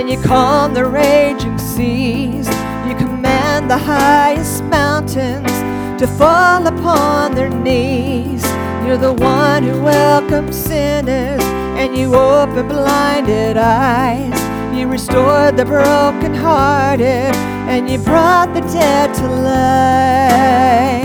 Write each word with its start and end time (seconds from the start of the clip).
and 0.00 0.08
you 0.08 0.18
calm 0.22 0.72
the 0.72 0.82
raging 0.82 1.58
seas. 1.58 2.48
You 2.88 2.94
command 2.96 3.70
the 3.70 3.76
highest 3.76 4.64
mountains 4.64 5.52
to 6.00 6.06
fall 6.16 6.66
upon 6.66 7.34
their 7.34 7.50
knees. 7.50 8.42
You're 8.86 8.96
the 8.96 9.12
one 9.12 9.62
who 9.62 9.82
welcomes 9.82 10.56
sinners 10.56 11.42
and 11.76 11.94
you 11.94 12.14
open 12.14 12.66
blinded 12.66 13.58
eyes. 13.58 14.40
You 14.74 14.88
restored 14.88 15.58
the 15.58 15.66
brokenhearted 15.66 17.34
and 17.68 17.90
you 17.90 17.98
brought 17.98 18.54
the 18.54 18.62
dead 18.72 19.12
to 19.16 19.28
life, 19.52 21.04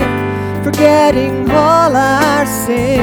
forgetting 0.64 1.50
all 1.50 1.94
our 1.94 2.46
sins. 2.46 2.96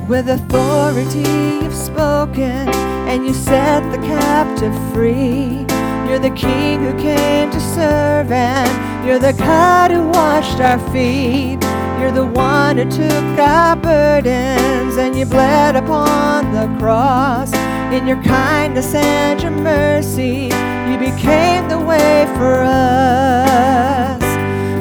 With 0.08 0.28
authority 0.28 1.28
you've 1.62 1.80
spoken, 1.92 2.68
and 3.10 3.26
you 3.26 3.34
set 3.34 3.82
the 3.90 3.98
captive 4.06 4.74
free. 4.92 5.66
You're 6.06 6.24
the 6.30 6.34
King 6.46 6.84
who 6.84 6.92
came 6.98 7.50
to 7.50 7.60
serve, 7.60 8.30
and 8.32 8.93
you're 9.06 9.18
the 9.18 9.32
God 9.34 9.90
who 9.90 10.08
washed 10.08 10.60
our 10.60 10.78
feet. 10.90 11.58
You're 12.00 12.12
the 12.12 12.24
one 12.26 12.78
who 12.78 12.90
took 12.90 13.38
our 13.38 13.76
burdens, 13.76 14.96
and 14.96 15.14
you 15.16 15.26
bled 15.26 15.76
upon 15.76 16.52
the 16.52 16.66
cross. 16.78 17.52
In 17.92 18.06
your 18.06 18.22
kindness 18.22 18.94
and 18.94 19.40
your 19.42 19.52
mercy, 19.52 20.50
you 20.90 20.98
became 20.98 21.68
the 21.68 21.78
way 21.78 22.26
for 22.36 22.62
us, 22.62 24.22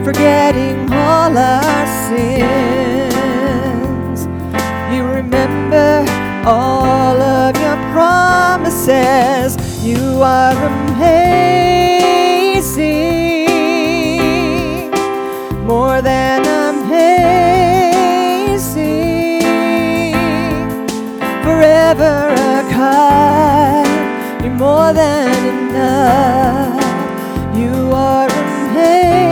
forgetting 0.06 0.92
all 0.92 1.38
our 1.38 1.86
sins. 2.08 3.08
You 4.94 5.04
remember 5.06 6.06
all 6.46 7.22
of 7.22 7.56
your 7.58 7.78
promises. 7.94 9.58
You 9.86 10.22
are 10.22 10.56
amazing, 10.66 11.83
more 15.64 16.02
than 16.02 16.46
amazing. 16.46 17.32
Forever 21.44 22.34
a 22.36 22.64
God, 22.72 23.88
you're 24.44 24.52
more 24.54 24.92
than 24.94 25.46
enough. 25.56 26.84
You 27.58 27.92
are 27.94 28.28
amazing, 28.28 29.24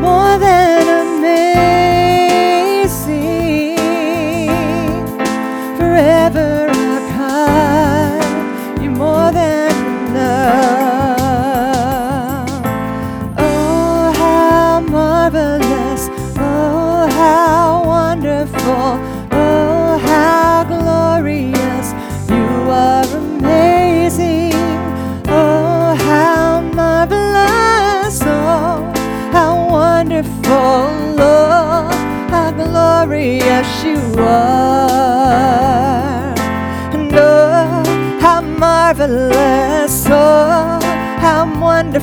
more 0.00 0.38
than 0.38 0.82
amazing. 1.02 1.71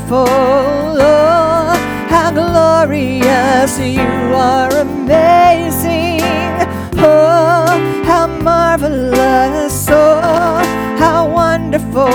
Wonderful, 0.09 0.97
oh, 1.01 2.07
how 2.09 2.31
glorious 2.31 3.79
you 3.79 4.01
are 4.33 4.71
amazing. 4.77 6.21
Oh, 6.97 8.03
how 8.05 8.27
marvelous, 8.27 9.87
oh, 9.89 10.97
how 10.97 11.29
wonderful, 11.29 12.09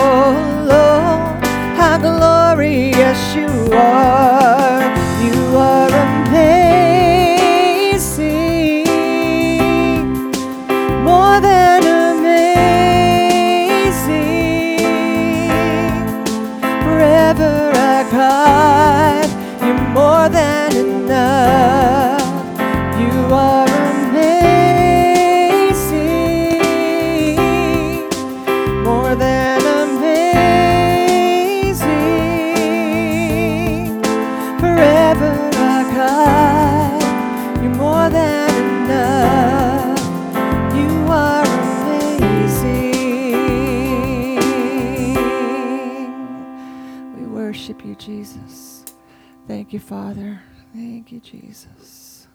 Father. 49.95 50.43
Thank 50.75 51.13
you, 51.13 51.21
Jesus. 51.21 52.27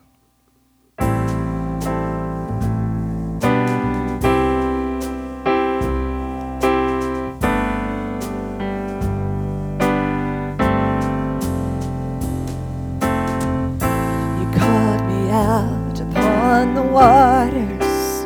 You 0.97 1.06
called 14.56 15.03
me 15.12 15.22
out 15.30 16.00
upon 16.00 16.75
the 16.75 16.84
waters, 16.84 18.25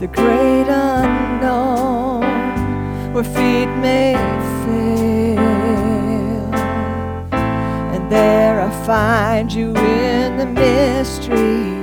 the 0.00 0.08
great 0.08 0.66
unknown, 0.68 2.24
where 3.14 3.22
feet 3.22 3.70
may 3.76 4.16
there 8.14 8.60
I 8.60 8.70
find 8.86 9.52
you 9.52 9.74
in 9.76 10.36
the 10.36 10.46
mystery, 10.46 11.74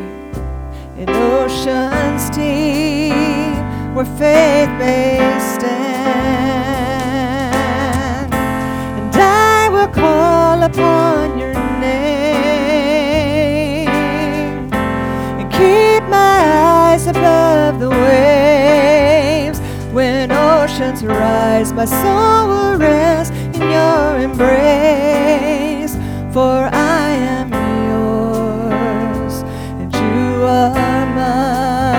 in 1.02 1.10
oceans 1.10 2.30
deep, 2.30 3.58
where 3.94 4.10
faith 4.22 4.72
may 4.80 5.20
stand. 5.56 5.92
And 9.00 9.16
I 9.16 9.70
will 9.74 9.92
call 10.04 10.64
upon 10.64 11.38
your 11.38 11.54
name 11.86 12.72
and 15.40 15.48
keep 15.52 16.04
my 16.10 16.38
eyes 16.72 17.08
above 17.08 17.80
the 17.82 17.90
waves. 17.90 19.60
When 19.92 20.32
oceans 20.32 21.04
rise, 21.04 21.74
my 21.74 21.86
soul 21.86 22.48
will 22.52 22.78
rest 22.78 23.34
in 23.34 23.62
your 23.76 24.20
embrace. 24.28 25.51
For 26.34 26.70
I 26.72 27.10
am 27.12 27.52
yours 27.92 29.44
and 29.82 29.94
you 29.94 30.46
are 30.46 31.06
mine. 31.14 31.92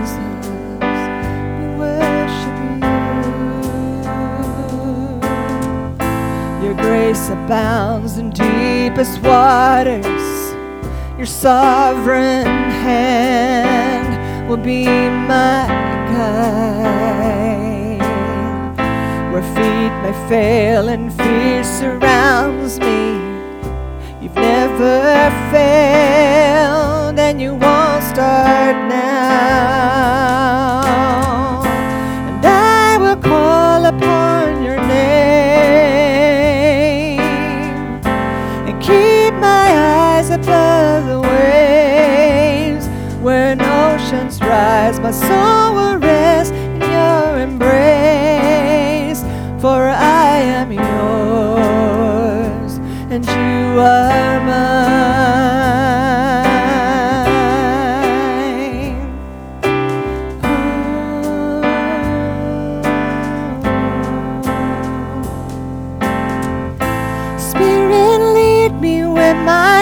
Jesus, 0.00 0.98
we 1.58 1.66
worship 1.76 2.56
you. 2.72 2.88
Your 6.64 6.74
grace 6.74 7.28
abounds 7.28 8.16
in 8.16 8.30
deepest 8.30 9.20
waters. 9.20 10.54
Your 11.18 11.26
sovereign 11.26 12.46
hand 12.70 14.48
will 14.48 14.56
be 14.56 14.86
my 14.86 15.66
guide. 16.14 16.99
Fail 20.30 20.88
and 20.88 21.12
fear 21.12 21.64
surrounds 21.64 22.78
me. 22.78 23.14
You've 24.22 24.36
never 24.36 25.30
failed 25.50 27.18
and 27.18 27.40
you 27.40 27.54
won't 27.54 28.04
start 28.04 28.76
now. 28.88 30.49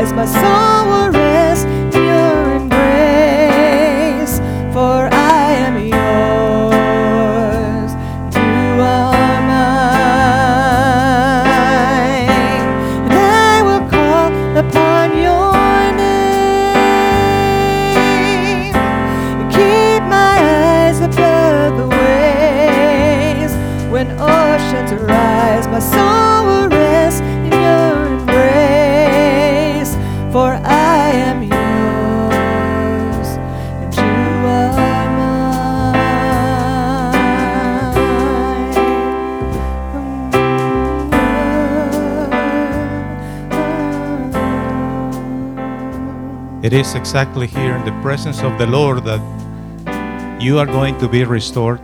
Rise, 0.00 0.12
my 0.12 0.26
soul 0.26 0.77
is 46.78 46.94
exactly 46.94 47.46
here 47.46 47.74
in 47.74 47.84
the 47.84 48.00
presence 48.02 48.42
of 48.42 48.56
the 48.56 48.66
Lord 48.66 49.02
that 49.04 49.20
you 50.40 50.58
are 50.58 50.66
going 50.66 50.96
to 50.98 51.08
be 51.08 51.24
restored. 51.24 51.80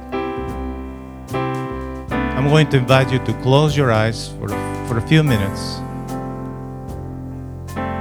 I'm 1.34 2.48
going 2.48 2.68
to 2.70 2.76
invite 2.78 3.10
you 3.10 3.18
to 3.24 3.32
close 3.42 3.76
your 3.76 3.90
eyes 3.90 4.28
for, 4.28 4.48
for 4.86 4.98
a 4.98 5.06
few 5.08 5.24
minutes. 5.24 5.80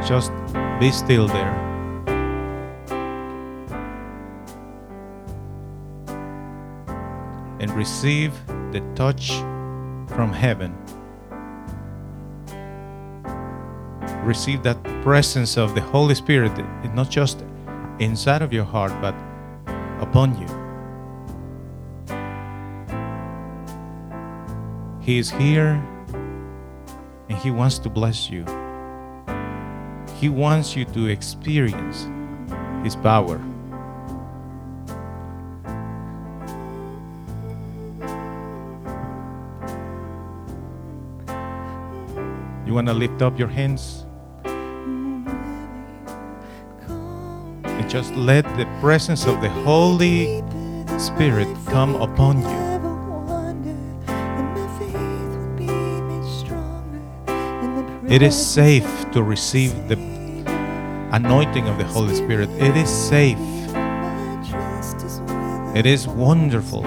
Just 0.07 0.31
be 0.79 0.91
still 0.91 1.27
there. 1.27 1.53
And 7.59 7.71
receive 7.71 8.33
the 8.71 8.81
touch 8.95 9.31
from 10.15 10.31
heaven. 10.31 10.77
receive 14.23 14.63
that 14.63 14.77
presence 15.03 15.57
of 15.57 15.75
the 15.75 15.81
Holy 15.81 16.15
Spirit, 16.15 16.57
it- 16.57 16.95
not 16.95 17.10
just 17.10 17.43
inside 18.00 18.41
of 18.41 18.53
your 18.53 18.63
heart, 18.63 18.93
but 19.01 19.13
upon 20.00 20.31
you. 20.39 20.48
He 25.01 25.19
is 25.19 25.29
here 25.29 25.83
and 27.29 27.38
He 27.38 27.51
wants 27.51 27.79
to 27.79 27.89
bless 27.89 28.29
you. 28.29 28.45
He 30.19 30.29
wants 30.29 30.77
you 30.77 30.86
to 30.86 31.07
experience 31.07 32.07
His 32.83 32.95
power. 32.95 33.41
You 42.65 42.74
want 42.74 42.88
to 42.88 42.93
lift 42.93 43.22
up 43.22 43.38
your 43.38 43.50
hands 43.50 44.05
just 47.93 48.15
let 48.15 48.43
the 48.57 48.65
presence 48.81 49.27
of 49.27 49.39
the 49.39 49.50
Holy 49.50 50.41
Spirit 50.97 51.47
come 51.67 51.93
upon 51.97 52.41
you. 52.41 52.63
It 58.09 58.23
is 58.23 58.35
safe 58.35 59.12
to 59.12 59.21
receive 59.21 59.88
the 59.89 59.97
anointing 61.12 61.67
of 61.67 61.77
the 61.77 61.83
Holy 61.83 62.15
Spirit. 62.15 62.50
It 62.57 62.75
is 62.75 62.89
safe. 62.89 63.38
It 65.75 65.85
is 65.85 66.07
wonderful. 66.07 66.83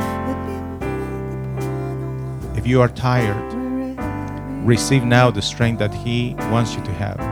If 2.59 2.67
you 2.67 2.81
are 2.81 2.89
tired, 2.89 3.55
receive 4.67 5.05
now 5.05 5.31
the 5.31 5.43
strength 5.43 5.79
that 5.79 5.95
He 5.95 6.35
wants 6.51 6.75
you 6.75 6.83
to 6.83 6.93
have. 6.95 7.26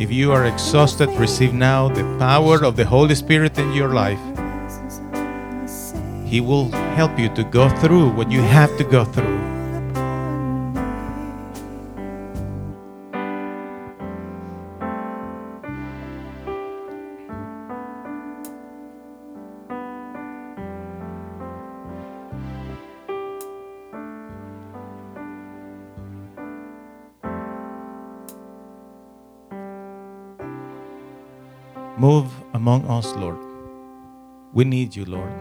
If 0.00 0.10
you 0.10 0.32
are 0.32 0.46
exhausted, 0.46 1.10
receive 1.20 1.52
now 1.52 1.88
the 1.88 2.04
power 2.18 2.64
of 2.64 2.74
the 2.74 2.86
Holy 2.86 3.14
Spirit 3.14 3.58
in 3.58 3.74
your 3.74 3.92
life. 3.92 4.18
He 6.24 6.40
will 6.40 6.70
help 6.96 7.18
you 7.18 7.28
to 7.34 7.44
go 7.44 7.68
through 7.68 8.08
what 8.12 8.30
you 8.30 8.40
have 8.40 8.74
to 8.78 8.84
go 8.84 9.04
through. 9.04 9.39
Among 32.70 32.86
us, 32.88 33.12
Lord. 33.16 33.38
We 34.52 34.64
need 34.64 34.94
you, 34.94 35.04
Lord. 35.04 35.32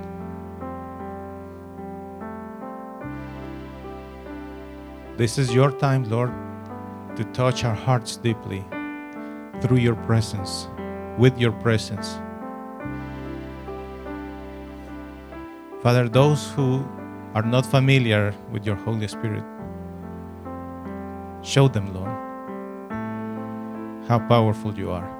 This 5.15 5.37
is 5.37 5.53
your 5.53 5.69
time, 5.69 6.09
Lord, 6.09 6.31
to 7.17 7.23
touch 7.25 7.63
our 7.65 7.75
hearts 7.75 8.17
deeply 8.17 8.65
through 9.61 9.77
your 9.77 9.95
presence, 10.07 10.67
with 11.19 11.37
your 11.37 11.51
presence. 11.51 12.17
Father, 15.83 16.09
those 16.09 16.49
who 16.53 16.83
are 17.35 17.43
not 17.43 17.63
familiar 17.63 18.33
with 18.51 18.65
your 18.65 18.75
Holy 18.75 19.07
Spirit, 19.07 19.43
show 21.43 21.67
them, 21.67 21.93
Lord, 21.93 22.15
how 24.07 24.17
powerful 24.17 24.73
you 24.73 24.89
are, 24.89 25.18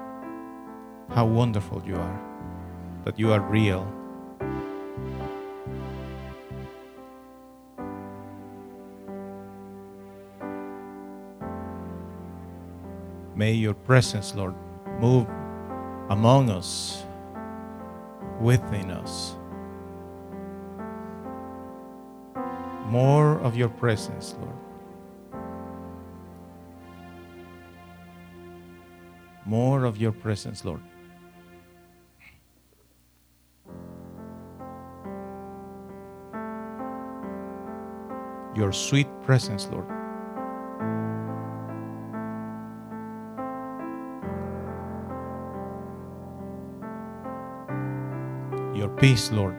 how 1.10 1.26
wonderful 1.26 1.82
you 1.86 1.96
are, 1.96 2.22
that 3.06 3.20
you 3.20 3.32
are 3.32 3.42
real. 3.42 3.88
May 13.36 13.54
your 13.54 13.74
presence, 13.74 14.36
Lord, 14.36 14.54
move 15.00 15.26
among 16.10 16.50
us, 16.50 17.06
within 18.40 18.92
us. 18.92 19.36
More 22.88 23.40
of 23.40 23.56
your 23.56 23.70
presence, 23.70 24.36
Lord. 24.42 24.56
More 29.46 29.86
of 29.86 29.98
your 29.98 30.12
presence, 30.12 30.66
Lord. 30.66 30.82
Your 38.60 38.74
sweet 38.74 39.08
presence, 39.24 39.70
Lord. 39.72 39.88
Your 48.76 48.90
peace, 48.98 49.32
Lord. 49.32 49.56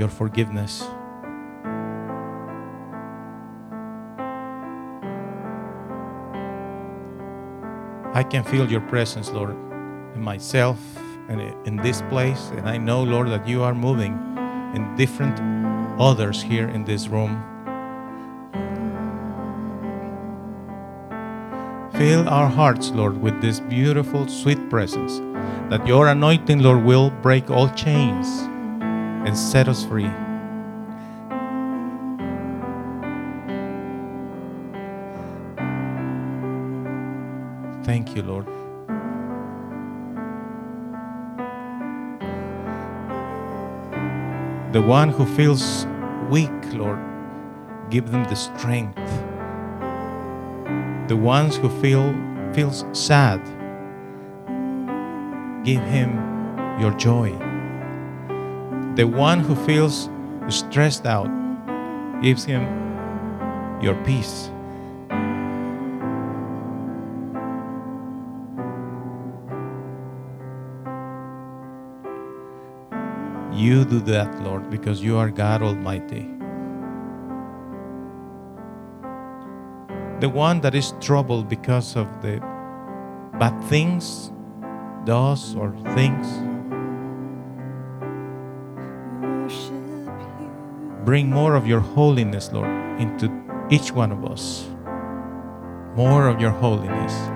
Your 0.00 0.08
forgiveness. 0.08 0.82
I 8.14 8.24
can 8.28 8.42
feel 8.42 8.68
your 8.68 8.80
presence, 8.80 9.30
Lord, 9.30 9.50
in 10.16 10.20
myself 10.20 10.80
and 11.28 11.40
in 11.68 11.76
this 11.76 12.02
place. 12.10 12.50
And 12.56 12.68
I 12.68 12.78
know, 12.78 13.04
Lord, 13.04 13.28
that 13.28 13.46
you 13.46 13.62
are 13.62 13.76
moving 13.76 14.35
in 14.74 14.94
different 14.96 15.38
others 16.00 16.42
here 16.42 16.68
in 16.68 16.84
this 16.84 17.08
room. 17.08 17.42
Fill 21.92 22.28
our 22.28 22.48
hearts, 22.48 22.90
Lord, 22.90 23.22
with 23.22 23.40
this 23.40 23.60
beautiful, 23.60 24.28
sweet 24.28 24.68
presence, 24.68 25.18
that 25.70 25.86
your 25.86 26.08
anointing, 26.08 26.60
Lord, 26.60 26.84
will 26.84 27.10
break 27.10 27.50
all 27.50 27.70
chains 27.70 28.26
and 29.26 29.36
set 29.36 29.66
us 29.66 29.84
free. 29.84 30.10
Thank 37.82 38.14
you, 38.14 38.22
Lord. 38.22 38.55
The 44.76 44.82
one 44.82 45.08
who 45.08 45.24
feels 45.24 45.86
weak, 46.28 46.52
Lord, 46.74 46.98
give 47.88 48.10
them 48.10 48.24
the 48.24 48.36
strength. 48.36 49.10
The 51.08 51.16
ones 51.16 51.56
who 51.56 51.70
feel 51.80 52.14
feels 52.52 52.84
sad, 52.92 53.40
give 55.64 55.80
him 55.80 56.10
your 56.78 56.92
joy. 56.92 57.30
The 58.96 59.04
one 59.04 59.40
who 59.40 59.56
feels 59.64 60.10
stressed 60.48 61.06
out 61.06 61.30
gives 62.20 62.44
him 62.44 62.62
your 63.80 63.94
peace. 64.04 64.50
You 73.66 73.84
do 73.84 73.98
that, 74.02 74.44
Lord, 74.44 74.70
because 74.70 75.02
you 75.02 75.16
are 75.18 75.28
God 75.28 75.60
Almighty. 75.60 76.30
The 80.20 80.28
one 80.28 80.60
that 80.60 80.76
is 80.76 80.94
troubled 81.00 81.48
because 81.48 81.96
of 81.96 82.06
the 82.22 82.38
bad 83.40 83.60
things, 83.64 84.30
does 85.04 85.56
or 85.56 85.72
thinks, 85.96 86.28
bring 91.04 91.28
more 91.28 91.56
of 91.56 91.66
your 91.66 91.80
holiness, 91.80 92.52
Lord, 92.52 92.70
into 93.00 93.28
each 93.68 93.90
one 93.90 94.12
of 94.12 94.24
us. 94.24 94.68
More 95.96 96.28
of 96.28 96.40
your 96.40 96.52
holiness. 96.52 97.35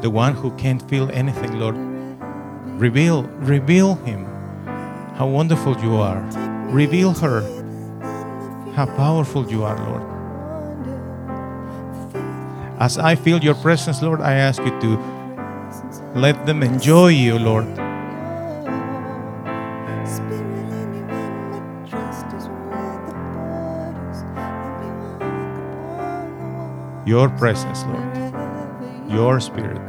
The 0.00 0.10
one 0.10 0.34
who 0.34 0.50
can't 0.52 0.80
feel 0.88 1.10
anything, 1.12 1.58
Lord, 1.58 1.76
reveal, 2.80 3.24
reveal 3.42 3.96
him 3.96 4.24
how 5.16 5.26
wonderful 5.26 5.76
you 5.78 5.96
are. 5.96 6.20
Reveal 6.70 7.14
her 7.14 7.40
how 8.74 8.86
powerful 8.86 9.50
you 9.50 9.64
are, 9.64 9.76
Lord. 9.88 10.04
As 12.78 12.96
I 12.96 13.16
feel 13.16 13.40
your 13.42 13.56
presence, 13.56 14.02
Lord, 14.02 14.20
I 14.20 14.34
ask 14.34 14.62
you 14.62 14.70
to 14.80 14.98
let 16.14 16.46
them 16.46 16.62
enjoy 16.62 17.08
you, 17.08 17.36
Lord. 17.36 17.66
Your 27.04 27.28
presence, 27.30 27.82
Lord. 27.82 27.97
Your 29.08 29.40
spirit. 29.40 29.80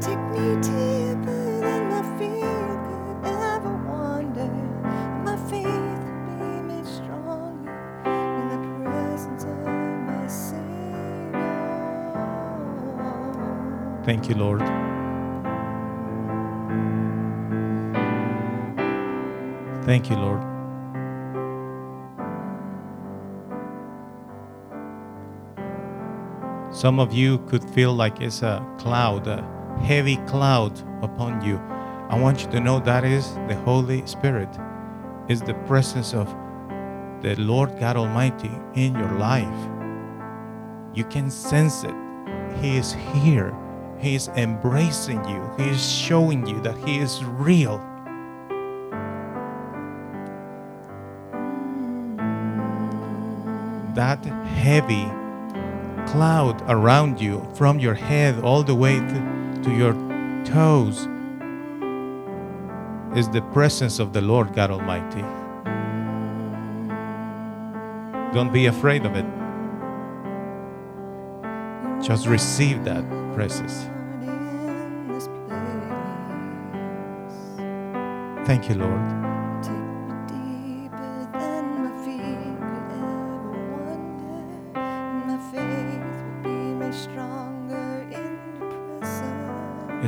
Take 0.00 0.22
me 0.30 0.54
deeper 0.62 1.60
than 1.60 1.88
my 1.90 2.02
feet 2.18 2.78
could 2.86 3.26
ever 3.26 3.74
wander. 3.88 4.50
My 5.24 5.36
faith 5.50 6.04
be 6.38 6.62
made 6.68 6.86
stronger 6.86 7.72
in 8.06 8.48
the 8.52 8.90
presence 8.90 9.44
of 9.44 9.58
my 10.06 10.26
Savior. 10.28 10.62
Thank 14.04 14.28
you, 14.28 14.36
Lord. 14.36 14.62
Thank 19.84 20.10
you, 20.10 20.16
Lord. 20.16 20.47
Some 26.78 27.00
of 27.00 27.12
you 27.12 27.38
could 27.48 27.68
feel 27.70 27.92
like 27.92 28.20
it's 28.20 28.42
a 28.42 28.64
cloud, 28.78 29.26
a 29.26 29.42
heavy 29.82 30.14
cloud 30.28 30.78
upon 31.02 31.44
you. 31.44 31.56
I 32.08 32.16
want 32.16 32.44
you 32.44 32.50
to 32.52 32.60
know 32.60 32.78
that 32.78 33.02
is 33.02 33.34
the 33.48 33.56
Holy 33.64 34.06
Spirit, 34.06 34.48
is 35.28 35.42
the 35.42 35.54
presence 35.66 36.14
of 36.14 36.28
the 37.20 37.34
Lord 37.34 37.76
God 37.80 37.96
Almighty 37.96 38.52
in 38.76 38.94
your 38.94 39.10
life. 39.18 39.60
You 40.94 41.02
can 41.02 41.32
sense 41.32 41.82
it. 41.82 41.94
He 42.60 42.76
is 42.76 42.92
here. 42.92 43.52
He 43.98 44.14
is 44.14 44.28
embracing 44.36 45.28
you. 45.28 45.50
He 45.56 45.70
is 45.70 45.84
showing 45.84 46.46
you 46.46 46.60
that 46.60 46.78
He 46.86 47.00
is 47.00 47.24
real. 47.24 47.78
That 53.96 54.24
heavy 54.24 55.17
cloud 56.12 56.62
around 56.68 57.20
you 57.20 57.46
from 57.54 57.78
your 57.78 57.92
head 57.92 58.40
all 58.40 58.62
the 58.62 58.74
way 58.74 58.98
to, 58.98 59.60
to 59.62 59.70
your 59.70 59.92
toes 60.44 61.06
is 63.14 63.28
the 63.28 63.42
presence 63.52 63.98
of 63.98 64.14
the 64.14 64.22
Lord 64.22 64.54
God 64.54 64.70
Almighty. 64.70 65.20
Don't 68.32 68.52
be 68.52 68.66
afraid 68.66 69.04
of 69.04 69.16
it. 69.16 69.26
Just 72.02 72.26
receive 72.26 72.84
that 72.84 73.04
presence. 73.34 73.90
Thank 78.46 78.70
you, 78.70 78.76
Lord. 78.76 79.27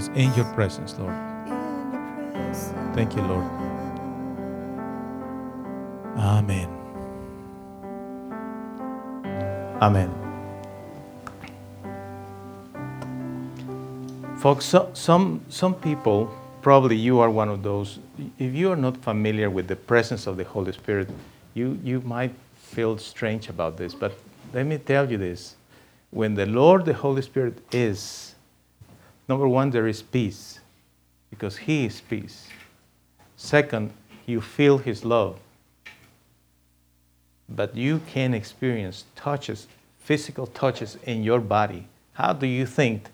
Is 0.01 0.09
in 0.17 0.33
your 0.35 0.47
presence, 0.55 0.99
Lord. 0.99 1.15
Thank 2.95 3.15
you, 3.17 3.23
Lord. 3.23 3.45
Amen. 6.17 6.69
Amen. 9.81 10.11
Folks, 14.39 14.65
so, 14.65 14.91
some, 14.95 15.43
some 15.51 15.75
people, 15.75 16.35
probably 16.63 16.97
you 16.97 17.21
are 17.21 17.31
one 17.31 17.51
of 17.51 17.63
those, 17.63 17.99
if 18.39 18.55
you 18.55 18.73
are 18.73 18.77
not 18.77 18.97
familiar 18.97 19.51
with 19.51 19.69
the 19.69 19.77
presence 19.77 20.27
of 20.27 20.39
the 20.39 20.45
Holy 20.45 20.73
Spirit, 20.73 21.11
you, 21.53 21.79
you 21.85 22.01
might 22.01 22.33
feel 22.57 22.97
strange 22.97 23.51
about 23.51 23.77
this. 23.77 23.95
But 23.95 24.13
let 24.55 24.65
me 24.65 24.79
tell 24.79 25.11
you 25.11 25.19
this 25.19 25.57
when 26.11 26.35
the 26.35 26.47
Lord, 26.47 26.87
the 26.87 26.95
Holy 26.95 27.23
Spirit, 27.23 27.59
is, 27.71 28.35
number 29.31 29.49
one, 29.49 29.71
there 29.71 29.87
is 29.87 30.03
peace 30.03 30.59
because 31.31 31.57
He 31.57 31.87
is 31.87 32.01
peace. 32.01 32.49
Second, 33.37 33.93
you 34.27 34.41
feel 34.41 34.77
His 34.77 35.05
love. 35.05 35.39
But 37.49 37.77
you 37.77 38.01
can 38.07 38.35
experience 38.35 39.05
touches, 39.15 39.69
physical 40.01 40.47
touches 40.49 40.99
in 41.05 41.23
your 41.23 41.41
body. 41.41 41.87
How 42.13 42.33
do 42.33 42.47
you 42.47 42.67
think 42.67 43.09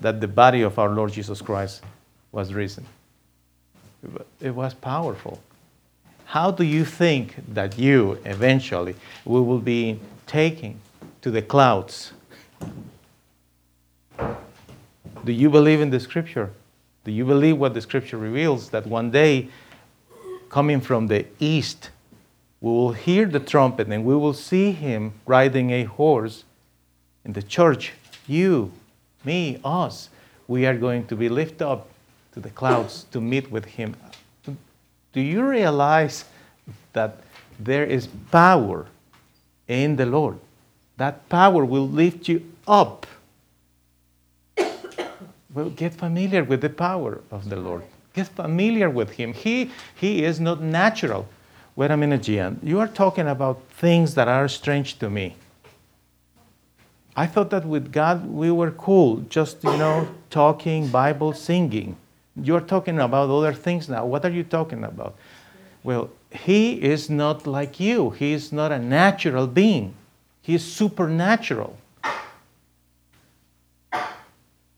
that 0.00 0.20
the 0.20 0.28
body 0.28 0.62
of 0.62 0.78
our 0.78 0.88
Lord 0.88 1.12
Jesus 1.12 1.42
Christ 1.42 1.82
was 2.30 2.54
risen? 2.54 2.86
It 4.40 4.54
was 4.54 4.72
powerful. 4.72 5.42
How 6.26 6.52
do 6.52 6.64
you 6.64 6.84
think 6.84 7.34
that 7.54 7.76
you 7.76 8.18
eventually 8.24 8.94
we 9.24 9.40
will 9.40 9.58
be 9.58 9.98
taken 10.26 10.80
to 11.22 11.30
the 11.30 11.42
clouds? 11.42 12.12
Do 15.24 15.32
you 15.32 15.50
believe 15.50 15.80
in 15.80 15.90
the 15.90 16.00
scripture? 16.00 16.50
Do 17.04 17.12
you 17.12 17.24
believe 17.24 17.58
what 17.58 17.74
the 17.74 17.80
scripture 17.80 18.16
reveals 18.16 18.70
that 18.70 18.86
one 18.86 19.10
day, 19.10 19.48
coming 20.48 20.80
from 20.80 21.06
the 21.06 21.26
east, 21.38 21.90
we 22.60 22.70
will 22.70 22.92
hear 22.92 23.26
the 23.26 23.40
trumpet 23.40 23.88
and 23.88 24.04
we 24.04 24.14
will 24.14 24.34
see 24.34 24.72
him 24.72 25.12
riding 25.26 25.70
a 25.70 25.84
horse 25.84 26.44
in 27.24 27.32
the 27.32 27.42
church? 27.42 27.92
You, 28.26 28.72
me, 29.24 29.58
us, 29.64 30.08
we 30.48 30.66
are 30.66 30.76
going 30.76 31.06
to 31.06 31.16
be 31.16 31.28
lifted 31.28 31.66
up 31.66 31.88
to 32.32 32.40
the 32.40 32.50
clouds 32.50 33.04
to 33.12 33.20
meet 33.20 33.50
with 33.50 33.64
him. 33.64 33.96
Do 35.12 35.20
you 35.20 35.46
realize 35.46 36.24
that 36.92 37.18
there 37.58 37.84
is 37.84 38.08
power 38.30 38.86
in 39.68 39.96
the 39.96 40.06
Lord? 40.06 40.38
That 40.96 41.28
power 41.28 41.64
will 41.64 41.88
lift 41.88 42.28
you 42.28 42.44
up. 42.66 43.06
Well, 45.52 45.70
get 45.70 45.94
familiar 45.94 46.44
with 46.44 46.60
the 46.60 46.70
power 46.70 47.20
of 47.30 47.48
the 47.48 47.56
Lord. 47.56 47.82
Get 48.14 48.28
familiar 48.28 48.88
with 48.88 49.10
Him. 49.10 49.32
He, 49.32 49.70
he 49.94 50.24
is 50.24 50.38
not 50.38 50.60
natural. 50.60 51.26
Wait 51.74 51.90
a 51.90 51.96
minute, 51.96 52.22
Gian. 52.22 52.60
You 52.62 52.78
are 52.80 52.88
talking 52.88 53.26
about 53.26 53.62
things 53.70 54.14
that 54.14 54.28
are 54.28 54.48
strange 54.48 54.98
to 54.98 55.10
me. 55.10 55.36
I 57.16 57.26
thought 57.26 57.50
that 57.50 57.64
with 57.64 57.92
God 57.92 58.30
we 58.30 58.50
were 58.50 58.70
cool, 58.70 59.18
just, 59.28 59.62
you 59.64 59.76
know, 59.76 60.08
talking, 60.30 60.88
Bible, 60.88 61.32
singing. 61.32 61.96
You're 62.36 62.60
talking 62.60 62.98
about 63.00 63.28
other 63.28 63.52
things 63.52 63.88
now. 63.88 64.06
What 64.06 64.24
are 64.24 64.30
you 64.30 64.44
talking 64.44 64.84
about? 64.84 65.16
Well, 65.82 66.10
He 66.30 66.80
is 66.82 67.10
not 67.10 67.46
like 67.46 67.80
you, 67.80 68.10
He 68.10 68.32
is 68.32 68.52
not 68.52 68.70
a 68.70 68.78
natural 68.78 69.46
being, 69.46 69.94
He 70.42 70.54
is 70.54 70.64
supernatural. 70.64 71.76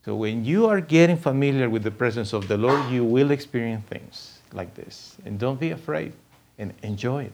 So 0.05 0.17
when 0.17 0.45
you 0.45 0.67
are 0.67 0.81
getting 0.81 1.17
familiar 1.17 1.71
with 1.71 1.85
the 1.85 1.91
presence 1.91 2.33
of 2.33 2.49
the 2.49 2.59
Lord, 2.59 2.91
you 2.91 3.05
will 3.05 3.31
experience 3.31 3.85
things 3.87 4.41
like 4.53 4.75
this. 4.75 5.17
And 5.25 5.38
don't 5.38 5.61
be 5.61 5.71
afraid 5.71 6.12
and 6.59 6.75
enjoy 6.83 7.25
it. 7.25 7.33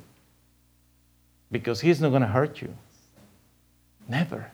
Because 1.50 1.80
He's 1.80 2.00
not 2.00 2.10
going 2.10 2.22
to 2.22 2.28
hurt 2.28 2.60
you. 2.60 2.74
Never. 4.06 4.50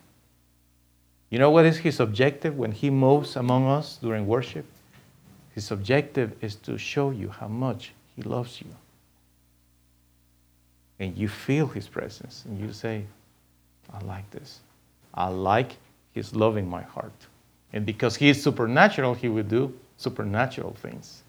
You 1.31 1.41
know 1.41 1.51
what 1.51 1.65
is 1.65 1.79
His 1.79 1.99
objective 1.99 2.57
when 2.57 2.71
He 2.71 2.89
moves 2.89 3.35
among 3.35 3.67
us 3.67 3.99
during 4.01 4.29
worship? 4.29 4.67
His 5.53 5.73
objective 5.73 6.37
is 6.41 6.55
to 6.57 6.79
show 6.79 7.11
you 7.11 7.29
how 7.29 7.49
much 7.49 7.93
He 8.15 8.23
loves 8.23 8.61
you. 8.61 8.69
And 11.01 11.19
you 11.19 11.27
feel 11.27 11.67
His 11.67 11.89
presence 11.89 12.45
and 12.47 12.61
you 12.61 12.73
say, 12.73 13.05
I 13.93 14.05
like 14.05 14.31
this. 14.31 14.61
I 15.13 15.29
like 15.29 15.77
His 16.13 16.37
love 16.37 16.57
in 16.57 16.69
my 16.69 16.83
heart. 16.83 17.27
And 17.75 17.85
because 17.85 18.15
he 18.15 18.29
is 18.29 18.41
supernatural, 18.41 19.15
he 19.15 19.29
will 19.29 19.43
do 19.43 19.75
supernatural 19.97 20.75
things. 20.81 21.25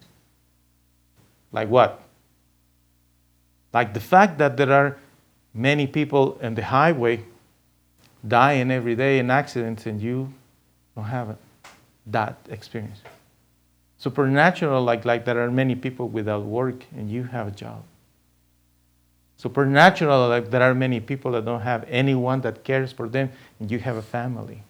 Like 1.52 1.70
what? 1.70 2.04
Like 3.74 3.96
the 3.96 4.00
fact 4.00 4.38
that 4.38 4.56
there 4.56 4.72
are 4.72 4.98
many 5.56 5.88
people 5.88 6.38
in 6.40 6.54
the 6.54 6.64
highway 6.64 7.26
dying 8.28 8.70
every 8.70 8.96
day 8.96 9.18
in 9.18 9.32
accidents 9.32 9.88
and 9.88 10.00
you 10.00 10.32
don't 10.96 11.06
have 11.06 11.36
that 12.06 12.38
experience. 12.50 13.00
Supernatural, 13.98 14.84
like, 14.84 15.04
like 15.04 15.26
there 15.26 15.44
are 15.44 15.50
many 15.50 15.74
people 15.74 16.10
without 16.10 16.44
work 16.44 16.86
and 16.96 17.10
you 17.10 17.24
have 17.24 17.48
a 17.48 17.52
job. 17.52 17.82
Supernatural, 19.38 20.30
like 20.30 20.52
there 20.52 20.62
are 20.62 20.76
many 20.76 21.00
people 21.00 21.32
that 21.32 21.44
don't 21.44 21.62
have 21.62 21.86
anyone 21.90 22.42
that 22.42 22.64
cares 22.64 22.92
for 22.92 23.10
them 23.10 23.32
and 23.60 23.72
you 23.72 23.80
have 23.80 23.96
a 23.96 24.02
family. 24.04 24.62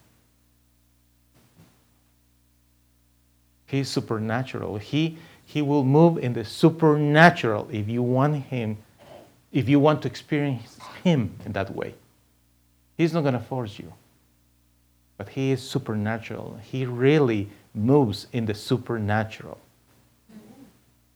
He's 3.66 3.88
supernatural. 3.88 4.78
He, 4.78 5.18
he 5.44 5.62
will 5.62 5.84
move 5.84 6.18
in 6.18 6.32
the 6.32 6.44
supernatural 6.44 7.68
if 7.70 7.88
you 7.88 8.02
want 8.02 8.44
him, 8.44 8.78
if 9.52 9.68
you 9.68 9.80
want 9.80 10.02
to 10.02 10.08
experience 10.08 10.78
him 11.02 11.36
in 11.44 11.52
that 11.52 11.74
way. 11.74 11.94
He's 12.96 13.12
not 13.12 13.22
going 13.22 13.34
to 13.34 13.40
force 13.40 13.78
you. 13.78 13.92
But 15.18 15.30
he 15.30 15.50
is 15.50 15.62
supernatural. 15.62 16.58
He 16.62 16.84
really 16.86 17.48
moves 17.74 18.26
in 18.32 18.46
the 18.46 18.54
supernatural. 18.54 19.58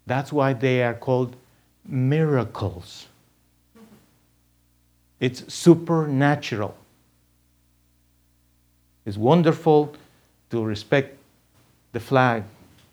That's 0.07 0.33
why 0.33 0.55
they 0.55 0.83
are 0.83 0.95
called 0.95 1.37
miracles. 1.87 3.07
It's 5.21 5.53
supernatural. 5.53 6.75
It's 9.05 9.17
wonderful 9.17 9.95
to 10.51 10.65
respect 10.65 11.17
the 11.93 12.01
flag 12.01 12.45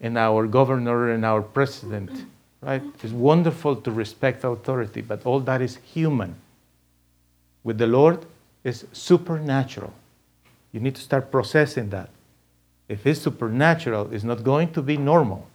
and 0.02 0.18
our 0.18 0.48
governor 0.48 1.12
and 1.12 1.26
our 1.26 1.42
president, 1.42 2.26
right? 2.62 2.82
It's 3.04 3.14
wonderful 3.14 3.76
to 3.78 3.92
respect 3.92 4.44
authority, 4.44 5.02
but 5.02 5.26
all 5.26 5.40
that 5.42 5.62
is 5.62 5.78
human. 5.78 6.36
With 7.64 7.78
the 7.78 7.88
Lord, 7.88 8.26
it's 8.64 8.86
supernatural. 8.94 9.94
You 10.72 10.80
need 10.80 10.96
to 10.96 11.02
start 11.02 11.32
processing 11.32 11.90
that. 11.90 12.10
If 12.88 13.06
it's 13.06 13.22
supernatural, 13.22 14.14
it's 14.14 14.24
not 14.24 14.44
going 14.44 14.72
to 14.74 14.82
be 14.82 14.98
normal. 14.98 15.48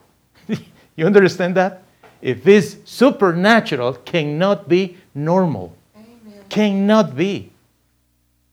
you 0.96 1.06
understand 1.06 1.54
that? 1.56 1.82
If 2.20 2.46
it's 2.46 2.76
supernatural, 2.84 3.94
cannot 3.94 4.68
be 4.68 4.96
normal. 5.14 5.74
Amen. 5.96 6.44
Cannot 6.48 7.16
be. 7.16 7.50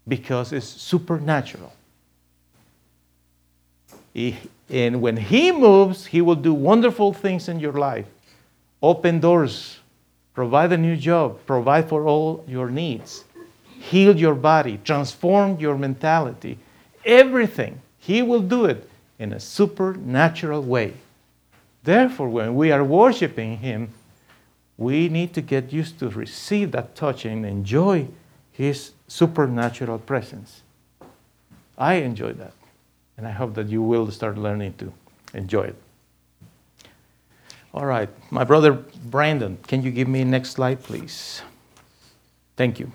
Because 0.07 0.53
it's 0.53 0.65
supernatural. 0.65 1.71
And 4.69 5.01
when 5.01 5.17
He 5.17 5.51
moves, 5.51 6.05
He 6.05 6.21
will 6.21 6.35
do 6.35 6.53
wonderful 6.53 7.13
things 7.13 7.49
in 7.49 7.59
your 7.59 7.73
life. 7.73 8.05
Open 8.81 9.19
doors, 9.19 9.79
provide 10.33 10.71
a 10.71 10.77
new 10.77 10.95
job, 10.95 11.39
provide 11.45 11.89
for 11.89 12.05
all 12.05 12.43
your 12.47 12.69
needs, 12.69 13.25
heal 13.79 14.15
your 14.15 14.35
body, 14.35 14.79
transform 14.83 15.59
your 15.59 15.77
mentality. 15.77 16.59
Everything. 17.03 17.81
He 17.97 18.21
will 18.21 18.41
do 18.41 18.65
it 18.65 18.89
in 19.17 19.33
a 19.33 19.39
supernatural 19.39 20.61
way. 20.61 20.93
Therefore, 21.83 22.29
when 22.29 22.55
we 22.55 22.71
are 22.71 22.83
worshiping 22.83 23.57
Him, 23.57 23.93
we 24.77 25.09
need 25.09 25.33
to 25.33 25.41
get 25.41 25.73
used 25.73 25.99
to 25.99 26.09
receive 26.09 26.71
that 26.71 26.95
touch 26.95 27.25
and 27.25 27.45
enjoy 27.45 28.07
His 28.51 28.91
supernatural 29.07 29.99
presence. 29.99 30.61
I 31.77 31.95
enjoy 31.95 32.33
that. 32.33 32.53
And 33.19 33.27
I 33.27 33.31
hope 33.31 33.53
that 33.55 33.67
you 33.67 33.81
will 33.81 34.09
start 34.11 34.37
learning 34.37 34.75
to 34.77 34.93
enjoy 35.33 35.63
it. 35.63 35.75
All 37.73 37.85
right, 37.85 38.07
my 38.31 38.45
brother 38.45 38.71
Brandon, 38.71 39.57
can 39.67 39.83
you 39.83 39.91
give 39.91 40.07
me 40.07 40.23
next 40.23 40.51
slide, 40.51 40.81
please? 40.81 41.41
Thank 42.55 42.79
you. 42.79 42.89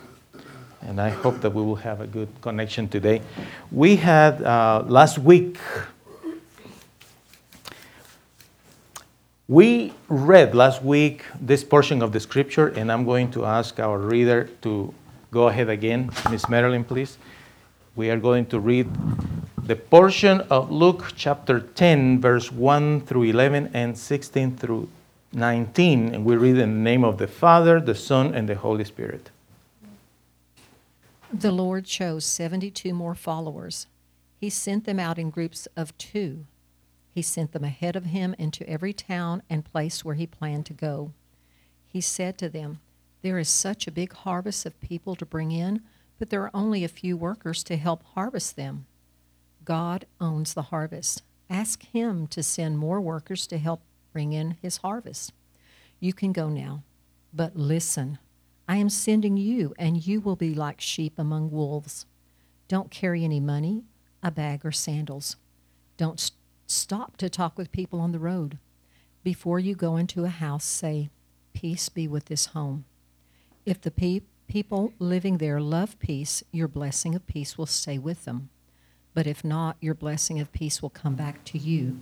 And 0.81 0.99
I 0.99 1.11
hope 1.11 1.43
that 1.43 1.51
we 1.51 1.61
will 1.61 1.77
have 1.77 2.01
a 2.01 2.07
good 2.07 2.29
connection 2.41 2.89
today. 2.89 3.21
We 3.71 3.97
had 3.97 4.43
uh, 4.43 4.85
last 4.87 5.19
week, 5.19 5.59
we 9.47 9.93
read 10.09 10.55
last 10.55 10.83
week 10.83 11.27
this 11.39 11.63
portion 11.63 12.01
of 12.01 12.13
the 12.13 12.21
scripture, 12.21 12.69
and 12.69 12.91
I'm 12.91 13.05
going 13.05 13.31
to 13.33 13.45
ask 13.45 13.79
our 13.79 13.99
reader 13.99 14.49
to 14.63 14.95
go 15.31 15.49
ahead 15.49 15.69
again. 15.69 16.11
Miss 16.31 16.49
Marilyn, 16.49 16.83
please. 16.83 17.19
We 17.95 18.09
are 18.09 18.19
going 18.19 18.47
to 18.47 18.59
read 18.59 18.89
the 19.67 19.77
portion 19.77 20.43
of 20.51 20.71
Luke 20.71 21.13
chapter 21.17 21.59
10, 21.59 22.21
verse 22.21 22.53
1 22.53 23.01
through 23.07 23.23
11 23.23 23.71
and 23.73 23.97
16 23.97 24.59
through 24.59 24.91
19. 25.33 26.15
And 26.15 26.25
we 26.25 26.37
read 26.37 26.59
in 26.59 26.71
the 26.71 26.91
name 26.91 27.03
of 27.03 27.17
the 27.17 27.27
Father, 27.27 27.81
the 27.81 27.95
Son, 27.95 28.35
and 28.35 28.47
the 28.47 28.57
Holy 28.57 28.85
Spirit. 28.85 29.31
The 31.33 31.51
Lord 31.51 31.87
chose 31.87 32.27
72 32.27 32.93
more 32.93 33.15
followers. 33.15 33.87
He 34.39 34.51
sent 34.51 34.85
them 34.85 35.01
out 35.01 35.19
in 35.19 35.31
groups 35.31 35.67
of 35.77 35.97
two. 35.97 36.45
He 37.11 37.23
sent 37.23 37.53
them 37.53 37.65
ahead 37.65 37.97
of 37.97 38.05
him 38.05 38.35
into 38.39 38.69
every 38.69 38.93
town 38.93 39.43
and 39.49 39.65
place 39.65 40.05
where 40.05 40.15
he 40.15 40.27
planned 40.27 40.67
to 40.67 40.75
go. 40.75 41.13
He 41.87 42.03
said 42.03 42.37
to 42.39 42.51
them, 42.51 42.81
There 43.23 43.39
is 43.39 43.49
such 43.49 43.87
a 43.87 43.93
big 43.93 44.13
harvest 44.13 44.67
of 44.67 44.79
people 44.83 45.17
to 45.17 45.25
bring 45.25 45.53
in, 45.53 45.81
but 46.19 46.29
there 46.29 46.43
are 46.43 46.51
only 46.53 46.85
a 46.85 46.89
few 46.89 47.17
workers 47.17 47.65
to 47.65 47.77
help 47.77 48.03
harvest 48.15 48.57
them. 48.57 48.85
God 49.65 50.07
owns 50.21 50.55
the 50.55 50.63
harvest. 50.63 51.23
Ask 51.49 51.83
Him 51.85 52.27
to 52.29 52.43
send 52.43 52.79
more 52.79 53.01
workers 53.01 53.47
to 53.49 53.59
help 53.59 53.83
bring 54.13 54.33
in 54.33 54.57
His 54.63 54.79
harvest. 54.79 55.33
You 56.01 56.13
can 56.13 56.33
go 56.33 56.49
now, 56.49 56.83
but 57.33 57.57
listen. 57.57 58.19
I 58.67 58.77
am 58.77 58.89
sending 58.89 59.37
you, 59.37 59.75
and 59.79 60.07
you 60.07 60.21
will 60.21 60.37
be 60.37 60.55
like 60.55 60.81
sheep 60.81 61.19
among 61.19 61.51
wolves. 61.51 62.07
Don't 62.67 62.91
carry 62.91 63.25
any 63.25 63.41
money, 63.41 63.85
a 64.23 64.31
bag, 64.31 64.65
or 64.65 64.73
sandals. 64.73 65.37
Don't 65.97 66.19
st- 66.19 66.39
stop 66.67 67.17
to 67.19 67.29
talk 67.29 67.59
with 67.59 67.73
people 67.73 68.01
on 68.01 68.13
the 68.13 68.19
road. 68.19 68.59
Before 69.23 69.59
you 69.59 69.75
go 69.75 69.97
into 69.97 70.25
a 70.25 70.29
house, 70.29 70.65
say, 70.65 71.11
Peace 71.53 71.89
be 71.89 72.09
with 72.09 72.27
this 72.27 72.47
home. 72.47 72.85
If 73.65 73.81
the 73.81 73.91
pe- 73.91 74.23
people 74.49 74.93
living 74.99 75.39
there 75.39 75.61
love 75.61 75.99
peace, 75.99 76.43
your 76.51 76.69
blessing 76.69 77.15
of 77.15 77.27
peace 77.27 77.57
will 77.57 77.67
stay 77.67 77.99
with 77.99 78.25
them. 78.25 78.49
But 79.15 79.27
if 79.27 79.45
not, 79.45 79.77
your 79.81 79.95
blessing 79.95 80.41
of 80.41 80.53
peace 80.53 80.83
will 80.83 80.91
come 80.91 81.15
back 81.15 81.45
to 81.45 81.59
you. 81.59 82.01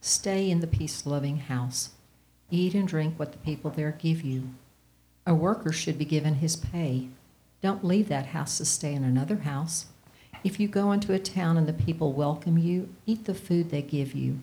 Stay 0.00 0.50
in 0.50 0.60
the 0.60 0.66
peace 0.66 1.06
loving 1.06 1.38
house. 1.38 1.90
Eat 2.50 2.74
and 2.74 2.88
drink 2.88 3.16
what 3.16 3.32
the 3.32 3.38
people 3.38 3.70
there 3.70 3.92
give 3.92 4.22
you. 4.22 4.50
A 5.26 5.34
worker 5.34 5.70
should 5.70 5.96
be 5.96 6.04
given 6.04 6.34
his 6.36 6.56
pay. 6.56 7.08
Don't 7.62 7.84
leave 7.84 8.08
that 8.08 8.26
house 8.26 8.58
to 8.58 8.64
stay 8.64 8.94
in 8.94 9.04
another 9.04 9.36
house. 9.36 9.86
If 10.42 10.58
you 10.58 10.66
go 10.66 10.90
into 10.90 11.12
a 11.12 11.18
town 11.18 11.56
and 11.56 11.68
the 11.68 11.72
people 11.72 12.12
welcome 12.12 12.58
you, 12.58 12.88
eat 13.06 13.26
the 13.26 13.34
food 13.34 13.70
they 13.70 13.82
give 13.82 14.14
you. 14.14 14.40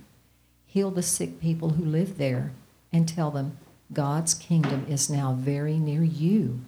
Heal 0.67 0.91
the 0.91 1.01
sick 1.01 1.41
people 1.41 1.71
who 1.71 1.83
live 1.83 2.17
there 2.17 2.51
and 2.93 3.07
tell 3.07 3.31
them, 3.31 3.57
God's 3.91 4.33
kingdom 4.33 4.85
is 4.87 5.09
now 5.09 5.33
very 5.33 5.77
near 5.77 6.03
you. 6.03 6.61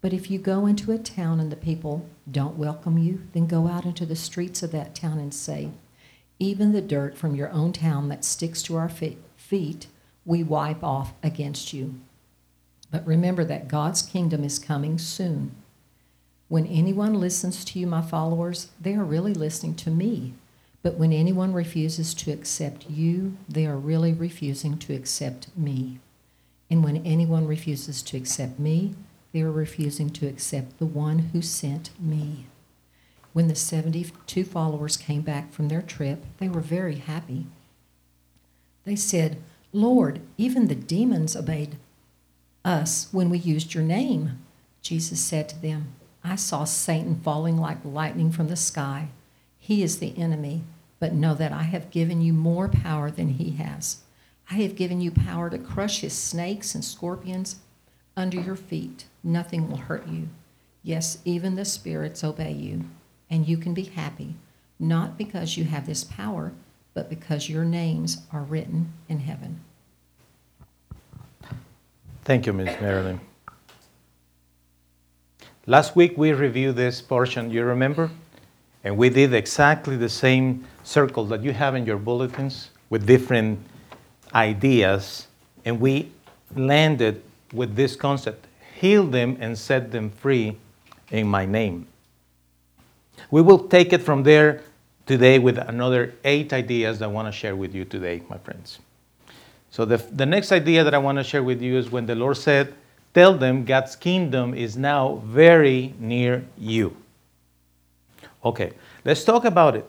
But 0.00 0.12
if 0.12 0.30
you 0.30 0.38
go 0.38 0.66
into 0.66 0.92
a 0.92 0.98
town 0.98 1.40
and 1.40 1.52
the 1.52 1.56
people 1.56 2.08
don't 2.30 2.56
welcome 2.56 2.96
you, 2.96 3.22
then 3.32 3.46
go 3.46 3.68
out 3.68 3.84
into 3.84 4.06
the 4.06 4.16
streets 4.16 4.62
of 4.62 4.72
that 4.72 4.94
town 4.94 5.18
and 5.18 5.34
say, 5.34 5.70
Even 6.38 6.72
the 6.72 6.80
dirt 6.80 7.18
from 7.18 7.34
your 7.34 7.50
own 7.50 7.72
town 7.72 8.08
that 8.08 8.24
sticks 8.24 8.62
to 8.62 8.76
our 8.76 8.88
feet, 8.88 9.86
we 10.24 10.42
wipe 10.42 10.82
off 10.82 11.12
against 11.22 11.72
you. 11.72 12.00
But 12.90 13.06
remember 13.06 13.44
that 13.44 13.68
God's 13.68 14.02
kingdom 14.02 14.42
is 14.42 14.58
coming 14.58 14.98
soon. 14.98 15.54
When 16.48 16.66
anyone 16.66 17.14
listens 17.14 17.64
to 17.66 17.78
you, 17.78 17.86
my 17.86 18.02
followers, 18.02 18.68
they 18.80 18.94
are 18.94 19.04
really 19.04 19.34
listening 19.34 19.74
to 19.76 19.90
me. 19.90 20.34
But 20.82 20.96
when 20.96 21.12
anyone 21.12 21.52
refuses 21.52 22.14
to 22.14 22.32
accept 22.32 22.88
you, 22.88 23.36
they 23.48 23.66
are 23.66 23.76
really 23.76 24.12
refusing 24.12 24.78
to 24.78 24.94
accept 24.94 25.48
me. 25.56 26.00
And 26.70 26.82
when 26.82 27.04
anyone 27.06 27.46
refuses 27.46 28.02
to 28.02 28.16
accept 28.16 28.58
me, 28.58 28.94
they 29.32 29.42
were 29.42 29.52
refusing 29.52 30.10
to 30.10 30.26
accept 30.26 30.78
the 30.78 30.86
one 30.86 31.30
who 31.32 31.42
sent 31.42 31.90
me. 32.00 32.46
When 33.32 33.48
the 33.48 33.54
72 33.54 34.44
followers 34.44 34.96
came 34.96 35.22
back 35.22 35.52
from 35.52 35.68
their 35.68 35.82
trip, 35.82 36.24
they 36.38 36.48
were 36.48 36.60
very 36.60 36.96
happy. 36.96 37.46
They 38.84 38.96
said, 38.96 39.38
Lord, 39.72 40.20
even 40.36 40.66
the 40.66 40.74
demons 40.74 41.36
obeyed 41.36 41.76
us 42.64 43.08
when 43.12 43.30
we 43.30 43.38
used 43.38 43.72
your 43.72 43.84
name. 43.84 44.38
Jesus 44.82 45.20
said 45.20 45.48
to 45.50 45.62
them, 45.62 45.92
I 46.24 46.34
saw 46.34 46.64
Satan 46.64 47.20
falling 47.22 47.56
like 47.56 47.78
lightning 47.84 48.32
from 48.32 48.48
the 48.48 48.56
sky. 48.56 49.10
He 49.58 49.82
is 49.82 49.98
the 49.98 50.16
enemy, 50.18 50.64
but 50.98 51.14
know 51.14 51.34
that 51.34 51.52
I 51.52 51.62
have 51.62 51.90
given 51.90 52.20
you 52.20 52.32
more 52.32 52.68
power 52.68 53.10
than 53.10 53.28
he 53.28 53.52
has. 53.52 53.98
I 54.50 54.54
have 54.54 54.74
given 54.74 55.00
you 55.00 55.12
power 55.12 55.48
to 55.48 55.58
crush 55.58 56.00
his 56.00 56.12
snakes 56.12 56.74
and 56.74 56.84
scorpions 56.84 57.56
under 58.20 58.38
your 58.38 58.54
feet. 58.54 59.06
Nothing 59.24 59.68
will 59.68 59.78
hurt 59.78 60.06
you. 60.06 60.28
Yes, 60.82 61.18
even 61.24 61.56
the 61.56 61.64
spirits 61.64 62.22
obey 62.22 62.52
you, 62.52 62.84
and 63.28 63.48
you 63.48 63.56
can 63.56 63.74
be 63.74 63.84
happy, 63.84 64.36
not 64.78 65.18
because 65.18 65.56
you 65.56 65.64
have 65.64 65.86
this 65.86 66.04
power, 66.04 66.52
but 66.94 67.10
because 67.10 67.48
your 67.48 67.64
names 67.64 68.22
are 68.32 68.42
written 68.42 68.92
in 69.08 69.20
heaven. 69.20 69.60
Thank 72.24 72.46
you, 72.46 72.52
Ms. 72.52 72.80
Marilyn. 72.80 73.20
Last 75.66 75.96
week 75.96 76.16
we 76.16 76.32
reviewed 76.32 76.76
this 76.76 77.00
portion, 77.00 77.50
you 77.50 77.64
remember? 77.64 78.10
And 78.84 78.96
we 78.96 79.10
did 79.10 79.34
exactly 79.34 79.96
the 79.96 80.08
same 80.08 80.66
circle 80.84 81.24
that 81.26 81.42
you 81.42 81.52
have 81.52 81.74
in 81.74 81.84
your 81.84 81.98
bulletins 81.98 82.70
with 82.88 83.06
different 83.06 83.58
ideas, 84.34 85.26
and 85.64 85.80
we 85.80 86.12
landed 86.56 87.22
with 87.52 87.76
this 87.76 87.96
concept 87.96 88.46
heal 88.80 89.06
them 89.06 89.36
and 89.40 89.58
set 89.58 89.92
them 89.92 90.10
free 90.10 90.56
in 91.10 91.26
my 91.26 91.44
name. 91.44 91.86
We 93.30 93.42
will 93.42 93.68
take 93.68 93.92
it 93.92 94.02
from 94.02 94.22
there 94.22 94.62
today 95.04 95.38
with 95.38 95.58
another 95.58 96.14
eight 96.24 96.52
ideas 96.52 96.98
that 97.00 97.04
I 97.04 97.08
want 97.08 97.28
to 97.28 97.32
share 97.32 97.54
with 97.54 97.74
you 97.74 97.84
today, 97.84 98.22
my 98.30 98.38
friends. 98.38 98.78
So, 99.70 99.84
the, 99.84 99.98
the 99.98 100.24
next 100.24 100.50
idea 100.50 100.82
that 100.82 100.94
I 100.94 100.98
want 100.98 101.18
to 101.18 101.24
share 101.24 101.42
with 101.42 101.60
you 101.60 101.76
is 101.76 101.90
when 101.90 102.06
the 102.06 102.14
Lord 102.14 102.38
said, 102.38 102.74
Tell 103.12 103.34
them 103.36 103.64
God's 103.64 103.96
kingdom 103.96 104.54
is 104.54 104.76
now 104.76 105.20
very 105.26 105.94
near 105.98 106.44
you. 106.56 106.96
Okay, 108.44 108.72
let's 109.04 109.24
talk 109.24 109.44
about 109.44 109.76
it. 109.76 109.84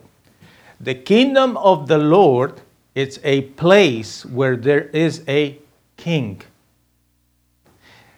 The 0.80 0.96
kingdom 0.96 1.56
of 1.58 1.88
the 1.88 2.00
Lord 2.00 2.62
is 2.96 3.20
a 3.24 3.42
place 3.42 4.26
where 4.26 4.58
there 4.58 4.86
is 4.86 5.24
a 5.28 5.58
king. 5.98 6.42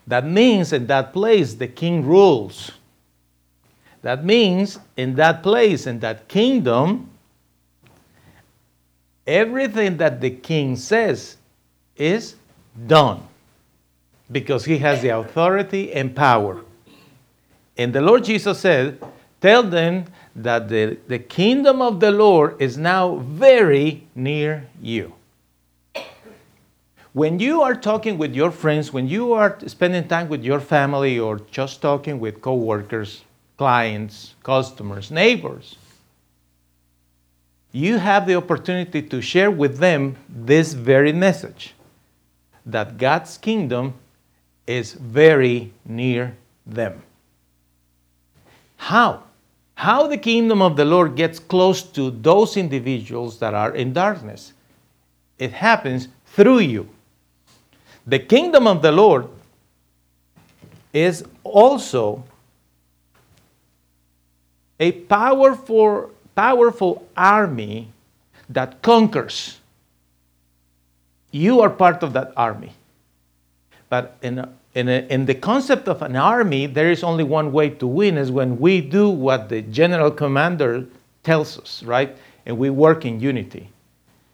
That 0.07 0.25
means 0.25 0.73
in 0.73 0.87
that 0.87 1.13
place 1.13 1.53
the 1.53 1.67
king 1.67 2.05
rules. 2.05 2.71
That 4.01 4.25
means 4.25 4.79
in 4.97 5.15
that 5.15 5.43
place, 5.43 5.87
in 5.87 5.99
that 6.01 6.27
kingdom, 6.27 7.09
everything 9.25 9.97
that 9.97 10.19
the 10.19 10.29
king 10.29 10.75
says 10.75 11.37
is 11.95 12.35
done 12.87 13.25
because 14.31 14.65
he 14.65 14.77
has 14.79 15.01
the 15.01 15.09
authority 15.09 15.93
and 15.93 16.13
power. 16.15 16.65
And 17.77 17.93
the 17.93 18.01
Lord 18.01 18.25
Jesus 18.25 18.59
said, 18.59 19.01
Tell 19.39 19.63
them 19.63 20.05
that 20.35 20.69
the, 20.69 20.97
the 21.07 21.19
kingdom 21.19 21.81
of 21.81 21.99
the 21.99 22.11
Lord 22.11 22.61
is 22.61 22.77
now 22.77 23.15
very 23.17 24.07
near 24.15 24.67
you. 24.81 25.13
When 27.13 27.39
you 27.39 27.61
are 27.61 27.75
talking 27.75 28.17
with 28.17 28.33
your 28.33 28.49
friends, 28.49 28.91
when 28.91 29.07
you 29.07 29.33
are 29.33 29.59
spending 29.67 30.07
time 30.07 30.29
with 30.29 30.43
your 30.43 30.59
family 30.59 31.19
or 31.19 31.39
just 31.51 31.79
talking 31.79 32.19
with 32.19 32.41
coworkers, 32.41 33.23
clients, 33.55 34.33
customers, 34.41 35.11
neighbors, 35.11 35.77
you 37.71 37.99
have 37.99 38.25
the 38.25 38.35
opportunity 38.35 39.03
to 39.03 39.21
share 39.21 39.51
with 39.51 39.77
them 39.77 40.15
this 40.27 40.73
very 40.73 41.13
message 41.13 41.75
that 42.65 42.97
God's 42.97 43.37
kingdom 43.37 43.93
is 44.65 44.93
very 44.93 45.71
near 45.85 46.35
them. 46.65 47.03
How? 48.77 49.23
How 49.75 50.07
the 50.07 50.17
kingdom 50.17 50.63
of 50.63 50.77
the 50.77 50.85
Lord 50.85 51.15
gets 51.15 51.37
close 51.37 51.83
to 51.83 52.09
those 52.09 52.57
individuals 52.57 53.37
that 53.37 53.53
are 53.53 53.75
in 53.75 53.93
darkness? 53.93 54.53
It 55.37 55.51
happens 55.51 56.07
through 56.25 56.59
you. 56.59 56.89
The 58.05 58.19
kingdom 58.19 58.67
of 58.67 58.81
the 58.81 58.91
Lord 58.91 59.29
is 60.91 61.25
also 61.43 62.23
a 64.79 64.91
powerful, 64.91 66.11
powerful 66.35 67.07
army 67.15 67.87
that 68.49 68.81
conquers. 68.81 69.59
You 71.31 71.61
are 71.61 71.69
part 71.69 72.03
of 72.03 72.13
that 72.13 72.33
army. 72.35 72.73
But 73.89 74.17
in, 74.21 74.47
in, 74.75 74.89
a, 74.89 75.05
in 75.09 75.25
the 75.25 75.35
concept 75.35 75.87
of 75.87 76.01
an 76.01 76.15
army, 76.15 76.65
there 76.65 76.91
is 76.91 77.03
only 77.03 77.23
one 77.23 77.51
way 77.51 77.69
to 77.69 77.87
win 77.87 78.17
is 78.17 78.31
when 78.31 78.59
we 78.59 78.81
do 78.81 79.09
what 79.09 79.49
the 79.49 79.61
general 79.61 80.11
commander 80.11 80.85
tells 81.23 81.57
us, 81.57 81.81
right? 81.83 82.17
And 82.45 82.57
we 82.57 82.69
work 82.69 83.05
in 83.05 83.19
unity. 83.19 83.69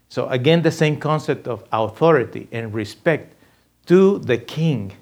So, 0.10 0.28
again, 0.30 0.64
the 0.64 0.72
same 0.72 0.98
concept 0.98 1.48
of 1.48 1.64
authority 1.72 2.48
and 2.52 2.74
respect 2.74 3.36
to 3.90 4.20
the 4.20 4.38
king. 4.38 4.94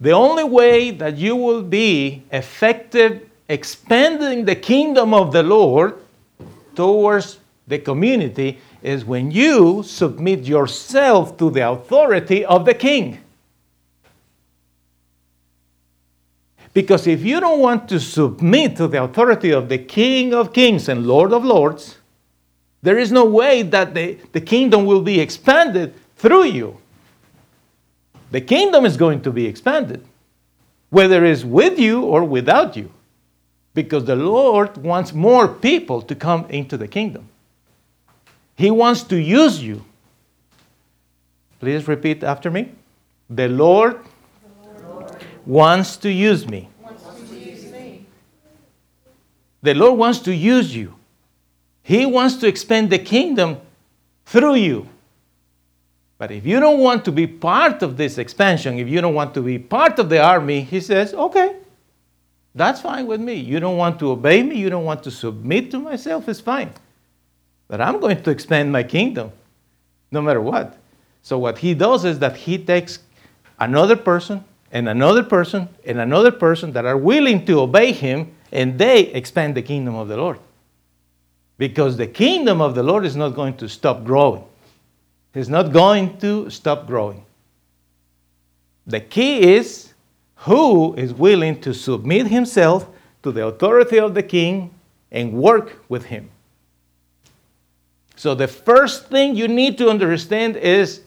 The 0.00 0.12
only 0.12 0.44
way 0.44 0.92
that 0.92 1.16
you 1.16 1.36
will 1.36 1.62
be 1.62 2.22
effective 2.30 3.28
expanding 3.48 4.44
the 4.44 4.54
kingdom 4.54 5.12
of 5.12 5.32
the 5.32 5.42
Lord 5.42 5.94
towards 6.76 7.38
the 7.66 7.80
community 7.80 8.58
is 8.80 9.04
when 9.04 9.32
you 9.32 9.82
submit 9.82 10.44
yourself 10.44 11.36
to 11.38 11.50
the 11.50 11.68
authority 11.68 12.44
of 12.44 12.64
the 12.64 12.74
king. 12.74 13.18
Because 16.72 17.06
if 17.08 17.22
you 17.22 17.40
don't 17.40 17.58
want 17.58 17.88
to 17.88 17.98
submit 17.98 18.76
to 18.76 18.86
the 18.86 19.02
authority 19.02 19.50
of 19.50 19.68
the 19.68 19.78
King 19.78 20.32
of 20.32 20.52
Kings 20.52 20.88
and 20.88 21.06
Lord 21.06 21.32
of 21.32 21.44
Lords, 21.44 21.98
there 22.82 22.98
is 22.98 23.12
no 23.12 23.26
way 23.26 23.62
that 23.62 23.94
the, 23.94 24.16
the 24.32 24.40
kingdom 24.40 24.86
will 24.86 25.02
be 25.02 25.20
expanded 25.20 25.92
through 26.16 26.44
you. 26.44 26.78
The 28.32 28.40
kingdom 28.40 28.86
is 28.86 28.96
going 28.96 29.20
to 29.22 29.30
be 29.30 29.44
expanded, 29.44 30.02
whether 30.88 31.22
it's 31.22 31.44
with 31.44 31.78
you 31.78 32.02
or 32.02 32.24
without 32.24 32.78
you, 32.78 32.90
because 33.74 34.06
the 34.06 34.16
Lord 34.16 34.78
wants 34.78 35.12
more 35.12 35.46
people 35.46 36.00
to 36.00 36.14
come 36.14 36.46
into 36.48 36.78
the 36.78 36.88
kingdom. 36.88 37.28
He 38.56 38.70
wants 38.70 39.02
to 39.04 39.20
use 39.20 39.62
you. 39.62 39.84
Please 41.60 41.86
repeat 41.86 42.24
after 42.24 42.50
me. 42.50 42.72
The 43.28 43.48
Lord, 43.48 44.00
the 44.42 44.88
Lord 44.88 45.24
wants 45.44 45.98
to 45.98 46.10
use 46.10 46.48
me. 46.48 46.70
The 49.62 49.74
Lord 49.74 49.98
wants 49.98 50.20
to 50.20 50.34
use 50.34 50.74
you. 50.74 50.94
He 51.82 52.06
wants 52.06 52.36
to 52.36 52.46
expand 52.46 52.88
the 52.88 52.98
kingdom 52.98 53.58
through 54.24 54.54
you. 54.54 54.88
But 56.22 56.30
if 56.30 56.46
you 56.46 56.60
don't 56.60 56.78
want 56.78 57.04
to 57.06 57.10
be 57.10 57.26
part 57.26 57.82
of 57.82 57.96
this 57.96 58.16
expansion, 58.16 58.78
if 58.78 58.86
you 58.86 59.00
don't 59.00 59.12
want 59.12 59.34
to 59.34 59.42
be 59.42 59.58
part 59.58 59.98
of 59.98 60.08
the 60.08 60.22
army, 60.22 60.60
he 60.60 60.80
says, 60.80 61.12
okay, 61.14 61.56
that's 62.54 62.80
fine 62.80 63.08
with 63.08 63.20
me. 63.20 63.34
You 63.34 63.58
don't 63.58 63.76
want 63.76 63.98
to 63.98 64.12
obey 64.12 64.44
me, 64.44 64.54
you 64.54 64.70
don't 64.70 64.84
want 64.84 65.02
to 65.02 65.10
submit 65.10 65.72
to 65.72 65.80
myself, 65.80 66.28
it's 66.28 66.38
fine. 66.38 66.72
But 67.66 67.80
I'm 67.80 67.98
going 67.98 68.22
to 68.22 68.30
expand 68.30 68.70
my 68.70 68.84
kingdom 68.84 69.32
no 70.12 70.22
matter 70.22 70.40
what. 70.40 70.78
So, 71.22 71.40
what 71.40 71.58
he 71.58 71.74
does 71.74 72.04
is 72.04 72.20
that 72.20 72.36
he 72.36 72.56
takes 72.56 73.00
another 73.58 73.96
person 73.96 74.44
and 74.70 74.88
another 74.88 75.24
person 75.24 75.68
and 75.84 75.98
another 75.98 76.30
person 76.30 76.72
that 76.74 76.84
are 76.84 76.96
willing 76.96 77.44
to 77.46 77.58
obey 77.58 77.90
him, 77.90 78.32
and 78.52 78.78
they 78.78 79.06
expand 79.08 79.56
the 79.56 79.62
kingdom 79.62 79.96
of 79.96 80.06
the 80.06 80.16
Lord. 80.16 80.38
Because 81.58 81.96
the 81.96 82.06
kingdom 82.06 82.60
of 82.60 82.76
the 82.76 82.84
Lord 82.84 83.04
is 83.04 83.16
not 83.16 83.30
going 83.30 83.56
to 83.56 83.68
stop 83.68 84.04
growing. 84.04 84.44
It's 85.34 85.48
not 85.48 85.72
going 85.72 86.18
to 86.18 86.50
stop 86.50 86.86
growing. 86.86 87.24
The 88.86 89.00
key 89.00 89.54
is 89.54 89.94
who 90.36 90.94
is 90.94 91.14
willing 91.14 91.60
to 91.60 91.72
submit 91.72 92.26
himself 92.26 92.88
to 93.22 93.32
the 93.32 93.46
authority 93.46 93.98
of 93.98 94.14
the 94.14 94.22
king 94.22 94.70
and 95.10 95.32
work 95.32 95.82
with 95.88 96.06
him. 96.06 96.28
So, 98.16 98.34
the 98.34 98.48
first 98.48 99.06
thing 99.06 99.34
you 99.34 99.48
need 99.48 99.78
to 99.78 99.88
understand 99.88 100.56
is 100.56 101.00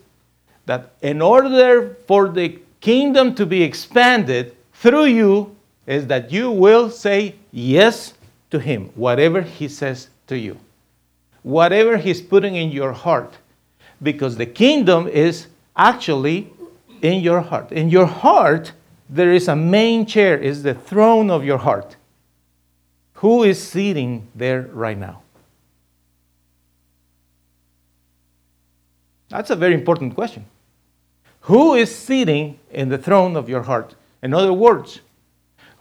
that 0.66 0.94
in 1.02 1.22
order 1.22 1.96
for 2.08 2.30
the 2.30 2.60
kingdom 2.82 3.36
to 3.36 3.46
be 3.46 3.62
expanded 3.62 4.56
through 4.74 5.06
you, 5.06 5.56
is 5.88 6.08
that 6.08 6.32
you 6.32 6.50
will 6.50 6.90
say 6.90 7.36
yes 7.52 8.14
to 8.50 8.60
him, 8.60 8.90
whatever 8.96 9.42
he 9.42 9.68
says 9.68 10.10
to 10.28 10.38
you. 10.38 10.58
Whatever 11.44 11.98
He's 11.98 12.22
putting 12.22 12.56
in 12.56 12.72
your 12.72 12.92
heart. 12.92 13.38
Because 14.02 14.38
the 14.38 14.46
kingdom 14.46 15.08
is 15.08 15.48
actually 15.76 16.52
in 17.02 17.22
your 17.22 17.42
heart. 17.42 17.72
In 17.72 17.90
your 17.90 18.06
heart, 18.06 18.74
there 19.10 19.32
is 19.32 19.48
a 19.48 19.56
main 19.56 20.06
chair, 20.06 20.38
is 20.38 20.64
the 20.64 20.74
throne 20.74 21.30
of 21.30 21.44
your 21.44 21.60
heart. 21.60 21.96
Who 23.16 23.44
is 23.44 23.62
sitting 23.62 24.28
there 24.36 24.64
right 24.74 24.98
now? 24.98 25.22
That's 29.30 29.50
a 29.50 29.56
very 29.56 29.74
important 29.74 30.16
question. 30.16 30.46
Who 31.42 31.76
is 31.76 31.94
sitting 31.94 32.60
in 32.72 32.90
the 32.90 32.98
throne 32.98 33.36
of 33.36 33.50
your 33.50 33.64
heart? 33.64 33.96
In 34.24 34.34
other 34.34 34.54
words, 34.54 35.02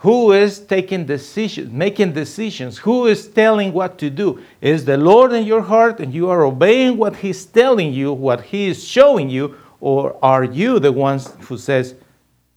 who 0.04 0.32
is 0.32 0.60
taking 0.60 1.06
decisions, 1.06 1.72
making 1.72 2.12
decisions? 2.12 2.76
Who 2.76 3.06
is 3.06 3.26
telling 3.26 3.72
what 3.72 3.96
to 4.00 4.10
do? 4.10 4.38
Is 4.60 4.84
the 4.84 4.98
Lord 4.98 5.32
in 5.32 5.44
your 5.46 5.62
heart 5.62 5.98
and 5.98 6.12
you 6.12 6.28
are 6.28 6.44
obeying 6.44 6.98
what 6.98 7.16
He's 7.16 7.46
telling 7.46 7.94
you, 7.94 8.12
what 8.12 8.42
He 8.42 8.66
is 8.66 8.84
showing 8.84 9.30
you, 9.30 9.56
or 9.80 10.14
are 10.22 10.44
you 10.44 10.78
the 10.78 10.92
ones 10.92 11.32
who 11.48 11.56
says, 11.56 11.94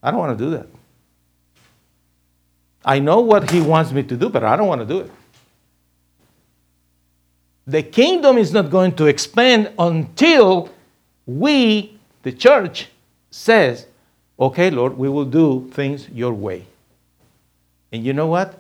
I 0.04 0.12
don't 0.12 0.20
want 0.20 0.38
to 0.38 0.44
do 0.44 0.52
that? 0.52 0.68
I 2.84 3.00
know 3.00 3.22
what 3.22 3.50
He 3.50 3.62
wants 3.62 3.94
me 3.94 4.04
to 4.04 4.18
do, 4.18 4.28
but 4.28 4.44
I 4.44 4.58
don't 4.58 4.68
want 4.68 4.82
to 4.82 4.86
do 4.86 5.00
it. 5.00 5.12
The 7.66 7.82
kingdom 7.82 8.38
is 8.38 8.52
not 8.52 8.70
going 8.70 8.94
to 8.98 9.06
expand 9.06 9.72
until 9.80 10.68
we, 11.26 11.98
the 12.24 12.34
church, 12.34 12.90
says, 13.32 13.88
okay, 14.38 14.70
Lord, 14.70 14.98
we 14.98 15.08
will 15.08 15.24
do 15.24 15.70
things 15.72 16.10
your 16.10 16.34
way. 16.34 16.66
And 17.92 18.04
you 18.04 18.14
know 18.14 18.28
what? 18.28 18.60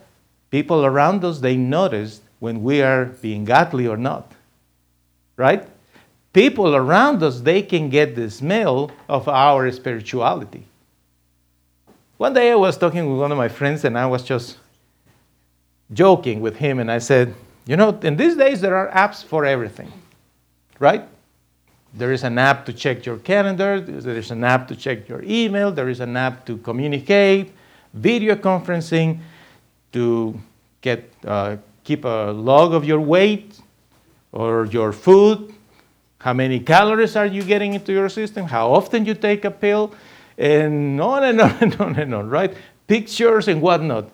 People 0.50 0.86
around 0.86 1.24
us, 1.24 1.40
they 1.40 1.58
notice 1.58 2.22
when 2.40 2.64
we 2.64 2.82
are 2.82 3.06
being 3.06 3.46
godly 3.46 3.88
or 3.88 3.98
not. 3.98 4.32
Right? 5.36 5.68
People 6.34 6.76
around 6.76 7.24
us, 7.24 7.42
they 7.42 7.62
can 7.62 7.90
get 7.90 8.16
the 8.16 8.30
smell 8.30 8.92
of 9.10 9.28
our 9.28 9.72
spirituality. 9.72 10.66
One 12.18 12.34
day 12.34 12.52
I 12.52 12.56
was 12.56 12.78
talking 12.78 13.10
with 13.10 13.20
one 13.20 13.32
of 13.32 13.38
my 13.38 13.48
friends 13.48 13.86
and 13.86 13.98
I 13.98 14.06
was 14.08 14.24
just 14.24 14.58
joking 15.94 16.42
with 16.42 16.56
him 16.58 16.80
and 16.80 16.92
I 16.92 16.98
said, 16.98 17.34
you 17.66 17.76
know, 17.76 17.98
in 18.02 18.18
these 18.18 18.36
days 18.36 18.62
there 18.62 18.76
are 18.76 18.90
apps 18.92 19.24
for 19.24 19.46
everything, 19.46 19.92
right? 20.80 21.08
There 21.94 22.12
is 22.12 22.24
an 22.24 22.38
app 22.38 22.66
to 22.66 22.74
check 22.74 23.06
your 23.06 23.18
calendar, 23.18 23.80
there 23.80 24.18
is 24.18 24.32
an 24.32 24.44
app 24.44 24.68
to 24.70 24.76
check 24.76 25.08
your 25.08 25.24
email, 25.24 25.72
there 25.72 25.90
is 25.90 26.00
an 26.00 26.18
app 26.18 26.46
to 26.48 26.58
communicate, 26.58 27.54
video 27.94 28.36
conferencing 28.36 29.20
to 29.94 30.40
get, 30.82 31.12
uh, 31.26 31.58
keep 31.84 32.06
a 32.06 32.32
log 32.32 32.74
of 32.74 32.86
your 32.86 33.00
weight 33.00 33.60
or 34.32 34.66
your 34.66 34.92
food, 34.92 35.54
how 36.20 36.34
many 36.34 36.60
calories 36.60 37.16
are 37.16 37.26
you 37.26 37.44
getting 37.44 37.74
into 37.74 37.94
your 37.94 38.10
system, 38.10 38.46
how 38.46 38.72
often 38.72 39.06
you 39.06 39.14
take 39.14 39.46
a 39.46 39.52
pill, 39.52 39.94
and 40.38 41.00
on 41.02 41.24
and 41.24 41.42
on 41.42 41.52
and 41.62 41.76
on 41.76 41.96
and 41.96 42.14
on, 42.14 42.30
right? 42.30 42.54
Pictures 42.88 43.48
and 43.48 43.62
whatnot. 43.62 44.10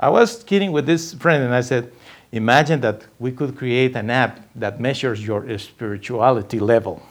I 0.00 0.10
was 0.10 0.42
kidding 0.44 0.72
with 0.72 0.86
this 0.86 1.14
friend 1.14 1.42
and 1.42 1.54
I 1.54 1.60
said, 1.60 1.92
imagine 2.32 2.80
that 2.82 3.04
we 3.18 3.32
could 3.32 3.56
create 3.56 3.96
an 3.96 4.10
app 4.10 4.40
that 4.54 4.80
measures 4.80 5.24
your 5.24 5.58
spirituality 5.58 6.58
level, 6.58 7.02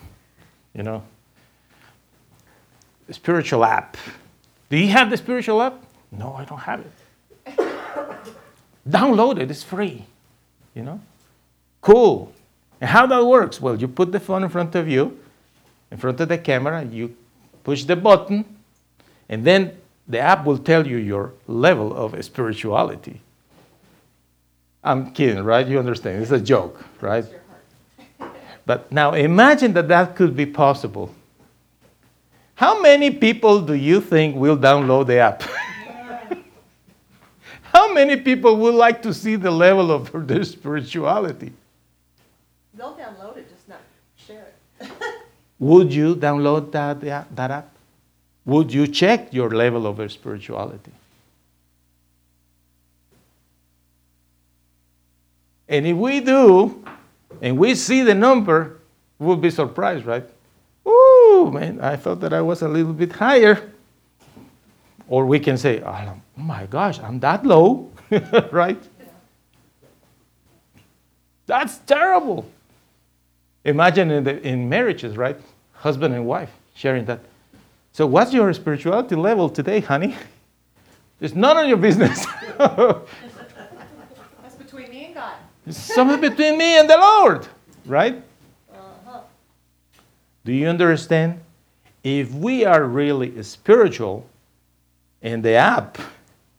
you 0.73 0.83
know? 0.83 1.03
Spiritual 3.09 3.63
app. 3.65 3.97
Do 4.69 4.77
you 4.77 4.89
have 4.89 5.09
the 5.09 5.17
spiritual 5.17 5.61
app? 5.61 5.81
No, 6.11 6.33
I 6.33 6.45
don't 6.45 6.59
have 6.59 6.79
it. 6.79 7.57
Download 8.89 9.39
it, 9.39 9.51
it's 9.51 9.63
free. 9.63 10.05
You 10.73 10.83
know? 10.83 11.01
Cool. 11.81 12.31
And 12.79 12.89
how 12.89 13.05
that 13.07 13.25
works? 13.25 13.59
Well, 13.59 13.75
you 13.75 13.87
put 13.87 14.11
the 14.11 14.19
phone 14.19 14.43
in 14.43 14.49
front 14.49 14.75
of 14.75 14.87
you, 14.87 15.19
in 15.91 15.97
front 15.97 16.19
of 16.19 16.29
the 16.29 16.37
camera, 16.37 16.83
you 16.83 17.15
push 17.63 17.83
the 17.83 17.95
button, 17.95 18.45
and 19.29 19.43
then 19.43 19.77
the 20.07 20.19
app 20.19 20.45
will 20.45 20.57
tell 20.57 20.87
you 20.87 20.97
your 20.97 21.33
level 21.47 21.95
of 21.95 22.23
spirituality. 22.23 23.21
I'm 24.83 25.11
kidding, 25.11 25.43
right? 25.43 25.67
You 25.67 25.79
understand. 25.79 26.21
It's 26.21 26.31
a 26.31 26.39
joke, 26.39 26.83
right? 27.01 27.25
But 28.65 28.91
now 28.91 29.13
imagine 29.13 29.71
that 29.73 29.87
that 29.87 30.17
could 30.17 30.35
be 30.35 30.45
possible. 30.45 31.15
How 32.55 32.81
many 32.81 33.11
people 33.11 33.61
do 33.61 33.73
you 33.73 34.01
think 34.01 34.35
will 34.35 34.57
download 34.57 35.07
the 35.07 35.19
app? 35.19 35.43
How 37.77 37.93
many 37.93 38.15
people 38.17 38.57
would 38.57 38.73
like 38.73 39.03
to 39.03 39.13
see 39.13 39.35
the 39.35 39.51
level 39.51 39.91
of 39.91 40.09
their 40.27 40.43
spirituality? 40.43 41.51
They'll 42.73 42.95
download 42.95 43.37
it, 43.37 43.47
just 43.51 43.69
not 43.69 43.81
share 44.15 44.47
it. 44.81 44.89
would 45.59 45.93
you 45.93 46.15
download 46.15 46.71
that, 46.71 47.01
that 47.35 47.51
app? 47.51 47.69
Would 48.45 48.73
you 48.73 48.87
check 48.87 49.31
your 49.31 49.51
level 49.51 49.85
of 49.85 50.11
spirituality? 50.11 50.91
And 55.69 55.85
if 55.85 55.97
we 55.97 56.19
do, 56.19 56.83
and 57.43 57.59
we 57.59 57.75
see 57.75 58.01
the 58.01 58.15
number, 58.15 58.79
we'll 59.19 59.37
be 59.37 59.51
surprised, 59.51 60.03
right? 60.07 60.27
Ooh, 60.87 61.51
man, 61.53 61.79
I 61.79 61.95
thought 61.95 62.21
that 62.21 62.33
I 62.33 62.41
was 62.41 62.63
a 62.63 62.67
little 62.67 62.93
bit 62.93 63.11
higher. 63.11 63.71
Or 65.07 65.25
we 65.25 65.39
can 65.39 65.57
say, 65.57 65.81
oh 65.81 66.17
my 66.35 66.65
gosh, 66.65 66.99
I'm 66.99 67.19
that 67.21 67.45
low, 67.45 67.89
right? 68.51 68.81
That's 71.45 71.77
terrible. 71.79 72.49
Imagine 73.63 74.11
in, 74.11 74.23
the, 74.23 74.41
in 74.47 74.69
marriages, 74.69 75.17
right? 75.17 75.37
Husband 75.73 76.13
and 76.13 76.25
wife 76.25 76.51
sharing 76.75 77.05
that. 77.05 77.21
So, 77.93 78.05
what's 78.05 78.33
your 78.33 78.53
spirituality 78.53 79.15
level 79.15 79.49
today, 79.49 79.79
honey? 79.79 80.15
It's 81.19 81.33
none 81.33 81.57
of 81.57 81.67
your 81.67 81.77
business. 81.77 82.27
That's 82.59 84.55
between 84.55 84.91
me 84.91 85.05
and 85.05 85.15
God. 85.15 85.33
It's 85.65 85.75
something 85.75 86.21
between 86.21 86.59
me 86.59 86.77
and 86.77 86.87
the 86.87 86.95
Lord, 86.95 87.47
right? 87.87 88.21
Uh-huh. 88.71 89.21
Do 90.45 90.51
you 90.51 90.67
understand? 90.67 91.39
If 92.03 92.31
we 92.35 92.65
are 92.65 92.83
really 92.83 93.41
spiritual, 93.41 94.29
and 95.21 95.43
the 95.43 95.53
app 95.53 95.97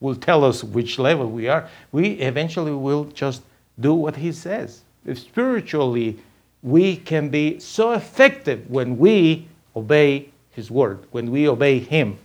will 0.01 0.15
tell 0.15 0.45
us 0.45 0.63
which 0.63 0.99
level 0.99 1.29
we 1.31 1.49
are, 1.49 1.69
we 1.93 2.11
eventually 2.15 2.73
will 2.73 3.05
just 3.07 3.43
do 3.79 3.95
what 3.95 4.17
he 4.17 4.33
says. 4.33 4.83
If 5.05 5.19
spiritually, 5.19 6.19
we 6.63 6.97
can 6.97 7.29
be 7.29 7.59
so 7.61 7.93
effective 7.93 8.69
when 8.69 8.99
we 8.99 9.49
obey 9.75 10.31
his 10.51 10.71
word, 10.71 11.07
when 11.11 11.31
we 11.31 11.49
obey 11.49 11.79
him. 11.79 12.19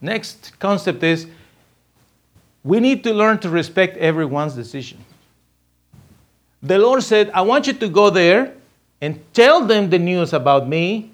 Next 0.00 0.52
concept 0.58 1.02
is 1.02 1.26
we 2.62 2.78
need 2.78 3.04
to 3.04 3.14
learn 3.14 3.38
to 3.38 3.48
respect 3.48 3.96
everyone's 3.96 4.54
decision. 4.54 4.98
The 6.62 6.78
Lord 6.78 7.02
said, 7.02 7.30
I 7.30 7.42
want 7.42 7.66
you 7.66 7.72
to 7.74 7.88
go 7.88 8.10
there 8.10 8.54
and 9.00 9.22
tell 9.32 9.66
them 9.66 9.90
the 9.90 9.98
news 9.98 10.32
about 10.32 10.68
me, 10.68 11.10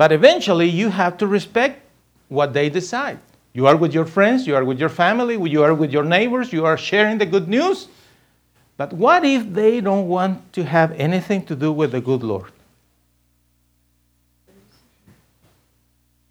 but 0.00 0.12
eventually 0.12 0.66
you 0.66 0.88
have 0.88 1.18
to 1.18 1.26
respect 1.26 1.82
what 2.28 2.54
they 2.54 2.70
decide. 2.70 3.18
You 3.52 3.66
are 3.66 3.76
with 3.76 3.92
your 3.92 4.06
friends, 4.06 4.46
you 4.46 4.56
are 4.56 4.64
with 4.64 4.80
your 4.80 4.88
family, 4.88 5.34
you 5.50 5.62
are 5.62 5.74
with 5.74 5.92
your 5.92 6.04
neighbors, 6.04 6.54
you 6.54 6.64
are 6.64 6.78
sharing 6.78 7.18
the 7.18 7.26
good 7.26 7.48
news. 7.48 7.86
But 8.78 8.94
what 8.94 9.26
if 9.26 9.52
they 9.52 9.82
don't 9.82 10.08
want 10.08 10.54
to 10.54 10.64
have 10.64 10.92
anything 10.92 11.44
to 11.44 11.54
do 11.54 11.70
with 11.70 11.92
the 11.92 12.00
good 12.00 12.22
Lord? 12.22 12.50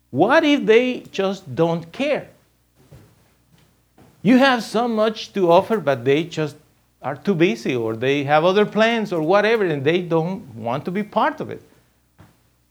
What 0.10 0.44
if 0.44 0.66
they 0.66 1.02
just 1.12 1.54
don't 1.54 1.92
care? 1.92 2.28
You 4.24 4.40
have 4.40 4.64
so 4.64 4.88
much 4.88 5.32
to 5.34 5.52
offer, 5.52 5.78
but 5.78 6.04
they 6.04 6.24
just 6.24 6.56
are 7.04 7.16
too 7.16 7.36
busy, 7.36 7.76
or 7.76 7.96
they 7.96 8.24
have 8.24 8.44
other 8.46 8.66
plans, 8.66 9.14
or 9.14 9.22
whatever, 9.22 9.64
and 9.64 9.84
they 9.84 10.02
don't 10.02 10.56
want 10.56 10.86
to 10.86 10.92
be 10.92 11.04
part 11.04 11.40
of 11.40 11.52
it. 11.52 11.62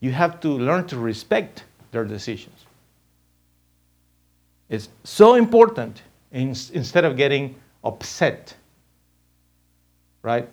You 0.01 0.13
have 0.13 0.41
to 0.41 0.49
learn 0.49 0.87
to 0.89 0.99
respect 0.99 1.65
their 1.91 2.05
decisions. 2.05 2.65
It's 4.69 4.89
so 5.05 5.35
important 5.35 6.03
in, 6.33 6.49
instead 6.49 7.05
of 7.05 7.17
getting 7.17 7.55
upset, 7.83 8.55
right? 10.23 10.49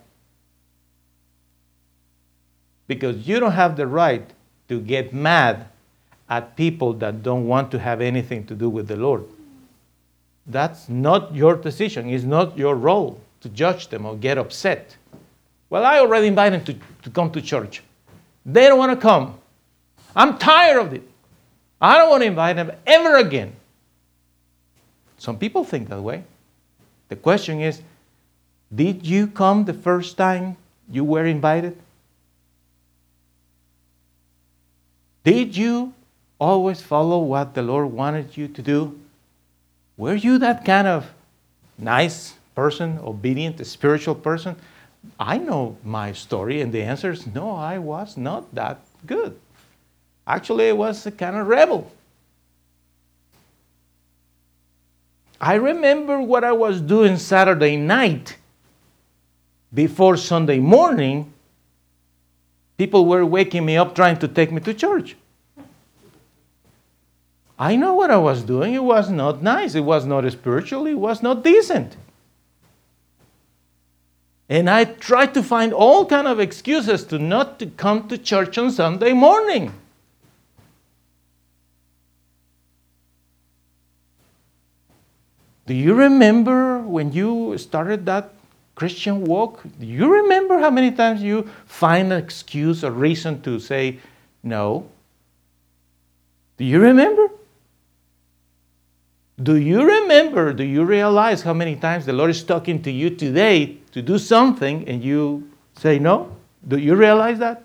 Because 2.87 3.27
you 3.27 3.39
don't 3.39 3.51
have 3.51 3.75
the 3.75 3.87
right 3.87 4.27
to 4.69 4.79
get 4.79 5.13
mad 5.13 5.67
at 6.29 6.55
people 6.55 6.93
that 6.93 7.21
don't 7.21 7.47
want 7.47 7.71
to 7.71 7.79
have 7.79 8.01
anything 8.01 8.45
to 8.47 8.55
do 8.55 8.69
with 8.69 8.87
the 8.87 8.95
Lord. 8.95 9.25
That's 10.47 10.89
not 10.89 11.35
your 11.35 11.55
decision. 11.55 12.09
It's 12.09 12.23
not 12.23 12.57
your 12.57 12.75
role 12.75 13.19
to 13.41 13.49
judge 13.49 13.89
them 13.89 14.05
or 14.05 14.15
get 14.15 14.37
upset. 14.37 14.95
Well, 15.69 15.85
I 15.85 15.99
already 15.99 16.27
invited 16.27 16.65
them 16.65 16.75
to, 16.79 17.03
to 17.03 17.09
come 17.09 17.31
to 17.31 17.41
church. 17.41 17.83
They 18.45 18.67
don't 18.67 18.77
want 18.77 18.91
to 18.91 18.97
come. 18.97 19.39
I'm 20.15 20.37
tired 20.37 20.79
of 20.79 20.93
it. 20.93 21.03
I 21.81 21.97
don't 21.97 22.09
want 22.09 22.21
to 22.23 22.27
invite 22.27 22.55
them 22.55 22.71
ever 22.85 23.17
again. 23.17 23.53
Some 25.17 25.37
people 25.37 25.63
think 25.63 25.89
that 25.89 26.01
way. 26.01 26.23
The 27.09 27.15
question 27.15 27.61
is 27.61 27.81
did 28.73 29.05
you 29.05 29.27
come 29.27 29.65
the 29.65 29.73
first 29.73 30.17
time 30.17 30.57
you 30.89 31.03
were 31.03 31.25
invited? 31.25 31.77
Did 35.23 35.57
you 35.57 35.93
always 36.39 36.81
follow 36.81 37.19
what 37.19 37.53
the 37.55 37.61
Lord 37.61 37.91
wanted 37.91 38.37
you 38.37 38.47
to 38.47 38.61
do? 38.61 38.99
Were 39.97 40.15
you 40.15 40.37
that 40.39 40.65
kind 40.65 40.87
of 40.87 41.07
nice 41.77 42.35
person, 42.53 42.99
obedient, 43.01 43.65
spiritual 43.65 44.15
person? 44.15 44.55
I 45.19 45.37
know 45.37 45.77
my 45.83 46.11
story, 46.13 46.61
and 46.61 46.71
the 46.73 46.81
answer 46.81 47.11
is 47.11 47.25
no, 47.27 47.51
I 47.51 47.77
was 47.77 48.17
not 48.17 48.53
that 48.55 48.79
good. 49.05 49.39
Actually, 50.27 50.69
I 50.69 50.73
was 50.73 51.05
a 51.05 51.11
kind 51.11 51.35
of 51.35 51.47
rebel. 51.47 51.91
I 55.39 55.55
remember 55.55 56.21
what 56.21 56.43
I 56.43 56.53
was 56.53 56.81
doing 56.81 57.17
Saturday 57.17 57.77
night 57.77 58.37
before 59.73 60.17
Sunday 60.17 60.59
morning. 60.59 61.31
People 62.77 63.05
were 63.05 63.25
waking 63.25 63.65
me 63.65 63.77
up 63.77 63.95
trying 63.95 64.17
to 64.19 64.27
take 64.27 64.51
me 64.51 64.59
to 64.61 64.73
church. 64.73 65.15
I 67.57 67.75
know 67.75 67.93
what 67.93 68.11
I 68.11 68.17
was 68.17 68.43
doing. 68.43 68.73
It 68.73 68.83
was 68.83 69.09
not 69.09 69.41
nice. 69.41 69.75
It 69.75 69.81
was 69.81 70.05
not 70.05 70.29
spiritual. 70.31 70.87
It 70.87 70.95
was 70.95 71.21
not 71.21 71.43
decent. 71.43 71.95
And 74.47 74.69
I 74.69 74.85
tried 74.85 75.33
to 75.33 75.43
find 75.43 75.73
all 75.73 76.05
kind 76.05 76.27
of 76.27 76.39
excuses 76.39 77.03
to 77.05 77.17
not 77.17 77.57
to 77.59 77.65
come 77.65 78.07
to 78.09 78.17
church 78.17 78.57
on 78.57 78.71
Sunday 78.71 79.11
morning. 79.13 79.73
Do 85.65 85.73
you 85.73 85.95
remember 85.95 86.79
when 86.79 87.11
you 87.11 87.57
started 87.57 88.05
that 88.05 88.31
Christian 88.75 89.25
walk? 89.25 89.63
Do 89.79 89.85
you 89.85 90.13
remember 90.13 90.59
how 90.59 90.69
many 90.69 90.91
times 90.91 91.23
you 91.23 91.49
find 91.65 92.13
an 92.13 92.23
excuse 92.23 92.83
or 92.83 92.91
reason 92.91 93.41
to 93.41 93.59
say 93.59 93.99
no? 94.43 94.87
Do 96.57 96.65
you 96.65 96.79
remember? 96.79 97.29
Do 99.41 99.57
you 99.57 99.85
remember, 99.85 100.53
do 100.53 100.63
you 100.63 100.85
realize 100.85 101.41
how 101.41 101.53
many 101.53 101.75
times 101.75 102.05
the 102.05 102.13
Lord 102.13 102.29
is 102.29 102.43
talking 102.43 102.81
to 102.83 102.91
you 102.91 103.09
today 103.09 103.77
to 103.91 104.01
do 104.01 104.17
something 104.17 104.87
and 104.87 105.03
you 105.03 105.49
say 105.77 105.99
no? 105.99 106.35
Do 106.67 106.77
you 106.77 106.95
realize 106.95 107.39
that? 107.39 107.63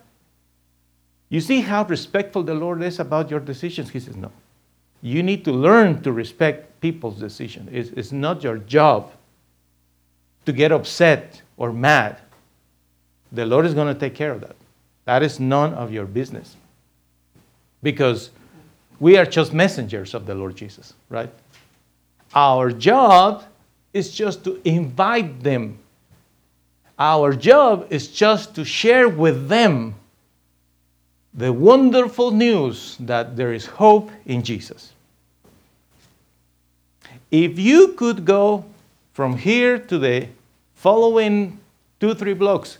You 1.29 1.41
see 1.41 1.61
how 1.61 1.85
respectful 1.85 2.43
the 2.43 2.55
Lord 2.55 2.83
is 2.83 2.99
about 2.99 3.31
your 3.31 3.39
decisions? 3.39 3.91
He 3.91 4.01
says, 4.01 4.17
no. 4.17 4.33
You 5.01 5.23
need 5.23 5.45
to 5.45 5.53
learn 5.53 6.03
to 6.03 6.13
respect 6.13 6.81
people's 6.81 7.19
decisions. 7.19 7.71
It's, 7.73 7.91
it's 7.91 8.13
not 8.13 8.43
your 8.43 8.59
job 8.59 9.13
to 10.47 10.53
get 10.53 10.73
upset 10.73 11.41
or 11.57 11.73
mad. 11.73 12.19
The 13.31 13.47
Lord 13.47 13.65
is 13.65 13.75
going 13.75 13.95
to 13.95 13.99
take 13.99 14.17
care 14.17 14.33
of 14.33 14.41
that. 14.41 14.57
That 15.05 15.23
is 15.23 15.39
none 15.39 15.73
of 15.75 15.93
your 15.93 16.05
business. 16.05 16.57
Because 17.81 18.31
we 18.99 19.17
are 19.17 19.25
just 19.25 19.55
messengers 19.55 20.15
of 20.15 20.27
the 20.27 20.35
Lord 20.35 20.57
Jesus, 20.57 20.95
right? 21.09 21.31
Our 22.35 22.71
job 22.71 23.45
is 23.93 24.13
just 24.13 24.45
to 24.45 24.61
invite 24.65 25.43
them. 25.43 25.79
Our 26.99 27.35
job 27.35 27.87
is 27.91 28.09
just 28.09 28.55
to 28.55 28.65
share 28.65 29.09
with 29.09 29.49
them 29.49 29.95
the 31.33 31.53
wonderful 31.53 32.31
news 32.31 32.97
that 33.01 33.37
there 33.37 33.53
is 33.53 33.67
hope 33.67 34.11
in 34.27 34.43
Jesus. 34.43 34.93
If 37.31 37.59
you 37.59 37.95
could 37.95 38.25
go 38.25 38.65
from 39.13 39.37
here 39.37 39.79
to 39.79 39.99
the 39.99 40.29
following 40.75 41.59
two, 42.01 42.15
three 42.15 42.35
blocks, 42.35 42.79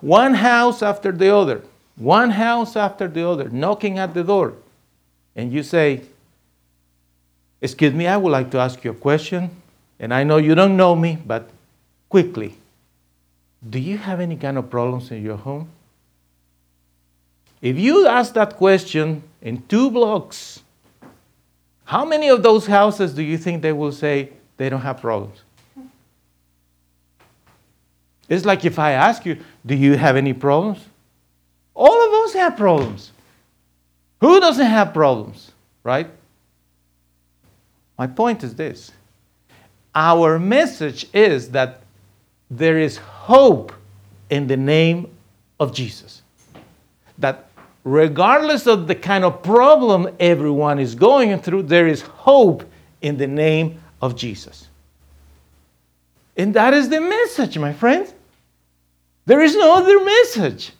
one 0.00 0.34
house 0.34 0.82
after 0.82 1.12
the 1.12 1.34
other, 1.34 1.62
one 1.96 2.30
house 2.30 2.76
after 2.76 3.08
the 3.08 3.26
other, 3.26 3.48
knocking 3.48 3.98
at 3.98 4.14
the 4.14 4.24
door, 4.24 4.54
and 5.36 5.52
you 5.52 5.62
say, 5.62 6.02
Excuse 7.62 7.92
me, 7.92 8.06
I 8.06 8.16
would 8.16 8.30
like 8.30 8.50
to 8.52 8.58
ask 8.58 8.82
you 8.84 8.92
a 8.92 8.94
question, 8.94 9.50
and 9.98 10.14
I 10.14 10.24
know 10.24 10.38
you 10.38 10.54
don't 10.54 10.76
know 10.76 10.96
me, 10.96 11.18
but 11.26 11.50
quickly, 12.08 12.56
do 13.68 13.78
you 13.78 13.98
have 13.98 14.20
any 14.20 14.36
kind 14.36 14.56
of 14.56 14.70
problems 14.70 15.10
in 15.10 15.22
your 15.22 15.36
home? 15.36 15.68
If 17.60 17.78
you 17.78 18.06
ask 18.06 18.32
that 18.34 18.56
question 18.56 19.22
in 19.42 19.62
two 19.68 19.90
blocks, 19.90 20.62
how 21.84 22.04
many 22.04 22.28
of 22.28 22.42
those 22.42 22.66
houses 22.66 23.12
do 23.14 23.22
you 23.22 23.36
think 23.36 23.60
they 23.60 23.72
will 23.72 23.92
say 23.92 24.30
they 24.56 24.70
don't 24.70 24.80
have 24.80 25.00
problems? 25.00 25.36
It's 28.28 28.46
like 28.46 28.64
if 28.64 28.78
I 28.78 28.92
ask 28.92 29.26
you, 29.26 29.38
do 29.66 29.74
you 29.74 29.96
have 29.96 30.16
any 30.16 30.32
problems? 30.32 30.78
All 31.74 32.06
of 32.06 32.24
us 32.24 32.34
have 32.34 32.56
problems. 32.56 33.10
Who 34.20 34.38
doesn't 34.38 34.66
have 34.66 34.94
problems, 34.94 35.50
right? 35.82 36.08
My 38.00 38.06
point 38.06 38.42
is 38.42 38.54
this 38.54 38.92
our 39.94 40.38
message 40.38 41.04
is 41.12 41.50
that 41.50 41.82
there 42.50 42.78
is 42.78 42.96
hope 42.96 43.74
in 44.30 44.46
the 44.46 44.56
name 44.56 45.10
of 45.58 45.74
Jesus. 45.74 46.22
That 47.18 47.50
regardless 47.84 48.66
of 48.66 48.86
the 48.86 48.94
kind 48.94 49.22
of 49.22 49.42
problem 49.42 50.08
everyone 50.18 50.78
is 50.78 50.94
going 50.94 51.38
through, 51.40 51.64
there 51.64 51.88
is 51.88 52.00
hope 52.00 52.64
in 53.02 53.18
the 53.18 53.26
name 53.26 53.82
of 54.00 54.16
Jesus. 54.16 54.68
And 56.38 56.54
that 56.54 56.72
is 56.72 56.88
the 56.88 57.02
message, 57.02 57.58
my 57.58 57.74
friends. 57.74 58.14
There 59.26 59.42
is 59.42 59.54
no 59.54 59.74
other 59.74 60.02
message. 60.02 60.72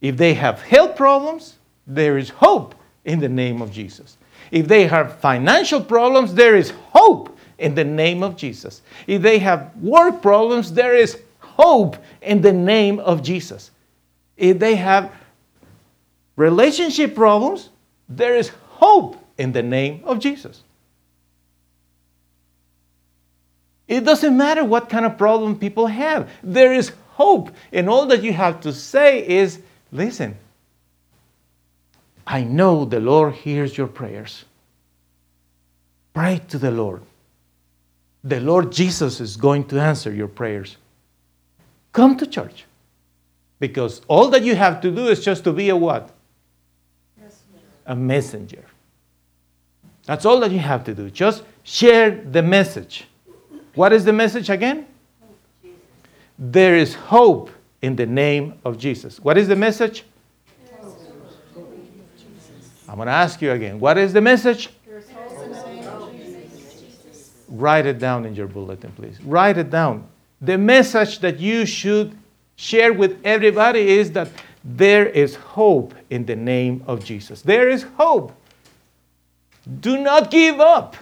If 0.00 0.16
they 0.16 0.32
have 0.32 0.62
health 0.62 0.96
problems, 0.96 1.58
there 1.86 2.16
is 2.16 2.30
hope 2.30 2.74
in 3.04 3.20
the 3.20 3.28
name 3.28 3.60
of 3.60 3.70
Jesus. 3.70 4.17
If 4.50 4.68
they 4.68 4.86
have 4.86 5.18
financial 5.20 5.80
problems, 5.80 6.34
there 6.34 6.56
is 6.56 6.72
hope 6.90 7.36
in 7.58 7.74
the 7.74 7.84
name 7.84 8.22
of 8.22 8.36
Jesus. 8.36 8.82
If 9.06 9.22
they 9.22 9.38
have 9.38 9.74
work 9.76 10.22
problems, 10.22 10.72
there 10.72 10.94
is 10.94 11.18
hope 11.40 11.96
in 12.22 12.40
the 12.40 12.52
name 12.52 13.00
of 13.00 13.22
Jesus. 13.22 13.70
If 14.36 14.58
they 14.58 14.76
have 14.76 15.12
relationship 16.36 17.14
problems, 17.14 17.70
there 18.08 18.36
is 18.36 18.50
hope 18.66 19.16
in 19.36 19.52
the 19.52 19.62
name 19.62 20.02
of 20.04 20.20
Jesus. 20.20 20.62
It 23.88 24.04
doesn't 24.04 24.36
matter 24.36 24.64
what 24.64 24.88
kind 24.88 25.06
of 25.06 25.16
problem 25.16 25.58
people 25.58 25.86
have, 25.86 26.30
there 26.42 26.72
is 26.72 26.92
hope. 27.14 27.50
And 27.72 27.88
all 27.88 28.06
that 28.06 28.22
you 28.22 28.32
have 28.32 28.60
to 28.60 28.72
say 28.72 29.26
is 29.26 29.60
listen, 29.90 30.36
I 32.30 32.44
know 32.44 32.84
the 32.84 33.00
Lord 33.00 33.34
hears 33.36 33.78
your 33.78 33.86
prayers. 33.86 34.44
Pray 36.12 36.42
to 36.48 36.58
the 36.58 36.70
Lord. 36.70 37.00
The 38.22 38.38
Lord 38.38 38.70
Jesus 38.70 39.18
is 39.18 39.38
going 39.38 39.64
to 39.68 39.80
answer 39.80 40.12
your 40.12 40.28
prayers. 40.28 40.76
Come 41.94 42.18
to 42.18 42.26
church. 42.26 42.66
Because 43.58 44.02
all 44.08 44.28
that 44.28 44.42
you 44.42 44.54
have 44.54 44.82
to 44.82 44.90
do 44.90 45.06
is 45.08 45.24
just 45.24 45.42
to 45.44 45.54
be 45.54 45.70
a 45.70 45.76
what? 45.76 46.10
A 47.86 47.96
messenger. 47.96 48.64
That's 50.04 50.26
all 50.26 50.38
that 50.40 50.50
you 50.50 50.58
have 50.58 50.84
to 50.84 50.94
do. 50.94 51.10
Just 51.10 51.44
share 51.62 52.10
the 52.10 52.42
message. 52.42 53.06
What 53.74 53.94
is 53.94 54.04
the 54.04 54.12
message 54.12 54.50
again? 54.50 54.86
There 56.38 56.76
is 56.76 56.94
hope 56.94 57.50
in 57.80 57.96
the 57.96 58.06
name 58.06 58.58
of 58.66 58.76
Jesus. 58.76 59.18
What 59.18 59.38
is 59.38 59.48
the 59.48 59.56
message? 59.56 60.04
I'm 62.88 62.96
going 62.96 63.06
to 63.06 63.12
ask 63.12 63.42
you 63.42 63.52
again. 63.52 63.78
What 63.78 63.98
is 63.98 64.12
the 64.12 64.20
message? 64.20 64.70
Write 67.48 67.86
it 67.86 67.98
down 67.98 68.24
in 68.24 68.34
your 68.34 68.46
bulletin, 68.46 68.92
please. 68.92 69.20
Write 69.22 69.58
it 69.58 69.70
down. 69.70 70.06
The 70.40 70.56
message 70.56 71.18
that 71.20 71.38
you 71.38 71.66
should 71.66 72.16
share 72.56 72.92
with 72.92 73.18
everybody 73.24 73.98
is 73.98 74.12
that 74.12 74.28
there 74.64 75.06
is 75.06 75.34
hope 75.34 75.94
in 76.10 76.24
the 76.26 76.36
name 76.36 76.82
of 76.86 77.04
Jesus. 77.04 77.42
There 77.42 77.68
is 77.68 77.84
hope. 77.96 78.32
Do 79.80 79.98
not 79.98 80.30
give 80.30 80.60
up. 80.60 80.96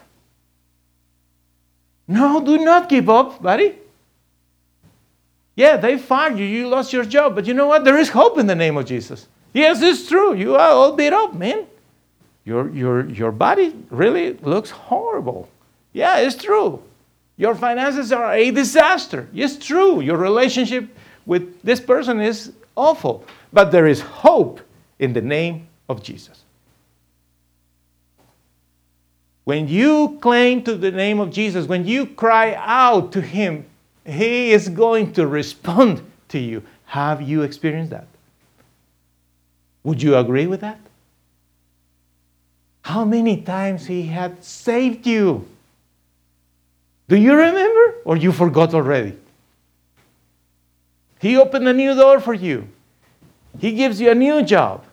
No, 2.08 2.40
do 2.40 2.58
not 2.58 2.88
give 2.88 3.08
up, 3.08 3.42
buddy. 3.42 3.76
Yeah, 5.56 5.76
they 5.76 5.98
fired 5.98 6.38
you, 6.38 6.44
you 6.44 6.68
lost 6.68 6.92
your 6.92 7.04
job, 7.04 7.34
but 7.34 7.46
you 7.46 7.54
know 7.54 7.66
what? 7.66 7.84
There 7.84 7.98
is 7.98 8.10
hope 8.10 8.38
in 8.38 8.46
the 8.46 8.54
name 8.54 8.76
of 8.76 8.86
Jesus. 8.86 9.26
Yes, 9.52 9.80
it's 9.82 10.06
true. 10.08 10.34
You 10.34 10.54
are 10.54 10.70
all 10.70 10.92
beat 10.92 11.12
up, 11.12 11.34
man. 11.34 11.66
Your, 12.46 12.70
your, 12.70 13.10
your 13.10 13.32
body 13.32 13.74
really 13.90 14.34
looks 14.34 14.70
horrible. 14.70 15.48
Yeah, 15.92 16.18
it's 16.18 16.42
true. 16.42 16.80
Your 17.36 17.56
finances 17.56 18.12
are 18.12 18.32
a 18.32 18.50
disaster. 18.52 19.28
It's 19.34 19.56
true. 19.56 20.00
Your 20.00 20.16
relationship 20.16 20.88
with 21.26 21.60
this 21.62 21.80
person 21.80 22.20
is 22.20 22.52
awful. 22.76 23.24
But 23.52 23.72
there 23.72 23.88
is 23.88 24.00
hope 24.00 24.60
in 25.00 25.12
the 25.12 25.20
name 25.20 25.66
of 25.88 26.04
Jesus. 26.04 26.44
When 29.42 29.68
you 29.68 30.18
claim 30.20 30.62
to 30.64 30.76
the 30.76 30.92
name 30.92 31.18
of 31.18 31.30
Jesus, 31.30 31.66
when 31.66 31.84
you 31.84 32.06
cry 32.06 32.54
out 32.54 33.10
to 33.12 33.20
Him, 33.20 33.66
He 34.04 34.52
is 34.52 34.68
going 34.68 35.12
to 35.14 35.26
respond 35.26 36.00
to 36.28 36.38
you. 36.38 36.62
Have 36.86 37.22
you 37.22 37.42
experienced 37.42 37.90
that? 37.90 38.06
Would 39.82 40.00
you 40.00 40.16
agree 40.16 40.46
with 40.46 40.60
that? 40.60 40.78
How 42.86 43.04
many 43.04 43.42
times 43.42 43.84
He 43.86 44.06
had 44.06 44.44
saved 44.44 45.08
you? 45.08 45.44
Do 47.08 47.16
you 47.16 47.34
remember 47.34 47.94
or 48.04 48.16
you 48.16 48.30
forgot 48.30 48.74
already? 48.74 49.16
He 51.18 51.36
opened 51.36 51.66
a 51.66 51.72
new 51.72 51.96
door 51.96 52.20
for 52.20 52.32
you. 52.32 52.68
He 53.58 53.72
gives 53.72 54.00
you 54.00 54.12
a 54.12 54.14
new 54.14 54.44
job. 54.44 54.84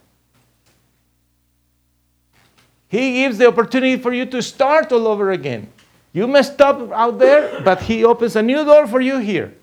He 2.87 3.13
gives 3.13 3.37
the 3.37 3.47
opportunity 3.47 3.97
for 3.97 4.11
you 4.11 4.25
to 4.25 4.41
start 4.41 4.91
all 4.91 5.07
over 5.07 5.29
again. 5.29 5.69
You 6.13 6.25
messed 6.25 6.59
up 6.61 6.91
out 6.91 7.19
there, 7.19 7.61
but 7.61 7.83
He 7.83 8.03
opens 8.03 8.35
a 8.35 8.41
new 8.41 8.65
door 8.65 8.87
for 8.87 9.01
you 9.01 9.19
here. 9.19 9.53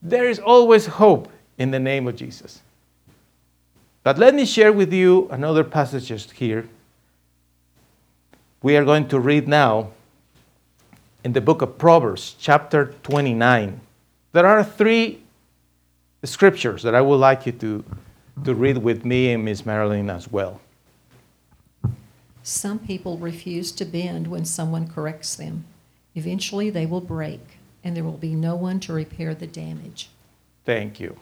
There 0.00 0.28
is 0.28 0.38
always 0.38 0.86
hope 0.86 1.28
in 1.58 1.72
the 1.72 1.80
name 1.80 2.06
of 2.06 2.14
Jesus. 2.14 2.62
But 4.06 4.18
let 4.18 4.36
me 4.36 4.44
share 4.44 4.72
with 4.72 4.92
you 4.92 5.26
another 5.32 5.64
passage 5.64 6.30
here. 6.30 6.68
We 8.62 8.76
are 8.76 8.84
going 8.84 9.08
to 9.08 9.18
read 9.18 9.48
now 9.48 9.90
in 11.24 11.32
the 11.32 11.40
book 11.40 11.60
of 11.60 11.76
Proverbs, 11.76 12.36
chapter 12.38 12.94
29. 13.02 13.80
There 14.30 14.46
are 14.46 14.62
three 14.62 15.24
scriptures 16.22 16.84
that 16.84 16.94
I 16.94 17.00
would 17.00 17.16
like 17.16 17.46
you 17.46 17.52
to 17.58 17.84
to 18.44 18.54
read 18.54 18.78
with 18.78 19.04
me 19.04 19.32
and 19.32 19.44
Miss 19.44 19.66
Marilyn 19.66 20.08
as 20.08 20.30
well. 20.30 20.60
Some 22.44 22.78
people 22.78 23.18
refuse 23.18 23.72
to 23.72 23.84
bend 23.84 24.28
when 24.28 24.44
someone 24.44 24.86
corrects 24.86 25.34
them. 25.34 25.64
Eventually, 26.14 26.70
they 26.70 26.86
will 26.86 27.00
break, 27.00 27.58
and 27.82 27.96
there 27.96 28.04
will 28.04 28.18
be 28.18 28.36
no 28.36 28.54
one 28.54 28.78
to 28.86 28.92
repair 28.92 29.34
the 29.34 29.48
damage. 29.48 30.10
Thank 30.64 31.00
you. 31.00 31.18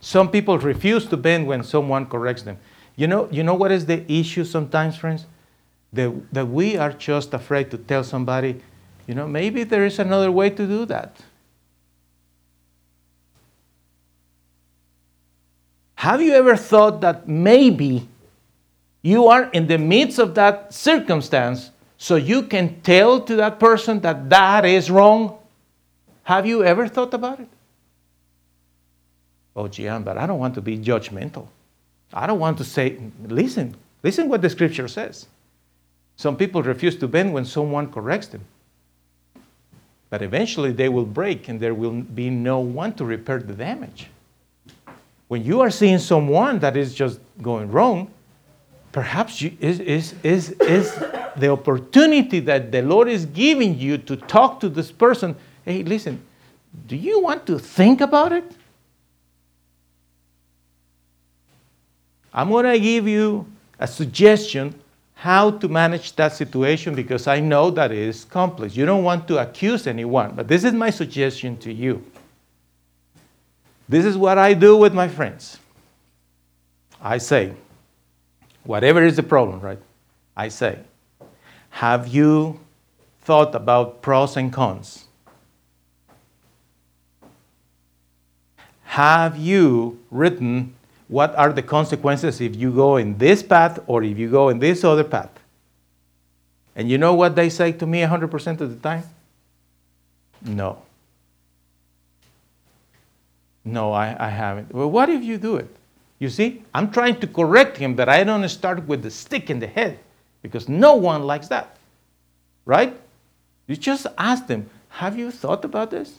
Some 0.00 0.30
people 0.30 0.58
refuse 0.58 1.06
to 1.06 1.16
bend 1.16 1.46
when 1.46 1.62
someone 1.64 2.06
corrects 2.06 2.42
them. 2.42 2.58
You 2.96 3.06
know, 3.06 3.28
you 3.30 3.42
know 3.42 3.54
what 3.54 3.72
is 3.72 3.86
the 3.86 4.10
issue 4.10 4.44
sometimes, 4.44 4.96
friends? 4.96 5.26
That, 5.92 6.12
that 6.32 6.48
we 6.48 6.76
are 6.76 6.92
just 6.92 7.32
afraid 7.32 7.70
to 7.70 7.78
tell 7.78 8.04
somebody, 8.04 8.60
you 9.06 9.14
know, 9.14 9.26
maybe 9.26 9.64
there 9.64 9.86
is 9.86 9.98
another 9.98 10.30
way 10.30 10.50
to 10.50 10.66
do 10.66 10.84
that. 10.86 11.16
Have 15.94 16.22
you 16.22 16.32
ever 16.34 16.56
thought 16.56 17.00
that 17.00 17.26
maybe 17.26 18.06
you 19.02 19.26
are 19.26 19.50
in 19.50 19.66
the 19.66 19.78
midst 19.78 20.18
of 20.18 20.34
that 20.34 20.72
circumstance 20.72 21.70
so 21.96 22.14
you 22.14 22.42
can 22.42 22.80
tell 22.82 23.20
to 23.20 23.34
that 23.36 23.58
person 23.58 24.00
that 24.00 24.30
that 24.30 24.64
is 24.64 24.90
wrong? 24.90 25.38
Have 26.22 26.46
you 26.46 26.62
ever 26.62 26.86
thought 26.86 27.14
about 27.14 27.40
it? 27.40 27.48
Oh, 29.58 29.66
Gian, 29.66 30.04
but 30.04 30.16
I 30.16 30.24
don't 30.24 30.38
want 30.38 30.54
to 30.54 30.60
be 30.60 30.78
judgmental. 30.78 31.48
I 32.12 32.28
don't 32.28 32.38
want 32.38 32.58
to 32.58 32.64
say, 32.64 32.96
listen, 33.26 33.74
listen 34.04 34.28
what 34.28 34.40
the 34.40 34.48
scripture 34.48 34.86
says. 34.86 35.26
Some 36.14 36.36
people 36.36 36.62
refuse 36.62 36.94
to 36.98 37.08
bend 37.08 37.32
when 37.32 37.44
someone 37.44 37.90
corrects 37.90 38.28
them. 38.28 38.42
But 40.10 40.22
eventually 40.22 40.70
they 40.70 40.88
will 40.88 41.04
break 41.04 41.48
and 41.48 41.58
there 41.58 41.74
will 41.74 41.90
be 41.90 42.30
no 42.30 42.60
one 42.60 42.92
to 42.94 43.04
repair 43.04 43.40
the 43.40 43.52
damage. 43.52 44.06
When 45.26 45.42
you 45.42 45.60
are 45.60 45.70
seeing 45.70 45.98
someone 45.98 46.60
that 46.60 46.76
is 46.76 46.94
just 46.94 47.18
going 47.42 47.72
wrong, 47.72 48.12
perhaps 48.92 49.42
you, 49.42 49.56
is, 49.58 49.80
is, 49.80 50.14
is, 50.22 50.50
is 50.60 50.94
the 51.36 51.48
opportunity 51.50 52.38
that 52.40 52.70
the 52.70 52.82
Lord 52.82 53.08
is 53.08 53.26
giving 53.26 53.76
you 53.76 53.98
to 53.98 54.14
talk 54.14 54.60
to 54.60 54.68
this 54.68 54.92
person. 54.92 55.34
Hey, 55.64 55.82
listen, 55.82 56.22
do 56.86 56.94
you 56.94 57.20
want 57.20 57.44
to 57.48 57.58
think 57.58 58.00
about 58.00 58.30
it? 58.30 58.44
I'm 62.32 62.50
going 62.50 62.66
to 62.66 62.78
give 62.78 63.08
you 63.08 63.46
a 63.78 63.86
suggestion 63.86 64.74
how 65.14 65.50
to 65.50 65.68
manage 65.68 66.14
that 66.14 66.32
situation 66.32 66.94
because 66.94 67.26
I 67.26 67.40
know 67.40 67.70
that 67.72 67.90
it 67.90 67.98
is 67.98 68.24
complex. 68.24 68.76
You 68.76 68.86
don't 68.86 69.02
want 69.02 69.26
to 69.28 69.38
accuse 69.38 69.86
anyone, 69.86 70.32
but 70.36 70.46
this 70.46 70.62
is 70.62 70.72
my 70.72 70.90
suggestion 70.90 71.56
to 71.58 71.72
you. 71.72 72.04
This 73.88 74.04
is 74.04 74.16
what 74.16 74.38
I 74.38 74.54
do 74.54 74.76
with 74.76 74.94
my 74.94 75.08
friends. 75.08 75.58
I 77.00 77.18
say, 77.18 77.54
whatever 78.64 79.02
is 79.02 79.16
the 79.16 79.22
problem, 79.22 79.60
right? 79.60 79.78
I 80.36 80.48
say, 80.48 80.78
have 81.70 82.06
you 82.06 82.60
thought 83.22 83.54
about 83.54 84.02
pros 84.02 84.36
and 84.36 84.52
cons? 84.52 85.06
Have 88.84 89.36
you 89.36 89.98
written 90.10 90.74
what 91.08 91.34
are 91.36 91.52
the 91.52 91.62
consequences 91.62 92.40
if 92.40 92.54
you 92.54 92.70
go 92.70 92.96
in 92.98 93.16
this 93.16 93.42
path 93.42 93.80
or 93.86 94.02
if 94.02 94.18
you 94.18 94.30
go 94.30 94.50
in 94.50 94.58
this 94.58 94.84
other 94.84 95.04
path? 95.04 95.30
And 96.76 96.88
you 96.88 96.98
know 96.98 97.14
what 97.14 97.34
they 97.34 97.48
say 97.48 97.72
to 97.72 97.86
me 97.86 98.02
100% 98.02 98.60
of 98.60 98.70
the 98.70 98.76
time? 98.76 99.02
No. 100.42 100.82
No, 103.64 103.92
I, 103.92 104.16
I 104.18 104.28
haven't. 104.28 104.72
Well, 104.72 104.90
what 104.90 105.08
if 105.08 105.24
you 105.24 105.38
do 105.38 105.56
it? 105.56 105.74
You 106.18 106.28
see, 106.28 106.62
I'm 106.74 106.90
trying 106.90 107.20
to 107.20 107.26
correct 107.26 107.76
him 107.76 107.96
that 107.96 108.08
I 108.08 108.22
don't 108.22 108.48
start 108.48 108.86
with 108.86 109.02
the 109.02 109.10
stick 109.10 109.50
in 109.50 109.60
the 109.60 109.66
head 109.66 109.98
because 110.42 110.68
no 110.68 110.94
one 110.94 111.24
likes 111.24 111.48
that. 111.48 111.76
Right? 112.64 112.98
You 113.66 113.76
just 113.76 114.06
ask 114.16 114.46
them, 114.46 114.68
have 114.88 115.18
you 115.18 115.30
thought 115.30 115.64
about 115.64 115.90
this? 115.90 116.16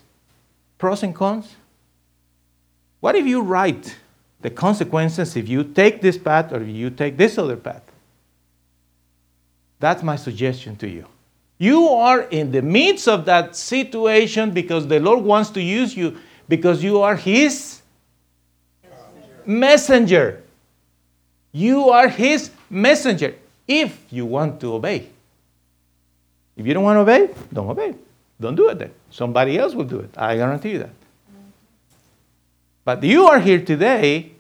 Pros 0.78 1.04
and 1.04 1.16
cons? 1.16 1.56
What 3.00 3.16
if 3.16 3.26
you 3.26 3.42
write 3.42 3.96
the 4.42 4.50
consequences 4.50 5.36
if 5.36 5.50
you 5.50 5.64
take 5.64 6.02
this 6.02 6.18
path 6.18 6.54
or 6.54 6.64
you 6.64 6.90
take 6.90 7.18
this 7.18 7.38
other 7.38 7.58
path. 7.58 7.84
That's 9.80 10.04
my 10.04 10.16
suggestion 10.16 10.76
to 10.78 10.88
you. 10.88 11.06
You 11.58 11.90
are 11.90 12.22
in 12.22 12.52
the 12.52 12.62
midst 12.62 13.08
of 13.08 13.26
that 13.26 13.56
situation 13.56 14.52
because 14.52 14.88
the 14.88 15.00
Lord 15.00 15.24
wants 15.24 15.50
to 15.52 15.62
use 15.62 15.96
you 15.96 16.18
because 16.48 16.84
you 16.84 17.02
are 17.02 17.16
His 17.16 17.82
messenger. 19.46 20.42
You 21.52 21.90
are 21.90 22.08
His 22.08 22.52
messenger 22.70 23.36
if 23.68 24.02
you 24.10 24.26
want 24.26 24.62
to 24.62 24.74
obey. 24.74 25.10
If 26.56 26.66
you 26.66 26.74
don't 26.74 26.84
want 26.84 26.98
to 26.98 27.02
obey, 27.02 27.34
don't 27.52 27.70
obey. 27.70 27.96
Don't 28.40 28.56
do 28.56 28.70
it 28.70 28.80
then. 28.80 28.92
Somebody 29.12 29.58
else 29.58 29.74
will 29.74 29.86
do 29.86 30.00
it. 30.00 30.10
I 30.18 30.38
guarantee 30.38 30.72
you 30.72 30.80
that. 30.80 30.92
But 32.90 33.04
you 33.04 33.28
are 33.28 33.40
here 33.40 33.64
today 33.64 34.32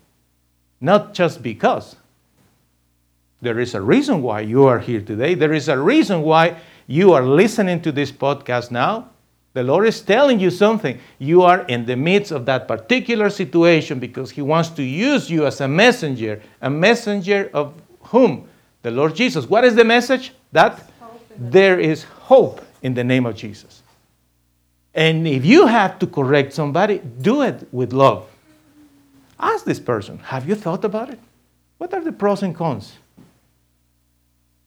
not 0.81 1.13
just 1.13 1.43
because. 1.43 1.95
There 3.41 3.59
is 3.59 3.75
a 3.75 3.79
reason 3.79 4.23
why 4.23 4.39
you 4.39 4.65
are 4.65 4.79
here 4.79 5.01
today. 5.01 5.35
There 5.35 5.53
is 5.53 5.69
a 5.69 5.77
reason 5.77 6.23
why 6.23 6.57
you 6.87 7.13
are 7.13 7.21
listening 7.21 7.79
to 7.81 7.91
this 7.91 8.11
podcast 8.11 8.71
now. 8.71 9.11
The 9.53 9.61
Lord 9.61 9.85
is 9.85 10.01
telling 10.01 10.39
you 10.39 10.49
something. 10.49 10.97
You 11.19 11.43
are 11.43 11.61
in 11.67 11.85
the 11.85 11.95
midst 11.95 12.31
of 12.31 12.47
that 12.47 12.67
particular 12.67 13.29
situation 13.29 13.99
because 13.99 14.31
He 14.31 14.41
wants 14.41 14.69
to 14.69 14.81
use 14.81 15.29
you 15.29 15.45
as 15.45 15.61
a 15.61 15.67
messenger. 15.67 16.41
A 16.63 16.71
messenger 16.71 17.51
of 17.53 17.79
whom? 18.01 18.49
The 18.81 18.89
Lord 18.89 19.13
Jesus. 19.13 19.45
What 19.45 19.63
is 19.63 19.75
the 19.75 19.85
message? 19.85 20.33
That 20.53 20.89
there 21.37 21.79
is 21.79 22.03
hope 22.03 22.61
in 22.81 22.95
the 22.95 23.03
name 23.03 23.27
of 23.27 23.35
Jesus. 23.35 23.83
And 24.95 25.27
if 25.27 25.45
you 25.45 25.67
have 25.67 25.99
to 25.99 26.07
correct 26.07 26.51
somebody, 26.53 26.97
do 27.21 27.43
it 27.43 27.67
with 27.71 27.93
love. 27.93 28.25
Ask 29.39 29.63
this 29.65 29.79
person, 29.79 30.17
have 30.19 30.47
you 30.47 30.55
thought 30.55 30.83
about 30.83 31.09
it? 31.09 31.19
What 31.77 31.93
are 31.93 32.03
the 32.03 32.11
pros 32.11 32.43
and 32.43 32.53
cons? 32.53 32.93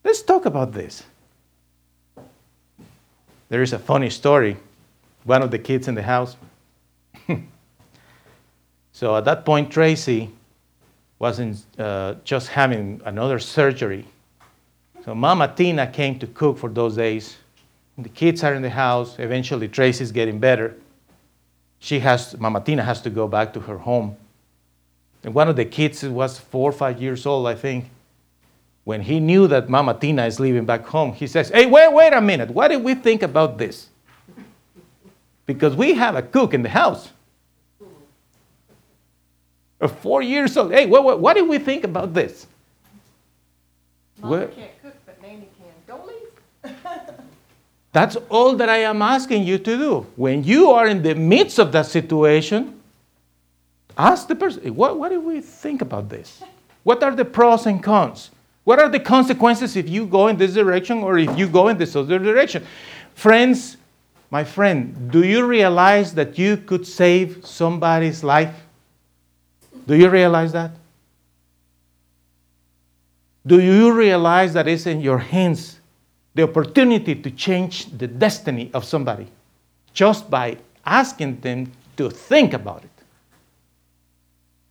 Let's 0.02 0.22
talk 0.22 0.46
about 0.46 0.72
this. 0.72 1.02
There 3.50 3.62
is 3.62 3.74
a 3.74 3.78
funny 3.78 4.08
story. 4.08 4.56
One 5.24 5.42
of 5.42 5.50
the 5.50 5.58
kids 5.58 5.86
in 5.86 5.94
the 5.94 6.02
house. 6.02 6.36
so 8.92 9.14
at 9.14 9.26
that 9.26 9.44
point, 9.44 9.70
Tracy 9.70 10.30
wasn't 11.18 11.64
uh, 11.78 12.14
just 12.24 12.48
having 12.48 13.00
another 13.04 13.38
surgery. 13.38 14.06
So 15.04 15.14
Mama 15.14 15.52
Tina 15.54 15.86
came 15.86 16.18
to 16.18 16.26
cook 16.26 16.58
for 16.58 16.70
those 16.70 16.96
days. 16.96 17.36
The 17.98 18.08
kids 18.08 18.42
are 18.42 18.54
in 18.54 18.62
the 18.62 18.70
house. 18.70 19.18
Eventually, 19.18 19.68
Tracy's 19.68 20.12
getting 20.12 20.38
better. 20.38 20.74
She 21.78 22.00
has, 22.00 22.38
Mama 22.38 22.62
Tina 22.62 22.82
has 22.82 23.02
to 23.02 23.10
go 23.10 23.28
back 23.28 23.52
to 23.52 23.60
her 23.60 23.76
home. 23.76 24.16
And 25.24 25.34
one 25.34 25.48
of 25.48 25.56
the 25.56 25.64
kids 25.64 26.02
was 26.04 26.38
four 26.38 26.68
or 26.68 26.72
five 26.72 27.00
years 27.00 27.26
old, 27.26 27.46
I 27.46 27.54
think. 27.54 27.86
When 28.84 29.00
he 29.02 29.20
knew 29.20 29.46
that 29.46 29.68
Mama 29.68 29.94
Tina 29.94 30.26
is 30.26 30.40
leaving 30.40 30.64
back 30.64 30.84
home, 30.86 31.12
he 31.12 31.28
says, 31.28 31.50
Hey, 31.50 31.66
wait, 31.66 31.92
wait 31.92 32.12
a 32.12 32.20
minute. 32.20 32.50
What 32.50 32.68
did 32.68 32.82
we 32.82 32.94
think 32.96 33.22
about 33.22 33.56
this? 33.58 33.88
Because 35.46 35.76
we 35.76 35.94
have 35.94 36.16
a 36.16 36.22
cook 36.22 36.52
in 36.54 36.62
the 36.62 36.68
house. 36.68 37.10
A 39.80 39.88
four 39.88 40.22
years 40.22 40.56
old. 40.56 40.72
Hey, 40.72 40.86
what, 40.86 41.04
what, 41.04 41.20
what 41.20 41.34
did 41.34 41.48
we 41.48 41.58
think 41.58 41.84
about 41.84 42.12
this? 42.14 42.46
Mama 44.20 44.36
Well- 44.36 44.48
can't 44.48 44.82
cook, 44.82 44.94
but 45.06 45.20
Nanny 45.22 45.48
can. 45.58 45.72
Don't 45.86 46.06
leave. 46.06 46.74
That's 47.92 48.16
all 48.30 48.54
that 48.56 48.68
I 48.68 48.78
am 48.78 49.02
asking 49.02 49.44
you 49.44 49.58
to 49.58 49.76
do. 49.76 50.06
When 50.16 50.42
you 50.42 50.70
are 50.70 50.88
in 50.88 51.02
the 51.02 51.14
midst 51.14 51.58
of 51.58 51.70
that 51.72 51.86
situation, 51.86 52.80
ask 53.96 54.28
the 54.28 54.34
person, 54.34 54.74
what, 54.74 54.98
what 54.98 55.10
do 55.10 55.20
we 55.20 55.40
think 55.40 55.82
about 55.82 56.08
this? 56.08 56.42
What 56.82 57.02
are 57.02 57.14
the 57.14 57.24
pros 57.24 57.66
and 57.66 57.82
cons? 57.82 58.30
What 58.64 58.78
are 58.78 58.88
the 58.88 59.00
consequences 59.00 59.76
if 59.76 59.88
you 59.88 60.06
go 60.06 60.28
in 60.28 60.36
this 60.36 60.54
direction 60.54 60.98
or 60.98 61.18
if 61.18 61.36
you 61.36 61.48
go 61.48 61.68
in 61.68 61.78
this 61.78 61.96
other 61.96 62.18
direction? 62.18 62.64
Friends, 63.14 63.76
my 64.30 64.44
friend, 64.44 65.10
do 65.10 65.24
you 65.24 65.44
realize 65.44 66.14
that 66.14 66.38
you 66.38 66.56
could 66.56 66.86
save 66.86 67.44
somebody's 67.44 68.22
life? 68.22 68.54
Do 69.86 69.94
you 69.96 70.08
realize 70.08 70.52
that? 70.52 70.70
Do 73.44 73.60
you 73.60 73.92
realize 73.92 74.52
that 74.52 74.68
it's 74.68 74.86
in 74.86 75.00
your 75.00 75.18
hands 75.18 75.80
the 76.34 76.44
opportunity 76.44 77.14
to 77.16 77.30
change 77.32 77.86
the 77.98 78.06
destiny 78.06 78.70
of 78.72 78.84
somebody 78.84 79.26
just 79.92 80.30
by 80.30 80.56
asking 80.86 81.40
them 81.40 81.70
to 81.96 82.08
think 82.08 82.54
about 82.54 82.84
it 82.84 82.91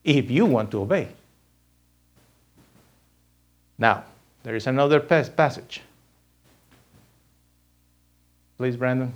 if 0.04 0.32
you 0.32 0.46
want 0.46 0.72
to 0.72 0.82
obey. 0.82 1.08
Now, 3.78 4.04
there 4.44 4.56
is 4.56 4.68
another 4.68 5.00
passage. 5.00 5.82
Please, 8.58 8.76
Brandon. 8.76 9.14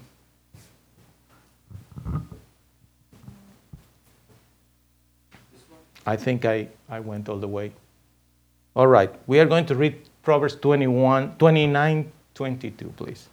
I 6.05 6.15
think 6.15 6.45
I, 6.45 6.67
I 6.89 6.99
went 6.99 7.29
all 7.29 7.37
the 7.37 7.47
way. 7.47 7.71
All 8.75 8.87
right, 8.87 9.13
we 9.27 9.39
are 9.39 9.45
going 9.45 9.65
to 9.67 9.75
read 9.75 9.99
Proverbs 10.21 10.55
21, 10.55 11.37
29, 11.37 12.11
22, 12.33 12.93
please. 12.97 13.29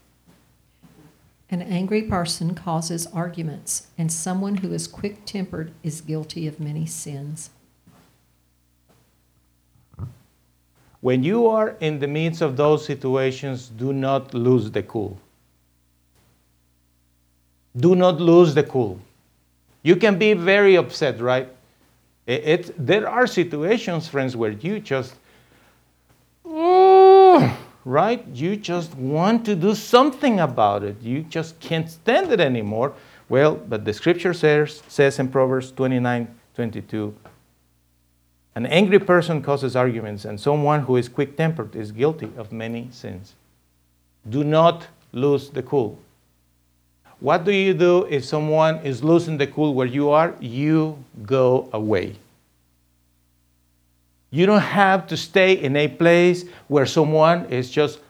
An 1.53 1.61
angry 1.61 2.01
person 2.01 2.55
causes 2.55 3.07
arguments, 3.09 3.89
and 3.99 4.11
someone 4.11 4.57
who 4.57 4.73
is 4.73 4.87
quick 4.89 5.27
tempered 5.27 5.71
is 5.83 6.01
guilty 6.01 6.47
of 6.47 6.59
many 6.59 6.87
sins. 6.87 7.51
When 11.03 11.23
you 11.23 11.47
are 11.49 11.77
in 11.79 11.99
the 11.99 12.07
midst 12.07 12.41
of 12.41 12.57
those 12.57 12.87
situations, 12.87 13.69
do 13.69 13.93
not 13.93 14.33
lose 14.33 14.71
the 14.71 14.83
cool. 14.83 15.21
Do 17.77 17.95
not 17.97 18.19
lose 18.19 18.55
the 18.55 18.63
cool. 18.63 18.99
You 19.83 19.97
can 19.97 20.19
be 20.19 20.33
very 20.33 20.77
upset, 20.77 21.21
right? 21.21 21.49
It, 22.27 22.45
it- 22.45 22.75
there 22.87 23.07
are 23.07 23.27
situations, 23.27 24.09
friends, 24.09 24.35
where 24.35 24.53
you 24.53 24.81
just, 24.81 25.13
right? 27.85 28.27
You 28.29 28.57
just 28.57 28.95
want 28.95 29.45
to 29.47 29.55
do 29.55 29.75
something 29.75 30.41
about 30.41 30.83
it. 30.83 31.01
You 31.03 31.23
just 31.23 31.59
can't 31.61 31.91
stand 31.91 32.33
it 32.33 32.41
anymore. 32.41 32.95
Well, 33.29 33.55
but 33.55 33.85
the 33.85 33.93
scripture 33.93 34.35
says, 34.35 34.83
says 34.89 35.19
in 35.19 35.29
Proverbs 35.29 35.73
29 35.73 36.29
22, 36.55 37.15
an 38.55 38.67
angry 38.67 38.99
person 38.99 39.41
causes 39.41 39.75
arguments, 39.75 40.27
and 40.27 40.39
someone 40.39 40.83
who 40.83 40.97
is 40.97 41.09
quick 41.09 41.37
tempered 41.37 41.75
is 41.75 41.91
guilty 41.91 42.31
of 42.37 42.53
many 42.53 42.89
sins. 42.91 43.35
Do 44.29 44.45
not 44.45 44.87
lose 45.13 45.49
the 45.49 45.63
cool. 45.63 45.99
What 47.21 47.45
do 47.45 47.53
you 47.53 47.73
do 47.73 48.05
if 48.11 48.25
someone 48.25 48.81
is 48.85 49.03
losing 49.03 49.39
the 49.39 49.47
cool 49.47 49.75
where 49.75 49.87
you 49.87 50.11
are? 50.11 50.35
You 50.41 51.03
go 51.23 51.71
away. 51.73 52.17
You 54.33 54.47
don't 54.47 54.61
have 54.61 55.07
to 55.09 55.17
stay 55.17 55.53
in 55.53 55.77
a 55.77 55.89
place 55.89 56.47
where 56.67 56.87
someone 56.87 57.45
is 57.51 57.71
just 57.71 58.01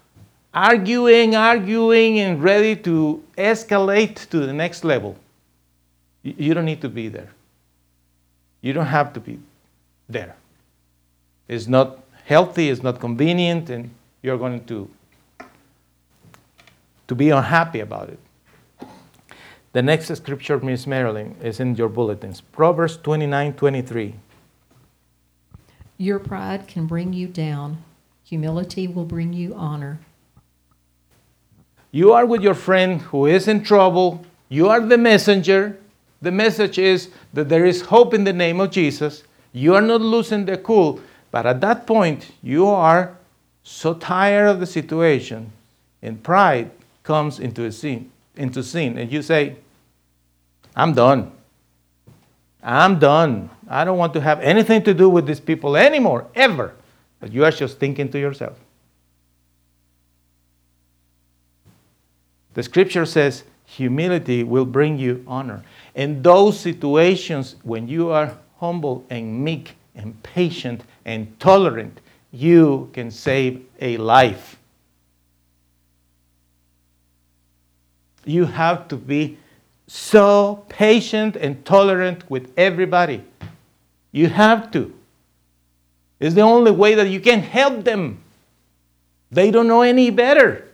arguing, 0.55 1.35
arguing, 1.35 2.21
and 2.21 2.41
ready 2.41 2.77
to 2.77 3.23
escalate 3.37 4.31
to 4.31 4.47
the 4.47 4.53
next 4.53 4.85
level. 4.85 5.17
You 6.23 6.55
don't 6.55 6.65
need 6.65 6.81
to 6.83 6.89
be 6.89 7.09
there. 7.09 7.31
You 8.61 8.73
don't 8.73 8.87
have 8.87 9.13
to 9.15 9.21
be 9.21 9.41
there. 10.09 10.37
It's 11.49 11.67
not 11.67 11.99
healthy, 12.25 12.71
it's 12.71 12.85
not 12.85 13.01
convenient, 13.01 13.69
and 13.69 13.91
you're 14.23 14.39
going 14.39 14.65
to, 14.67 14.89
to 17.09 17.15
be 17.17 17.31
unhappy 17.31 17.81
about 17.81 18.11
it. 18.11 18.21
The 19.73 19.83
next 19.83 20.15
scripture, 20.15 20.61
Miss 20.61 20.87
Marilyn, 20.87 21.35
is 21.43 21.59
in 21.59 21.75
your 21.75 21.89
bulletins. 21.89 22.41
Proverbs 22.41 22.97
29 22.99 23.55
23. 23.55 24.15
Your 25.99 26.19
pride 26.19 26.67
can 26.67 26.87
bring 26.87 27.13
you 27.13 27.29
down, 27.29 27.83
humility 28.25 28.89
will 28.89 29.05
bring 29.05 29.33
you 29.33 29.55
honor. 29.55 30.01
You 31.91 32.13
are 32.13 32.25
with 32.25 32.43
your 32.43 32.55
friend 32.55 33.01
who 33.03 33.27
is 33.27 33.47
in 33.47 33.63
trouble. 33.63 34.25
You 34.49 34.69
are 34.69 34.81
the 34.81 34.97
messenger. 34.97 35.79
The 36.23 36.33
message 36.33 36.79
is 36.79 37.11
that 37.35 37.49
there 37.49 37.67
is 37.67 37.83
hope 37.83 38.15
in 38.15 38.25
the 38.25 38.33
name 38.33 38.61
of 38.61 38.71
Jesus. 38.71 39.25
You 39.53 39.75
are 39.75 39.83
not 39.83 40.01
losing 40.01 40.47
the 40.47 40.57
cool. 40.57 41.01
But 41.31 41.47
at 41.47 41.61
that 41.61 41.87
point, 41.87 42.31
you 42.43 42.67
are 42.67 43.17
so 43.63 43.95
tired 43.95 44.49
of 44.49 44.61
the 44.61 44.67
situation, 44.67 45.53
and 46.03 46.23
pride 46.23 46.71
comes 47.03 47.39
into 47.39 47.65
a 47.65 47.73
scene, 47.73 48.11
into 48.37 48.63
sin, 48.63 48.99
and 48.99 49.11
you 49.11 49.23
say, 49.23 49.57
I'm 50.75 50.95
done. 50.95 51.33
I'm 52.63 52.99
done. 52.99 53.51
I 53.69 53.85
don't 53.85 53.99
want 53.99 54.13
to 54.15 54.21
have 54.21 54.41
anything 54.41 54.83
to 54.85 54.95
do 54.95 55.09
with 55.09 55.27
these 55.27 55.41
people 55.41 55.77
anymore, 55.77 56.27
ever. 56.35 56.75
But 57.19 57.33
you 57.33 57.45
are 57.45 57.51
just 57.51 57.79
thinking 57.79 58.09
to 58.11 58.19
yourself. 58.19 58.59
The 62.55 62.63
scripture 62.63 63.07
says 63.07 63.45
humility 63.65 64.45
will 64.45 64.67
bring 64.67 64.99
you 64.99 65.25
honor. 65.27 65.65
In 65.95 66.23
those 66.23 66.59
situations 66.59 67.57
when 67.63 67.89
you 67.89 68.11
are 68.11 68.37
humble 68.59 69.05
and 69.11 69.43
meek 69.43 69.77
and 69.95 70.21
patient 70.23 70.83
and 71.05 71.39
tolerant, 71.41 72.01
you 72.31 72.91
can 72.93 73.11
save 73.11 73.65
a 73.81 73.97
life. 73.97 74.59
You 78.25 78.45
have 78.45 78.89
to 78.89 78.97
be 78.97 79.39
so 79.93 80.65
patient 80.71 81.37
and 81.37 81.63
tolerant 81.67 82.31
with 82.31 82.51
everybody. 82.57 83.23
You 84.11 84.27
have 84.29 84.71
to. 84.71 84.91
It's 86.19 86.35
the 86.35 86.41
only 86.41 86.71
way 86.71 86.95
that 86.95 87.11
you 87.11 87.21
can 87.21 87.41
help 87.41 87.85
them. 87.85 88.23
They 89.31 89.51
don't 89.51 89.69
know 89.69 89.83
any 89.83 90.09
better. 90.09 90.67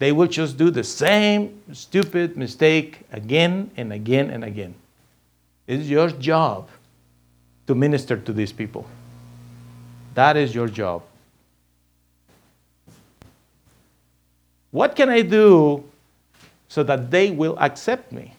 They 0.00 0.10
will 0.10 0.26
just 0.26 0.56
do 0.58 0.68
the 0.68 0.82
same 0.82 1.62
stupid 1.72 2.36
mistake 2.36 3.06
again 3.12 3.70
and 3.76 3.92
again 3.92 4.30
and 4.30 4.42
again. 4.42 4.74
It's 5.68 5.86
your 5.86 6.10
job 6.10 6.68
to 7.68 7.76
minister 7.76 8.16
to 8.16 8.32
these 8.32 8.50
people. 8.50 8.84
That 10.14 10.36
is 10.36 10.52
your 10.52 10.66
job. 10.66 11.04
What 14.72 14.96
can 14.96 15.08
I 15.08 15.22
do 15.22 15.84
so 16.68 16.82
that 16.84 17.10
they 17.10 17.30
will 17.30 17.58
accept 17.58 18.12
me? 18.12 18.34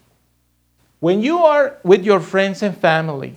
When 1.00 1.22
you 1.22 1.40
are 1.40 1.78
with 1.84 2.04
your 2.04 2.20
friends 2.20 2.62
and 2.62 2.78
family, 2.78 3.36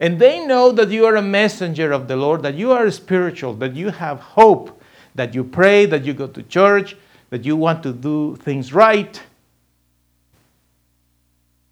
and 0.00 0.18
they 0.18 0.44
know 0.44 0.72
that 0.72 0.90
you 0.90 1.04
are 1.04 1.16
a 1.16 1.22
messenger 1.22 1.92
of 1.92 2.08
the 2.08 2.16
Lord, 2.16 2.42
that 2.42 2.54
you 2.54 2.72
are 2.72 2.90
spiritual, 2.90 3.54
that 3.54 3.74
you 3.74 3.90
have 3.90 4.18
hope, 4.18 4.82
that 5.14 5.34
you 5.34 5.44
pray, 5.44 5.84
that 5.86 6.04
you 6.04 6.14
go 6.14 6.26
to 6.26 6.42
church, 6.42 6.96
that 7.28 7.44
you 7.44 7.54
want 7.54 7.82
to 7.82 7.92
do 7.92 8.36
things 8.36 8.72
right. 8.72 9.22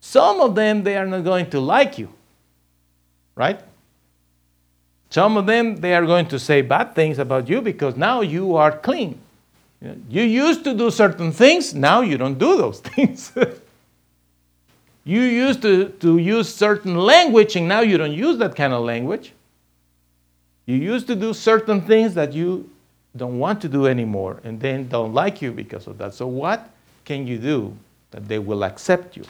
Some 0.01 0.41
of 0.41 0.55
them, 0.55 0.85
they 0.85 0.97
are 0.97 1.07
not 1.07 1.25
going 1.25 1.49
to 1.51 1.61
like 1.61 1.99
you, 1.99 2.11
right? 3.35 3.61
Some 5.11 5.39
of 5.39 5.47
them, 5.47 5.77
they 5.77 5.95
are 5.95 6.05
going 6.05 6.27
to 6.29 6.39
say 6.39 6.61
bad 6.61 6.95
things 6.95 7.19
about 7.19 7.49
you 7.49 7.63
because 7.63 7.97
now 7.97 8.21
you 8.21 8.57
are 8.57 8.77
clean. 8.77 9.21
You 9.81 10.23
used 10.23 10.65
to 10.65 10.75
do 10.75 10.91
certain 10.91 11.31
things, 11.31 11.75
now 11.75 12.01
you 12.01 12.19
don't 12.19 12.39
do 12.39 12.57
those 12.57 12.81
things. 12.91 13.33
you 15.05 15.21
used 15.21 15.63
to, 15.63 15.91
to 16.01 16.19
use 16.19 16.53
certain 16.53 16.97
language, 16.97 17.55
and 17.57 17.69
now 17.69 17.81
you 17.81 17.97
don't 17.97 18.13
use 18.13 18.39
that 18.39 18.57
kind 18.57 18.73
of 18.73 18.85
language. 18.85 19.33
You 20.67 20.77
used 20.77 21.07
to 21.07 21.15
do 21.15 21.33
certain 21.33 21.81
things 21.81 22.15
that 22.15 22.33
you 22.33 22.69
don't 23.17 23.39
want 23.39 23.61
to 23.63 23.69
do 23.69 23.87
anymore 23.87 24.41
and 24.45 24.61
then 24.61 24.89
don't 24.89 25.15
like 25.15 25.41
you 25.41 25.53
because 25.53 25.87
of 25.87 25.97
that. 25.99 26.15
So, 26.15 26.27
what 26.27 26.69
can 27.05 27.27
you 27.27 27.39
do 27.39 27.77
that 28.11 28.29
they 28.29 28.39
will 28.39 28.65
accept 28.65 29.17
you? 29.17 29.25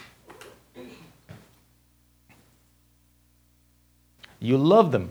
You 4.40 4.56
love 4.56 4.92
them 4.92 5.10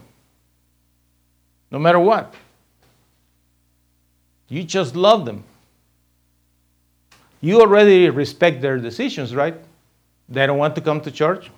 no 1.69 1.79
matter 1.79 1.99
what. 1.99 2.33
You 4.49 4.63
just 4.63 4.95
love 4.95 5.25
them. 5.25 5.43
You 7.41 7.61
already 7.61 8.09
respect 8.09 8.61
their 8.61 8.77
decisions, 8.77 9.35
right? 9.35 9.55
They 10.29 10.45
don't 10.45 10.57
want 10.57 10.75
to 10.75 10.81
come 10.81 11.01
to 11.01 11.11
church. 11.11 11.51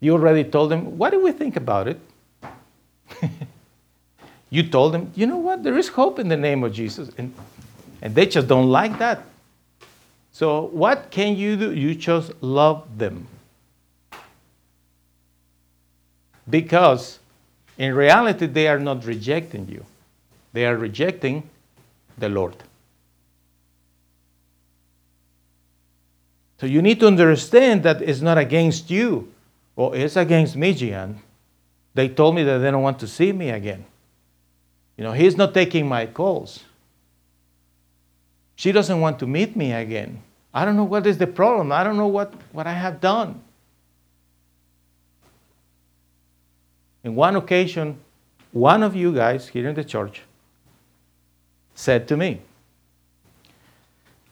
You 0.00 0.14
already 0.14 0.44
told 0.44 0.70
them, 0.70 0.98
what 0.98 1.10
do 1.10 1.22
we 1.22 1.32
think 1.32 1.56
about 1.56 1.88
it? 1.88 2.00
You 4.50 4.64
told 4.64 4.92
them, 4.92 5.12
you 5.14 5.26
know 5.26 5.36
what? 5.36 5.62
There 5.62 5.78
is 5.78 5.88
hope 5.88 6.18
in 6.18 6.28
the 6.28 6.36
name 6.36 6.64
of 6.64 6.72
Jesus. 6.72 7.08
And, 7.16 7.32
and 8.02 8.14
they 8.14 8.26
just 8.26 8.48
don't 8.48 8.68
like 8.68 8.98
that. 8.98 9.22
So, 10.32 10.62
what 10.72 11.10
can 11.10 11.36
you 11.36 11.56
do? 11.56 11.72
You 11.72 11.94
just 11.94 12.32
love 12.42 12.98
them. 12.98 13.28
Because 16.48 17.20
in 17.78 17.94
reality, 17.94 18.46
they 18.46 18.66
are 18.66 18.78
not 18.78 19.04
rejecting 19.04 19.68
you, 19.68 19.84
they 20.52 20.66
are 20.66 20.76
rejecting 20.76 21.48
the 22.18 22.28
Lord. 22.28 22.56
So, 26.58 26.66
you 26.66 26.82
need 26.82 27.00
to 27.00 27.06
understand 27.06 27.82
that 27.84 28.02
it's 28.02 28.20
not 28.20 28.36
against 28.36 28.90
you, 28.90 29.32
or 29.76 29.96
it's 29.96 30.16
against 30.16 30.56
me, 30.56 30.74
Gian. 30.74 31.22
They 31.94 32.08
told 32.08 32.34
me 32.34 32.42
that 32.44 32.58
they 32.58 32.70
don't 32.70 32.82
want 32.82 32.98
to 33.00 33.08
see 33.08 33.32
me 33.32 33.50
again. 33.50 33.84
You 34.96 35.04
know, 35.04 35.12
he's 35.12 35.36
not 35.36 35.54
taking 35.54 35.88
my 35.88 36.06
calls. 36.06 36.64
She 38.56 38.72
doesn't 38.72 39.00
want 39.00 39.18
to 39.20 39.26
meet 39.26 39.56
me 39.56 39.72
again. 39.72 40.22
I 40.52 40.66
don't 40.66 40.76
know 40.76 40.84
what 40.84 41.06
is 41.06 41.16
the 41.16 41.26
problem. 41.26 41.72
I 41.72 41.82
don't 41.82 41.96
know 41.96 42.08
what, 42.08 42.34
what 42.52 42.66
I 42.66 42.74
have 42.74 43.00
done. 43.00 43.40
In 47.02 47.14
one 47.14 47.36
occasion, 47.36 47.98
one 48.52 48.82
of 48.82 48.94
you 48.94 49.14
guys 49.14 49.48
here 49.48 49.66
in 49.66 49.74
the 49.74 49.84
church 49.84 50.22
said 51.74 52.08
to 52.08 52.16
me, 52.16 52.40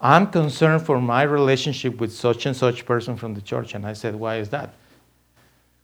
I'm 0.01 0.29
concerned 0.29 0.83
for 0.83 1.01
my 1.01 1.23
relationship 1.23 2.01
with 2.01 2.13
such 2.13 2.47
and 2.47 2.57
such 2.57 2.87
person 2.87 3.17
from 3.17 3.35
the 3.35 3.41
church. 3.41 3.75
And 3.75 3.85
I 3.85 3.95
said, 3.95 4.15
Why 4.15 4.37
is 4.37 4.51
that? 4.51 4.75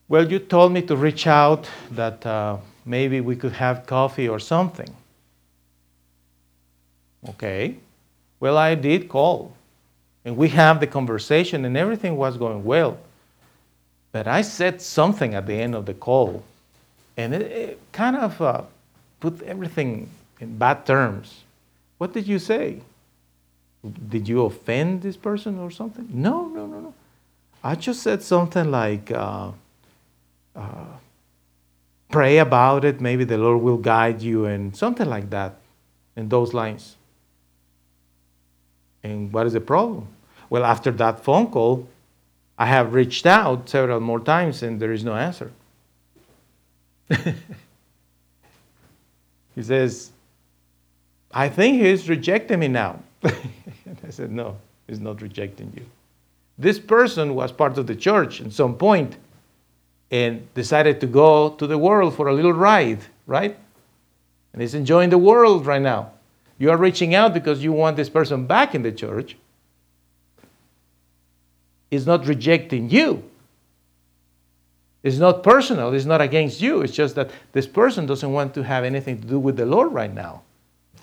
Well, 0.08 0.30
you 0.30 0.38
told 0.38 0.72
me 0.72 0.82
to 0.82 0.96
reach 0.96 1.26
out 1.26 1.68
that. 1.90 2.24
Uh, 2.24 2.58
maybe 2.84 3.20
we 3.20 3.36
could 3.36 3.52
have 3.52 3.86
coffee 3.86 4.28
or 4.28 4.38
something. 4.38 4.94
Okay. 7.30 7.76
Well, 8.40 8.58
I 8.58 8.74
did 8.74 9.08
call. 9.08 9.56
And 10.24 10.36
we 10.36 10.48
have 10.50 10.80
the 10.80 10.86
conversation, 10.86 11.64
and 11.64 11.76
everything 11.76 12.16
was 12.16 12.36
going 12.36 12.64
well. 12.64 12.98
But 14.12 14.26
I 14.26 14.42
said 14.42 14.80
something 14.80 15.34
at 15.34 15.46
the 15.46 15.54
end 15.54 15.74
of 15.74 15.86
the 15.86 15.92
call, 15.92 16.42
and 17.16 17.34
it, 17.34 17.42
it 17.42 17.80
kind 17.92 18.16
of 18.16 18.40
uh, 18.40 18.62
put 19.20 19.42
everything 19.42 20.08
in 20.40 20.56
bad 20.56 20.86
terms. 20.86 21.43
What 21.98 22.12
did 22.12 22.26
you 22.26 22.38
say? 22.38 22.80
Did 24.08 24.28
you 24.28 24.44
offend 24.44 25.02
this 25.02 25.16
person 25.16 25.58
or 25.58 25.70
something? 25.70 26.08
No, 26.10 26.46
no, 26.48 26.66
no, 26.66 26.80
no. 26.80 26.94
I 27.62 27.74
just 27.74 28.02
said 28.02 28.22
something 28.22 28.70
like, 28.70 29.10
uh, 29.10 29.52
uh, 30.56 30.84
pray 32.10 32.38
about 32.38 32.84
it. 32.84 33.00
Maybe 33.00 33.24
the 33.24 33.38
Lord 33.38 33.62
will 33.62 33.76
guide 33.76 34.22
you, 34.22 34.44
and 34.46 34.76
something 34.76 35.08
like 35.08 35.30
that, 35.30 35.56
in 36.16 36.28
those 36.28 36.54
lines. 36.54 36.96
And 39.02 39.32
what 39.32 39.46
is 39.46 39.52
the 39.52 39.60
problem? 39.60 40.08
Well, 40.48 40.64
after 40.64 40.90
that 40.92 41.20
phone 41.24 41.50
call, 41.50 41.88
I 42.56 42.66
have 42.66 42.94
reached 42.94 43.26
out 43.26 43.68
several 43.68 44.00
more 44.00 44.20
times, 44.20 44.62
and 44.62 44.80
there 44.80 44.92
is 44.92 45.04
no 45.04 45.14
answer. 45.14 45.50
he 47.08 47.34
says, 49.62 50.10
I 51.36 51.48
think 51.48 51.82
he's 51.82 52.08
rejecting 52.08 52.60
me 52.60 52.68
now. 52.68 53.00
and 53.24 53.98
I 54.06 54.10
said, 54.10 54.30
No, 54.30 54.56
he's 54.86 55.00
not 55.00 55.20
rejecting 55.20 55.72
you. 55.76 55.84
This 56.56 56.78
person 56.78 57.34
was 57.34 57.50
part 57.50 57.76
of 57.76 57.88
the 57.88 57.96
church 57.96 58.40
at 58.40 58.52
some 58.52 58.76
point, 58.76 59.16
and 60.12 60.46
decided 60.54 61.00
to 61.00 61.08
go 61.08 61.50
to 61.50 61.66
the 61.66 61.76
world 61.76 62.14
for 62.14 62.28
a 62.28 62.32
little 62.32 62.52
ride, 62.52 63.00
right? 63.26 63.58
And 64.52 64.62
he's 64.62 64.74
enjoying 64.74 65.10
the 65.10 65.18
world 65.18 65.66
right 65.66 65.82
now. 65.82 66.12
You 66.56 66.70
are 66.70 66.76
reaching 66.76 67.16
out 67.16 67.34
because 67.34 67.64
you 67.64 67.72
want 67.72 67.96
this 67.96 68.08
person 68.08 68.46
back 68.46 68.76
in 68.76 68.82
the 68.82 68.92
church. 68.92 69.36
He's 71.90 72.06
not 72.06 72.26
rejecting 72.26 72.90
you. 72.90 73.24
It's 75.02 75.18
not 75.18 75.42
personal, 75.42 75.92
it's 75.92 76.04
not 76.04 76.20
against 76.20 76.60
you. 76.60 76.80
It's 76.82 76.94
just 76.94 77.16
that 77.16 77.30
this 77.52 77.66
person 77.66 78.06
doesn't 78.06 78.32
want 78.32 78.54
to 78.54 78.62
have 78.62 78.84
anything 78.84 79.20
to 79.20 79.26
do 79.26 79.38
with 79.40 79.56
the 79.56 79.66
Lord 79.66 79.92
right 79.92 80.14
now. 80.14 80.42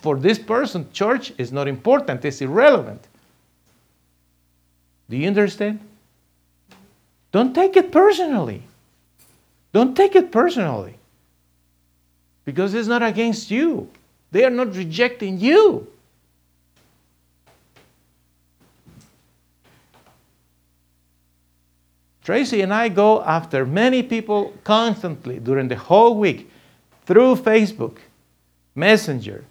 For 0.02 0.18
this 0.18 0.40
person, 0.40 0.92
church 0.92 1.32
is 1.38 1.52
not 1.52 1.68
important, 1.68 2.26
it's 2.26 2.42
irrelevant. 2.42 3.08
Do 5.10 5.18
you 5.18 5.28
understand? 5.28 5.80
Don't 7.32 7.54
take 7.54 7.78
it 7.78 7.92
personally. 7.92 8.64
Don't 9.74 9.96
take 9.96 10.16
it 10.16 10.32
personally 10.32 10.96
because 12.46 12.74
it's 12.74 12.88
not 12.88 13.04
against 13.04 13.52
you. 13.52 13.90
They 14.32 14.44
are 14.44 14.50
not 14.50 14.76
rejecting 14.76 15.40
you. 15.40 15.88
Tracy 22.24 22.62
and 22.62 22.74
I 22.74 22.90
go 22.90 23.24
after 23.24 23.66
many 23.66 24.04
people 24.04 24.54
constantly 24.64 25.40
during 25.40 25.68
the 25.68 25.76
whole 25.76 26.18
week 26.18 26.50
through 27.06 27.36
Facebook, 27.36 27.98
Messenger, 28.76 29.44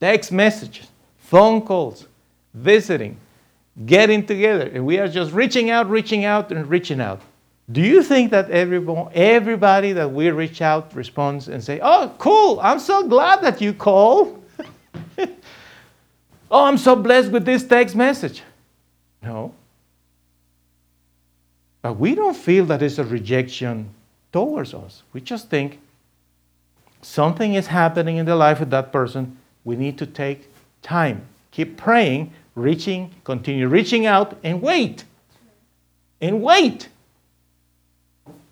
text 0.00 0.32
messages, 0.32 0.88
phone 1.18 1.62
calls, 1.62 2.06
visiting, 2.52 3.16
getting 3.86 4.24
together. 4.24 4.70
And 4.72 4.86
we 4.86 4.98
are 4.98 5.08
just 5.08 5.32
reaching 5.32 5.70
out, 5.70 5.88
reaching 5.90 6.24
out, 6.24 6.52
and 6.52 6.68
reaching 6.68 7.00
out. 7.00 7.20
Do 7.72 7.80
you 7.80 8.02
think 8.02 8.30
that 8.30 8.50
everybody 8.50 9.92
that 9.92 10.12
we 10.12 10.30
reach 10.30 10.60
out 10.60 10.94
responds 10.94 11.48
and 11.48 11.64
say, 11.64 11.80
"Oh, 11.82 12.14
cool! 12.18 12.60
I'm 12.60 12.78
so 12.78 13.08
glad 13.08 13.40
that 13.42 13.60
you 13.60 13.72
called." 13.72 14.44
oh, 16.50 16.64
I'm 16.64 16.76
so 16.76 16.94
blessed 16.94 17.30
with 17.30 17.46
this 17.46 17.66
text 17.66 17.96
message. 17.96 18.42
No. 19.22 19.54
But 21.80 21.94
we 21.98 22.14
don't 22.14 22.36
feel 22.36 22.66
that 22.66 22.82
it's 22.82 22.98
a 22.98 23.04
rejection 23.04 23.90
towards 24.32 24.74
us. 24.74 25.02
We 25.12 25.20
just 25.20 25.48
think 25.48 25.80
something 27.02 27.54
is 27.54 27.66
happening 27.66 28.18
in 28.18 28.26
the 28.26 28.36
life 28.36 28.60
of 28.60 28.70
that 28.70 28.92
person. 28.92 29.38
We 29.64 29.76
need 29.76 29.98
to 29.98 30.06
take 30.06 30.48
time. 30.82 31.26
Keep 31.50 31.76
praying, 31.76 32.32
reaching, 32.54 33.10
continue 33.24 33.68
reaching 33.68 34.06
out, 34.06 34.36
and 34.42 34.60
wait. 34.60 35.04
And 36.20 36.42
wait. 36.42 36.88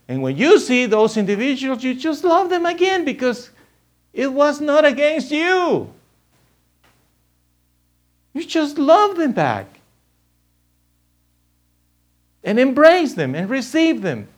And 0.09 0.23
when 0.23 0.37
you 0.37 0.59
see 0.59 0.87
those 0.87 1.17
individuals, 1.17 1.83
you 1.83 1.95
just 1.95 2.25
love 2.25 2.51
them 2.51 2.67
again 2.67 3.05
because 3.05 3.51
it 4.13 4.33
was 4.33 4.61
not 4.61 4.85
against 4.85 5.31
you. 5.31 5.93
You 8.35 8.45
just 8.45 8.79
love 8.79 9.17
them 9.17 9.33
back. 9.33 9.67
And 12.45 12.59
embrace 12.59 13.15
them 13.15 13.35
and 13.35 13.49
receive 13.49 14.03
them. 14.03 14.29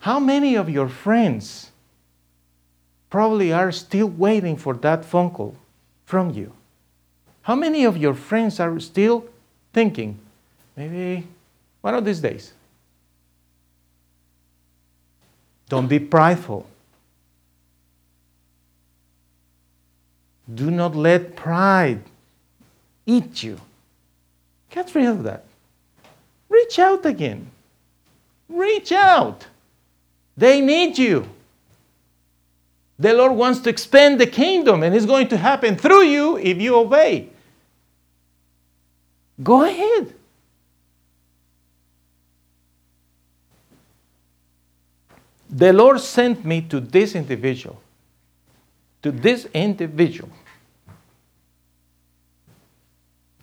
How 0.00 0.20
many 0.20 0.54
of 0.54 0.68
your 0.68 0.88
friends 0.88 1.70
probably 3.14 3.52
are 3.52 3.70
still 3.70 4.08
waiting 4.08 4.56
for 4.56 4.74
that 4.74 5.04
phone 5.04 5.30
call 5.30 5.54
from 6.04 6.30
you? 6.30 6.52
How 7.42 7.54
many 7.54 7.84
of 7.84 7.96
your 7.96 8.12
friends 8.12 8.58
are 8.58 8.80
still 8.80 9.24
thinking, 9.72 10.18
maybe 10.76 11.24
one 11.80 11.94
of 11.94 12.04
these 12.04 12.18
days? 12.18 12.52
Don't 15.68 15.86
be 15.86 16.00
prideful. 16.00 16.66
Do 20.52 20.72
not 20.72 20.96
let 20.96 21.36
pride 21.36 22.02
eat 23.06 23.44
you. 23.44 23.60
Get 24.70 24.92
rid 24.92 25.06
of 25.06 25.22
that. 25.22 25.44
Reach 26.48 26.80
out 26.80 27.06
again. 27.06 27.48
Reach 28.48 28.90
out. 28.90 29.46
They 30.36 30.60
need 30.60 30.98
you. 30.98 31.28
The 32.98 33.12
Lord 33.12 33.32
wants 33.32 33.60
to 33.60 33.70
expand 33.70 34.20
the 34.20 34.26
kingdom, 34.26 34.82
and 34.82 34.94
it's 34.94 35.06
going 35.06 35.28
to 35.28 35.36
happen 35.36 35.76
through 35.76 36.04
you 36.04 36.38
if 36.38 36.60
you 36.60 36.76
obey. 36.76 37.28
Go 39.42 39.64
ahead. 39.64 40.14
The 45.50 45.72
Lord 45.72 46.00
sent 46.00 46.44
me 46.44 46.62
to 46.62 46.80
this 46.80 47.14
individual, 47.14 47.80
to 49.02 49.10
this 49.10 49.46
individual, 49.54 50.30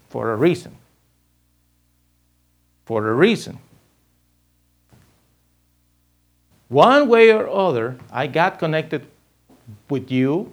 for 0.10 0.32
a 0.32 0.36
reason. 0.36 0.76
For 2.86 3.08
a 3.08 3.14
reason. 3.14 3.60
One 6.68 7.10
way 7.10 7.32
or 7.32 7.49
other, 7.49 7.97
I 8.12 8.28
got 8.28 8.58
connected 8.58 9.06
with 9.92 10.10
you. 10.10 10.52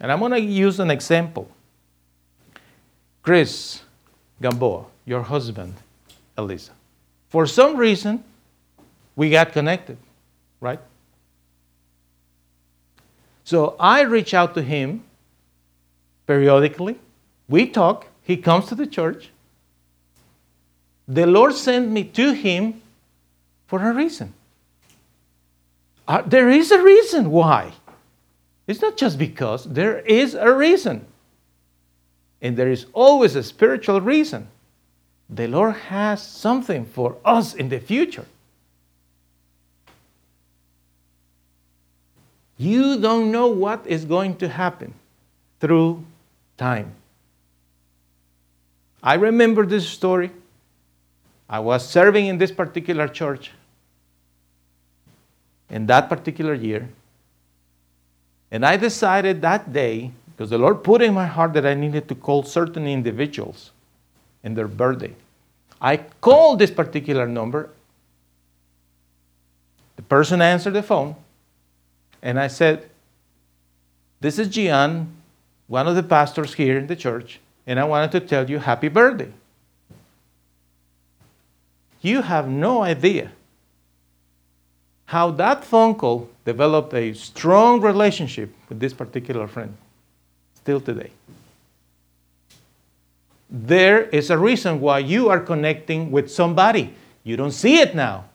And 0.00 0.10
I'm 0.10 0.20
going 0.20 0.32
to 0.32 0.40
use 0.40 0.80
an 0.80 0.90
example. 0.90 1.50
Chris 3.22 3.82
Gamboa, 4.40 4.86
your 5.04 5.22
husband, 5.22 5.74
Elisa. 6.36 6.72
For 7.28 7.46
some 7.46 7.76
reason, 7.76 8.24
we 9.16 9.28
got 9.28 9.52
connected, 9.52 9.98
right? 10.60 10.80
So 13.44 13.74
I 13.80 14.02
reach 14.02 14.32
out 14.32 14.54
to 14.54 14.62
him 14.62 15.02
periodically. 16.26 16.98
We 17.48 17.66
talk. 17.68 18.06
He 18.22 18.36
comes 18.36 18.66
to 18.66 18.74
the 18.74 18.86
church. 18.86 19.30
The 21.08 21.26
Lord 21.26 21.54
sent 21.54 21.90
me 21.90 22.04
to 22.04 22.32
him 22.32 22.82
for 23.66 23.82
a 23.82 23.92
reason. 23.92 24.34
Uh, 26.08 26.22
there 26.22 26.48
is 26.48 26.72
a 26.72 26.82
reason 26.82 27.30
why. 27.30 27.70
It's 28.66 28.80
not 28.80 28.96
just 28.96 29.18
because, 29.18 29.64
there 29.64 29.98
is 29.98 30.34
a 30.34 30.50
reason. 30.50 31.04
And 32.40 32.56
there 32.56 32.70
is 32.70 32.86
always 32.94 33.36
a 33.36 33.42
spiritual 33.42 34.00
reason. 34.00 34.48
The 35.28 35.46
Lord 35.46 35.74
has 35.74 36.26
something 36.26 36.86
for 36.86 37.16
us 37.24 37.52
in 37.52 37.68
the 37.68 37.78
future. 37.78 38.24
You 42.56 42.98
don't 42.98 43.30
know 43.30 43.48
what 43.48 43.86
is 43.86 44.06
going 44.06 44.36
to 44.36 44.48
happen 44.48 44.94
through 45.60 46.04
time. 46.56 46.92
I 49.02 49.14
remember 49.14 49.66
this 49.66 49.86
story. 49.86 50.30
I 51.48 51.60
was 51.60 51.86
serving 51.86 52.26
in 52.26 52.38
this 52.38 52.50
particular 52.50 53.08
church 53.08 53.52
in 55.70 55.86
that 55.86 56.08
particular 56.08 56.54
year. 56.54 56.88
And 58.50 58.64
I 58.64 58.76
decided 58.76 59.42
that 59.42 59.72
day, 59.72 60.12
because 60.30 60.50
the 60.50 60.58
Lord 60.58 60.82
put 60.82 61.02
in 61.02 61.12
my 61.12 61.26
heart 61.26 61.52
that 61.54 61.66
I 61.66 61.74
needed 61.74 62.08
to 62.08 62.14
call 62.14 62.42
certain 62.42 62.86
individuals 62.86 63.72
in 64.42 64.54
their 64.54 64.68
birthday. 64.68 65.14
I 65.80 65.98
called 66.20 66.58
this 66.58 66.70
particular 66.70 67.26
number. 67.26 67.70
The 69.96 70.02
person 70.02 70.40
answered 70.40 70.72
the 70.72 70.82
phone. 70.82 71.16
And 72.22 72.38
I 72.40 72.48
said, 72.48 72.88
This 74.20 74.38
is 74.38 74.48
Gian, 74.48 75.12
one 75.66 75.86
of 75.86 75.94
the 75.94 76.02
pastors 76.02 76.54
here 76.54 76.78
in 76.78 76.86
the 76.86 76.96
church, 76.96 77.40
and 77.66 77.78
I 77.78 77.84
wanted 77.84 78.12
to 78.12 78.20
tell 78.20 78.48
you 78.50 78.58
happy 78.58 78.88
birthday. 78.88 79.30
You 82.00 82.22
have 82.22 82.48
no 82.48 82.82
idea 82.82 83.32
how 85.08 85.30
that 85.30 85.64
phone 85.64 85.94
call 85.94 86.28
developed 86.44 86.92
a 86.92 87.14
strong 87.14 87.80
relationship 87.80 88.52
with 88.68 88.78
this 88.78 88.92
particular 88.92 89.46
friend, 89.48 89.74
still 90.54 90.82
today. 90.82 91.10
There 93.48 94.02
is 94.02 94.28
a 94.28 94.36
reason 94.36 94.82
why 94.82 94.98
you 94.98 95.30
are 95.30 95.40
connecting 95.40 96.10
with 96.10 96.30
somebody. 96.30 96.92
You 97.24 97.38
don't 97.38 97.52
see 97.52 97.78
it 97.78 97.94
now. 97.94 98.26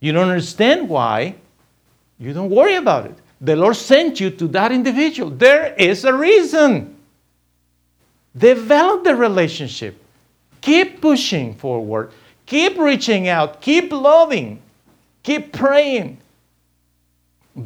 You 0.00 0.12
don't 0.12 0.30
understand 0.30 0.88
why, 0.88 1.34
you 2.18 2.32
don't 2.32 2.48
worry 2.48 2.76
about 2.76 3.04
it. 3.04 3.18
The 3.38 3.56
Lord 3.56 3.76
sent 3.76 4.18
you 4.18 4.30
to 4.30 4.48
that 4.48 4.72
individual. 4.72 5.28
There 5.28 5.74
is 5.74 6.06
a 6.06 6.14
reason. 6.14 6.96
Develop 8.34 9.04
the 9.04 9.14
relationship. 9.14 10.02
Keep 10.62 11.02
pushing 11.02 11.54
forward. 11.56 12.12
Keep 12.46 12.78
reaching 12.78 13.28
out. 13.28 13.60
Keep 13.60 13.92
loving. 13.92 14.62
Keep 15.26 15.52
praying. 15.54 16.18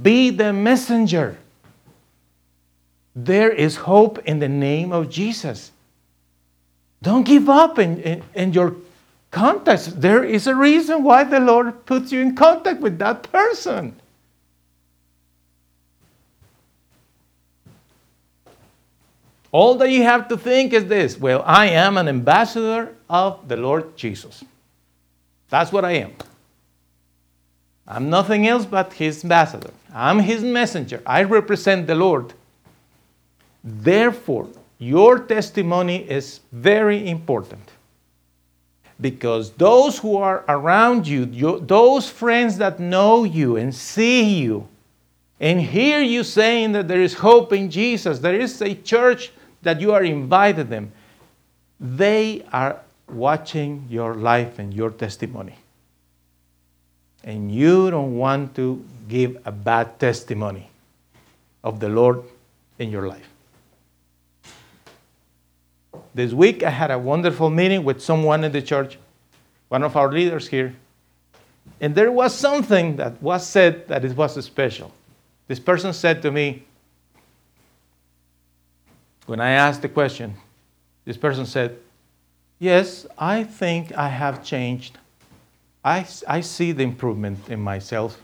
Be 0.03 0.31
the 0.31 0.51
messenger. 0.51 1.37
There 3.15 3.51
is 3.51 3.77
hope 3.77 4.19
in 4.21 4.39
the 4.39 4.49
name 4.49 4.93
of 4.93 5.11
Jesus. 5.11 5.71
Don't 7.03 7.25
give 7.25 7.51
up 7.51 7.79
in, 7.79 8.01
in, 8.01 8.23
in 8.35 8.53
your 8.55 8.77
contacts. 9.31 9.89
There 9.89 10.25
is 10.25 10.47
a 10.47 10.55
reason 10.55 11.03
why 11.03 11.25
the 11.25 11.39
Lord 11.39 11.85
puts 11.85 12.11
you 12.11 12.21
in 12.21 12.35
contact 12.35 12.81
with 12.81 12.99
that 13.01 13.31
person. 13.31 13.95
All 19.53 19.75
that 19.75 19.91
you 19.91 20.03
have 20.05 20.29
to 20.29 20.39
think 20.39 20.73
is 20.73 20.87
this 20.87 21.21
well, 21.21 21.43
I 21.45 21.67
am 21.67 21.99
an 21.99 22.09
ambassador 22.09 22.97
of 23.11 23.47
the 23.49 23.59
Lord 23.59 23.99
Jesus. 23.99 24.43
That's 25.51 25.71
what 25.71 25.85
I 25.85 25.93
am. 25.93 26.15
I'm 27.91 28.09
nothing 28.09 28.47
else 28.47 28.65
but 28.65 28.93
his 28.93 29.25
ambassador. 29.25 29.73
I'm 29.93 30.21
his 30.21 30.45
messenger. 30.45 31.03
I 31.05 31.25
represent 31.25 31.89
the 31.89 31.97
Lord. 31.97 32.33
Therefore, 33.65 34.49
your 34.79 35.19
testimony 35.19 36.09
is 36.09 36.41
very 36.53 37.09
important. 37.09 37.69
Because 39.01 39.51
those 39.53 39.99
who 39.99 40.17
are 40.19 40.45
around 40.49 41.09
you, 41.09 41.25
you, 41.33 41.59
those 41.59 42.09
friends 42.09 42.59
that 42.59 42.79
know 42.79 43.25
you 43.25 43.57
and 43.57 43.75
see 43.75 44.35
you, 44.39 44.69
and 45.41 45.61
hear 45.61 46.01
you 46.01 46.23
saying 46.23 46.73
that 46.73 46.87
there 46.87 47.01
is 47.01 47.15
hope 47.15 47.53
in 47.53 47.71
Jesus, 47.71 48.21
there 48.21 48.39
is 48.39 48.63
a 48.63 48.75
church 48.75 49.33
that 49.63 49.81
you 49.81 49.93
are 49.93 50.05
invited 50.05 50.69
them, 50.69 50.93
they 51.81 52.45
are 52.53 52.79
watching 53.09 53.87
your 53.89 54.15
life 54.15 54.59
and 54.59 54.73
your 54.73 54.91
testimony. 54.91 55.57
And 57.25 57.53
you 57.53 57.91
don't 57.91 58.17
want 58.17 58.55
to 58.57 58.85
give 59.09 59.39
a 59.45 59.53
bad 59.53 59.99
testimony 59.99 60.71
of 61.63 61.81
the 61.81 61.89
Lord 61.89 62.23
in 62.79 62.91
your 62.91 63.07
life. 63.07 63.29
This 66.15 66.33
week 66.33 66.63
I 66.63 66.71
had 66.71 66.91
a 66.91 66.99
wonderful 66.99 67.51
meeting 67.51 67.85
with 67.85 68.03
someone 68.03 68.43
in 68.45 68.53
the 68.53 68.63
church, 68.63 68.99
one 69.69 69.83
of 69.83 69.97
our 69.97 70.11
leaders 70.11 70.49
here. 70.49 70.75
And 71.81 71.95
there 71.95 72.11
was 72.11 72.35
something 72.35 72.97
that 72.97 73.23
was 73.23 73.47
said 73.47 73.89
that 73.89 74.05
it 74.05 74.17
was 74.17 74.43
special. 74.45 74.93
This 75.47 75.61
person 75.61 75.93
said 75.93 76.23
to 76.23 76.31
me, 76.31 76.65
when 79.27 79.41
I 79.41 79.51
asked 79.51 79.83
the 79.83 79.89
question, 79.89 80.35
this 81.05 81.17
person 81.17 81.47
said, 81.47 81.79
Yes, 82.59 83.07
I 83.17 83.45
think 83.45 83.97
I 83.97 84.09
have 84.09 84.45
changed 84.45 84.99
I, 85.85 86.07
I 86.29 86.41
see 86.43 86.73
the 86.73 86.83
improvement 86.83 87.49
in 87.49 87.61
myself. 87.61 88.21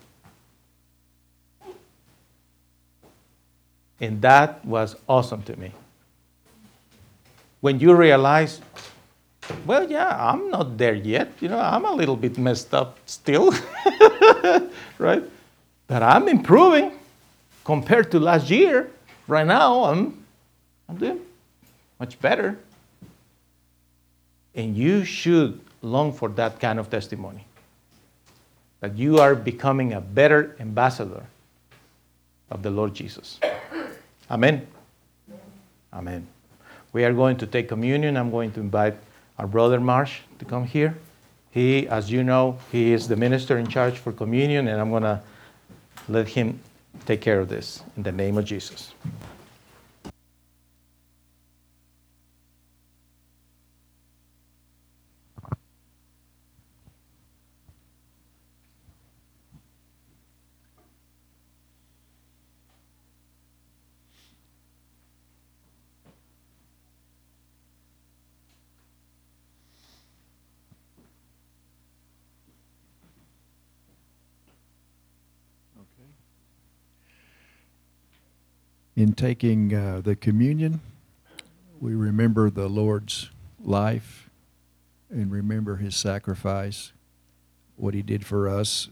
And 4.00 4.20
that 4.20 4.64
was 4.64 4.94
awesome 5.08 5.42
to 5.44 5.56
me. 5.56 5.72
When 7.60 7.80
you 7.80 7.94
realize, 7.94 8.60
well, 9.64 9.90
yeah, 9.90 10.30
I'm 10.30 10.50
not 10.50 10.76
there 10.76 10.94
yet. 10.94 11.32
You 11.40 11.48
know, 11.48 11.58
I'm 11.58 11.84
a 11.86 11.92
little 11.92 12.16
bit 12.16 12.36
messed 12.36 12.74
up 12.74 12.98
still, 13.06 13.52
right? 14.98 15.22
But 15.86 16.02
I'm 16.02 16.28
improving 16.28 16.92
compared 17.64 18.10
to 18.10 18.20
last 18.20 18.50
year. 18.50 18.90
Right 19.26 19.46
now, 19.46 19.84
I'm, 19.84 20.24
I'm 20.88 20.96
doing 20.96 21.20
much 21.98 22.20
better. 22.20 22.58
And 24.54 24.76
you 24.76 25.04
should 25.04 25.60
long 25.82 26.12
for 26.12 26.28
that 26.30 26.60
kind 26.60 26.78
of 26.78 26.90
testimony 26.90 27.44
that 28.80 28.96
you 28.96 29.18
are 29.18 29.34
becoming 29.34 29.92
a 29.92 30.00
better 30.00 30.56
ambassador 30.60 31.24
of 32.50 32.62
the 32.62 32.70
Lord 32.70 32.94
Jesus. 32.94 33.40
Amen. 34.30 34.66
Amen. 35.92 36.26
We 36.92 37.04
are 37.04 37.12
going 37.12 37.36
to 37.38 37.46
take 37.46 37.68
communion. 37.68 38.16
I'm 38.16 38.30
going 38.30 38.52
to 38.52 38.60
invite 38.60 38.94
our 39.38 39.46
brother 39.46 39.80
Marsh 39.80 40.20
to 40.38 40.44
come 40.44 40.64
here. 40.64 40.96
He, 41.50 41.88
as 41.88 42.10
you 42.10 42.22
know, 42.22 42.58
he 42.70 42.92
is 42.92 43.08
the 43.08 43.16
minister 43.16 43.58
in 43.58 43.66
charge 43.66 43.96
for 43.96 44.12
communion, 44.12 44.68
and 44.68 44.80
I'm 44.80 44.90
going 44.90 45.04
to 45.04 45.22
let 46.08 46.28
him 46.28 46.60
take 47.06 47.20
care 47.20 47.40
of 47.40 47.48
this 47.48 47.82
in 47.96 48.02
the 48.02 48.12
name 48.12 48.36
of 48.36 48.44
Jesus. 48.44 48.92
In 78.96 79.12
taking 79.12 79.74
uh, 79.74 80.00
the 80.02 80.16
communion, 80.16 80.80
we 81.78 81.94
remember 81.94 82.48
the 82.48 82.66
Lord's 82.66 83.28
life 83.62 84.30
and 85.10 85.30
remember 85.30 85.76
his 85.76 85.94
sacrifice, 85.94 86.94
what 87.76 87.92
he 87.92 88.00
did 88.00 88.24
for 88.24 88.48
us, 88.48 88.88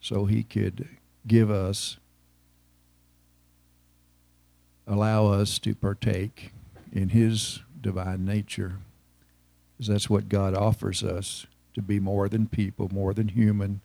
so 0.00 0.24
he 0.24 0.42
could 0.42 0.88
give 1.26 1.50
us, 1.50 1.98
allow 4.86 5.26
us 5.26 5.58
to 5.58 5.74
partake 5.74 6.52
in 6.90 7.10
his 7.10 7.60
divine 7.78 8.24
nature. 8.24 8.78
Because 9.76 9.88
that's 9.88 10.08
what 10.08 10.30
God 10.30 10.54
offers 10.54 11.04
us 11.04 11.46
to 11.74 11.82
be 11.82 12.00
more 12.00 12.30
than 12.30 12.46
people, 12.46 12.88
more 12.90 13.12
than 13.12 13.28
human, 13.28 13.82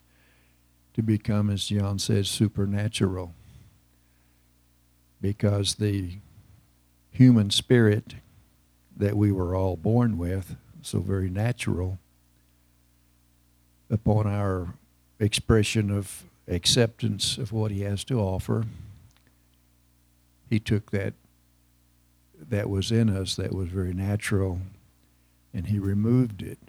to 0.94 1.02
become, 1.02 1.50
as 1.50 1.68
John 1.68 2.00
says, 2.00 2.30
supernatural 2.30 3.34
because 5.22 5.76
the 5.76 6.18
human 7.12 7.50
spirit 7.52 8.16
that 8.96 9.16
we 9.16 9.32
were 9.32 9.56
all 9.56 9.76
born 9.76 10.18
with, 10.18 10.56
so 10.82 11.00
very 11.00 11.30
natural, 11.30 12.00
upon 13.90 14.26
our 14.26 14.74
expression 15.20 15.92
of 15.92 16.24
acceptance 16.48 17.38
of 17.38 17.52
what 17.52 17.72
he 17.72 17.82
has 17.82 18.04
to 18.06 18.20
offer, 18.20 18.66
he 20.50 20.60
took 20.60 20.92
that 20.92 21.14
that 22.50 22.70
was 22.70 22.92
in 22.92 23.10
us 23.10 23.36
that 23.36 23.54
was 23.54 23.70
very 23.70 23.94
natural 23.94 24.60
and 25.54 25.68
he 25.68 25.80
removed 25.80 26.42
it. 26.42 26.60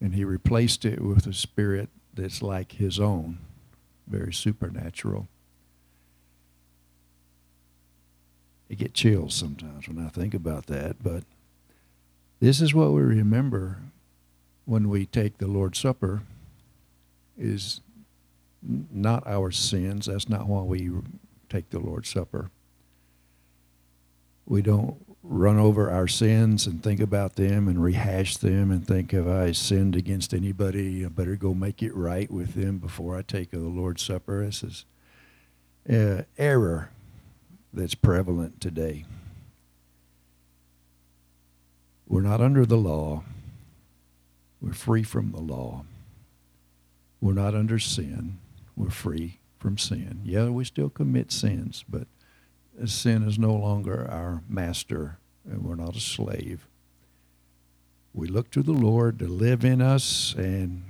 And 0.00 0.14
he 0.14 0.24
replaced 0.24 0.84
it 0.84 1.00
with 1.02 1.26
a 1.26 1.32
spirit 1.32 1.90
that's 2.14 2.42
like 2.42 2.72
his 2.72 2.98
own, 2.98 3.38
very 4.06 4.32
supernatural. 4.32 5.28
I 8.70 8.74
get 8.74 8.94
chills 8.94 9.34
sometimes 9.34 9.88
when 9.88 9.98
I 10.04 10.08
think 10.08 10.32
about 10.32 10.66
that, 10.66 11.02
but 11.02 11.24
this 12.38 12.60
is 12.60 12.72
what 12.72 12.92
we 12.92 13.02
remember 13.02 13.78
when 14.64 14.88
we 14.88 15.06
take 15.06 15.38
the 15.38 15.48
Lord's 15.48 15.80
Supper 15.80 16.22
is 17.36 17.80
not 18.62 19.26
our 19.26 19.50
sins. 19.50 20.06
That's 20.06 20.28
not 20.28 20.46
why 20.46 20.62
we 20.62 20.90
take 21.48 21.70
the 21.70 21.80
Lord's 21.80 22.08
Supper. 22.08 22.50
We 24.46 24.62
don't 24.62 25.04
run 25.22 25.58
over 25.58 25.90
our 25.90 26.08
sins 26.08 26.66
and 26.66 26.82
think 26.82 27.00
about 27.00 27.36
them 27.36 27.68
and 27.68 27.82
rehash 27.82 28.36
them 28.36 28.70
and 28.70 28.86
think 28.86 29.10
have 29.10 29.28
I 29.28 29.52
sinned 29.52 29.96
against 29.96 30.32
anybody, 30.32 31.04
I 31.04 31.08
better 31.08 31.36
go 31.36 31.52
make 31.54 31.82
it 31.82 31.94
right 31.94 32.30
with 32.30 32.54
them 32.54 32.78
before 32.78 33.16
I 33.16 33.22
take 33.22 33.50
the 33.50 33.58
Lord's 33.58 34.02
Supper. 34.02 34.44
This 34.44 34.62
is 34.62 34.84
uh, 35.90 36.22
error 36.38 36.90
that's 37.72 37.94
prevalent 37.94 38.60
today. 38.60 39.04
We're 42.06 42.22
not 42.22 42.40
under 42.40 42.66
the 42.66 42.76
law. 42.76 43.22
We're 44.60 44.72
free 44.72 45.04
from 45.04 45.30
the 45.30 45.40
law. 45.40 45.84
We're 47.20 47.34
not 47.34 47.54
under 47.54 47.78
sin. 47.78 48.38
We're 48.76 48.90
free 48.90 49.38
from 49.58 49.78
sin. 49.78 50.20
Yeah, 50.24 50.48
we 50.48 50.64
still 50.64 50.88
commit 50.88 51.30
sins, 51.30 51.84
but 51.88 52.08
sin 52.86 53.22
is 53.22 53.38
no 53.38 53.52
longer 53.52 54.08
our 54.10 54.42
master, 54.48 55.18
and 55.48 55.62
we're 55.62 55.76
not 55.76 55.96
a 55.96 56.00
slave. 56.00 56.66
We 58.12 58.26
look 58.26 58.50
to 58.52 58.62
the 58.62 58.72
Lord 58.72 59.18
to 59.20 59.28
live 59.28 59.64
in 59.64 59.80
us, 59.80 60.34
and 60.36 60.82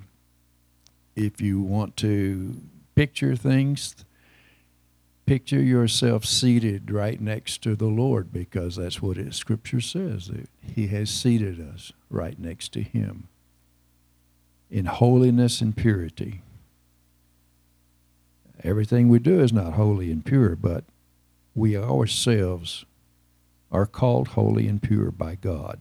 if 1.17 1.41
you 1.41 1.61
want 1.61 1.97
to 1.99 2.57
picture 2.95 3.37
things, 3.37 3.95
picture 5.27 5.63
yourself 5.63 6.25
seated 6.25 6.91
right 6.91 7.21
next 7.21 7.63
to 7.63 7.77
the 7.77 7.87
Lord 7.87 8.33
because 8.33 8.77
that's 8.77 9.01
what 9.01 9.17
it, 9.17 9.35
Scripture 9.35 9.81
says. 9.81 10.29
That 10.29 10.49
he 10.63 10.89
has 10.89 11.11
seated 11.11 11.61
us 11.61 11.93
right 12.09 12.39
next 12.39 12.73
to 12.73 12.83
Him 12.83 13.29
in 14.71 14.87
holiness 14.87 15.61
and 15.61 15.77
purity. 15.77 16.43
Everything 18.63 19.09
we 19.09 19.19
do 19.19 19.41
is 19.41 19.53
not 19.53 19.75
holy 19.75 20.13
and 20.13 20.25
pure, 20.25 20.55
but 20.55 20.85
we 21.55 21.77
ourselves 21.77 22.85
are 23.73 23.87
called 23.87 24.29
holy 24.29 24.69
and 24.69 24.83
pure 24.83 25.11
by 25.11 25.35
God. 25.37 25.81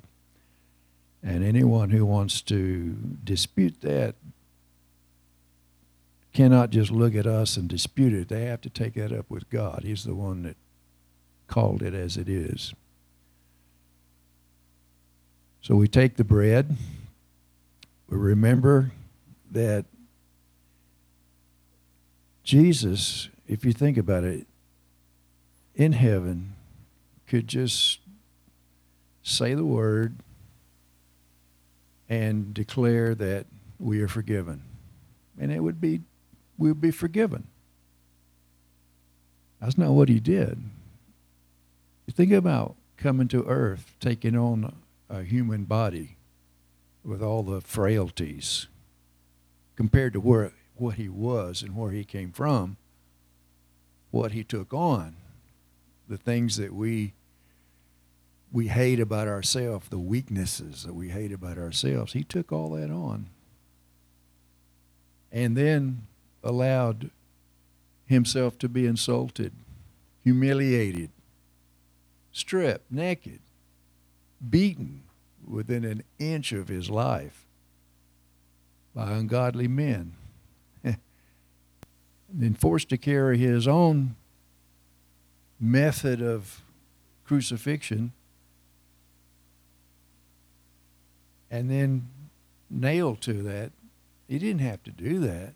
And 1.21 1.43
anyone 1.43 1.89
who 1.89 2.05
wants 2.05 2.41
to 2.43 2.95
dispute 3.23 3.81
that 3.81 4.15
cannot 6.33 6.69
just 6.69 6.91
look 6.91 7.15
at 7.15 7.25
us 7.25 7.57
and 7.57 7.67
dispute 7.67 8.13
it. 8.13 8.29
They 8.29 8.45
have 8.45 8.61
to 8.61 8.69
take 8.69 8.93
that 8.95 9.11
up 9.11 9.29
with 9.29 9.49
God. 9.49 9.81
He's 9.83 10.03
the 10.03 10.15
one 10.15 10.43
that 10.43 10.57
called 11.47 11.81
it 11.81 11.93
as 11.93 12.17
it 12.17 12.29
is. 12.29 12.73
So 15.61 15.75
we 15.75 15.87
take 15.87 16.15
the 16.15 16.23
bread. 16.23 16.77
We 18.07 18.17
remember 18.17 18.91
that 19.51 19.85
Jesus, 22.43 23.29
if 23.47 23.65
you 23.65 23.73
think 23.73 23.97
about 23.97 24.23
it, 24.23 24.47
in 25.75 25.93
heaven 25.93 26.55
could 27.27 27.47
just 27.47 27.99
say 29.21 29.53
the 29.53 29.65
word 29.65 30.15
and 32.09 32.53
declare 32.53 33.13
that 33.15 33.45
we 33.79 34.01
are 34.01 34.07
forgiven. 34.07 34.63
And 35.39 35.51
it 35.51 35.59
would 35.59 35.79
be 35.79 36.01
we 36.59 36.69
would 36.69 36.81
be 36.81 36.91
forgiven. 36.91 37.47
That's 39.59 39.77
not 39.77 39.91
what 39.91 40.09
he 40.09 40.19
did. 40.19 40.61
You 42.05 42.13
think 42.13 42.31
about 42.31 42.75
coming 42.97 43.27
to 43.29 43.45
earth, 43.45 43.95
taking 43.99 44.35
on 44.35 44.75
a 45.09 45.23
human 45.23 45.63
body 45.63 46.17
with 47.03 47.23
all 47.23 47.43
the 47.43 47.61
frailties 47.61 48.67
compared 49.75 50.13
to 50.13 50.19
where 50.19 50.51
what 50.75 50.95
he 50.95 51.07
was 51.07 51.63
and 51.63 51.75
where 51.75 51.91
he 51.91 52.03
came 52.03 52.31
from, 52.31 52.77
what 54.11 54.33
he 54.33 54.43
took 54.43 54.73
on, 54.73 55.15
the 56.07 56.17
things 56.17 56.57
that 56.57 56.73
we 56.73 57.13
we 58.51 58.67
hate 58.67 58.99
about 58.99 59.27
ourselves, 59.27 59.89
the 59.89 59.99
weaknesses 59.99 60.83
that 60.83 60.95
we 60.95 61.09
hate 61.09 61.31
about 61.31 61.57
ourselves. 61.57 62.13
He 62.13 62.23
took 62.23 62.51
all 62.51 62.71
that 62.71 62.89
on. 62.89 63.27
And 65.31 65.55
then 65.55 66.07
allowed 66.43 67.11
himself 68.05 68.57
to 68.59 68.69
be 68.69 68.85
insulted, 68.85 69.53
humiliated, 70.23 71.11
stripped, 72.31 72.91
naked, 72.91 73.39
beaten 74.49 75.03
within 75.45 75.83
an 75.83 76.03
inch 76.17 76.51
of 76.51 76.67
his 76.67 76.89
life. 76.89 77.45
by 78.95 79.11
ungodly 79.11 79.67
men. 79.67 80.13
And 80.83 80.97
then 82.31 82.53
forced 82.53 82.89
to 82.89 82.97
carry 82.97 83.37
his 83.37 83.67
own 83.67 84.15
method 85.59 86.21
of 86.21 86.61
crucifixion 87.25 88.13
and 91.51 91.69
then 91.69 92.07
nailed 92.69 93.21
to 93.21 93.33
that. 93.43 93.71
He 94.27 94.37
didn't 94.37 94.61
have 94.61 94.83
to 94.83 94.91
do 94.91 95.19
that. 95.19 95.53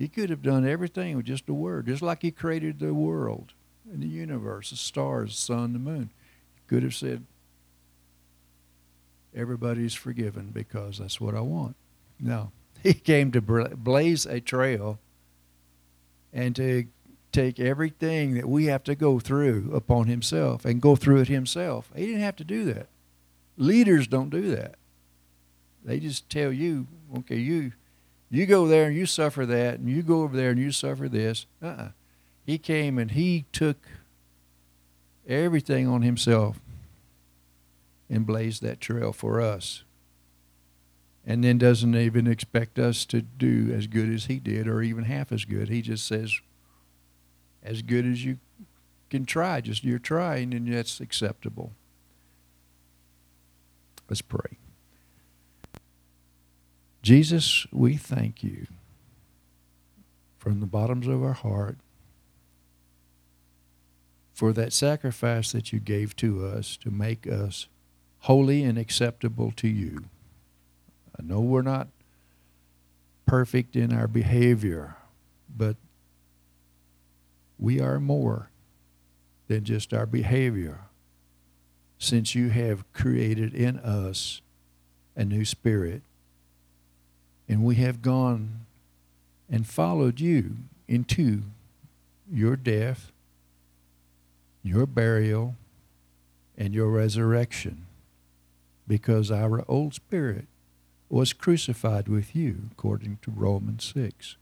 He 0.00 0.08
could 0.08 0.30
have 0.30 0.40
done 0.40 0.66
everything 0.66 1.18
with 1.18 1.26
just 1.26 1.46
a 1.50 1.52
word, 1.52 1.84
just 1.84 2.00
like 2.00 2.22
he 2.22 2.30
created 2.30 2.78
the 2.78 2.94
world 2.94 3.52
and 3.84 4.02
the 4.02 4.08
universe, 4.08 4.70
the 4.70 4.76
stars, 4.76 5.32
the 5.32 5.36
sun, 5.36 5.74
the 5.74 5.78
moon. 5.78 6.08
He 6.54 6.62
could 6.68 6.82
have 6.82 6.94
said, 6.94 7.26
Everybody's 9.36 9.92
forgiven 9.92 10.52
because 10.54 10.96
that's 10.96 11.20
what 11.20 11.34
I 11.34 11.42
want. 11.42 11.76
No. 12.18 12.50
He 12.82 12.94
came 12.94 13.30
to 13.32 13.42
blaze 13.42 14.24
a 14.24 14.40
trail 14.40 14.98
and 16.32 16.56
to 16.56 16.86
take 17.30 17.60
everything 17.60 18.32
that 18.36 18.48
we 18.48 18.64
have 18.66 18.82
to 18.84 18.94
go 18.94 19.18
through 19.20 19.70
upon 19.74 20.06
himself 20.06 20.64
and 20.64 20.80
go 20.80 20.96
through 20.96 21.20
it 21.20 21.28
himself. 21.28 21.90
He 21.94 22.06
didn't 22.06 22.22
have 22.22 22.36
to 22.36 22.44
do 22.44 22.64
that. 22.72 22.88
Leaders 23.58 24.06
don't 24.06 24.30
do 24.30 24.56
that. 24.56 24.76
They 25.84 26.00
just 26.00 26.30
tell 26.30 26.50
you, 26.50 26.86
okay, 27.18 27.36
you 27.36 27.72
you 28.30 28.46
go 28.46 28.68
there 28.68 28.86
and 28.86 28.96
you 28.96 29.06
suffer 29.06 29.44
that, 29.46 29.80
and 29.80 29.88
you 29.88 30.02
go 30.02 30.22
over 30.22 30.36
there 30.36 30.50
and 30.50 30.58
you 30.58 30.70
suffer 30.70 31.08
this. 31.08 31.46
Uh-uh. 31.62 31.88
He 32.46 32.58
came 32.58 32.98
and 32.98 33.10
he 33.10 33.44
took 33.52 33.76
everything 35.26 35.86
on 35.86 36.02
himself 36.02 36.60
and 38.08 38.26
blazed 38.26 38.62
that 38.62 38.80
trail 38.80 39.12
for 39.12 39.40
us. 39.40 39.84
And 41.26 41.44
then 41.44 41.58
doesn't 41.58 41.94
even 41.94 42.26
expect 42.26 42.78
us 42.78 43.04
to 43.06 43.20
do 43.20 43.72
as 43.76 43.86
good 43.86 44.08
as 44.12 44.24
he 44.24 44.38
did 44.40 44.66
or 44.66 44.80
even 44.82 45.04
half 45.04 45.30
as 45.30 45.44
good. 45.44 45.68
He 45.68 45.82
just 45.82 46.06
says, 46.06 46.40
as 47.62 47.82
good 47.82 48.06
as 48.06 48.24
you 48.24 48.38
can 49.10 49.26
try, 49.26 49.60
just 49.60 49.84
you're 49.84 49.98
trying 49.98 50.54
and 50.54 50.72
that's 50.72 50.98
acceptable. 50.98 51.72
Let's 54.08 54.22
pray. 54.22 54.56
Jesus, 57.02 57.66
we 57.72 57.96
thank 57.96 58.42
you 58.42 58.66
from 60.38 60.60
the 60.60 60.66
bottoms 60.66 61.06
of 61.06 61.22
our 61.22 61.32
heart 61.32 61.78
for 64.32 64.52
that 64.52 64.72
sacrifice 64.72 65.52
that 65.52 65.72
you 65.72 65.80
gave 65.80 66.16
to 66.16 66.46
us 66.46 66.76
to 66.78 66.90
make 66.90 67.26
us 67.26 67.68
holy 68.20 68.64
and 68.64 68.78
acceptable 68.78 69.52
to 69.56 69.68
you. 69.68 70.04
I 71.18 71.22
know 71.22 71.40
we're 71.40 71.62
not 71.62 71.88
perfect 73.26 73.76
in 73.76 73.92
our 73.92 74.08
behavior, 74.08 74.96
but 75.54 75.76
we 77.58 77.80
are 77.80 78.00
more 78.00 78.50
than 79.48 79.64
just 79.64 79.92
our 79.92 80.06
behavior 80.06 80.80
since 81.98 82.34
you 82.34 82.48
have 82.48 82.90
created 82.92 83.52
in 83.52 83.78
us 83.78 84.40
a 85.14 85.24
new 85.24 85.44
spirit. 85.44 86.02
And 87.50 87.64
we 87.64 87.74
have 87.74 88.00
gone 88.00 88.64
and 89.50 89.66
followed 89.66 90.20
you 90.20 90.58
into 90.86 91.42
your 92.30 92.54
death, 92.54 93.10
your 94.62 94.86
burial, 94.86 95.56
and 96.56 96.72
your 96.72 96.88
resurrection 96.90 97.86
because 98.86 99.32
our 99.32 99.64
old 99.66 99.94
spirit 99.94 100.46
was 101.08 101.32
crucified 101.32 102.06
with 102.06 102.36
you, 102.36 102.68
according 102.70 103.18
to 103.22 103.32
Romans 103.32 103.92
6. 103.94 104.36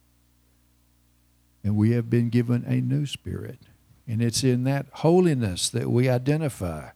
And 1.64 1.76
we 1.76 1.92
have 1.92 2.10
been 2.10 2.28
given 2.28 2.62
a 2.66 2.82
new 2.82 3.06
spirit. 3.06 3.60
And 4.06 4.20
it's 4.20 4.44
in 4.44 4.64
that 4.64 4.84
holiness 4.92 5.70
that 5.70 5.90
we 5.90 6.10
identify, 6.10 6.90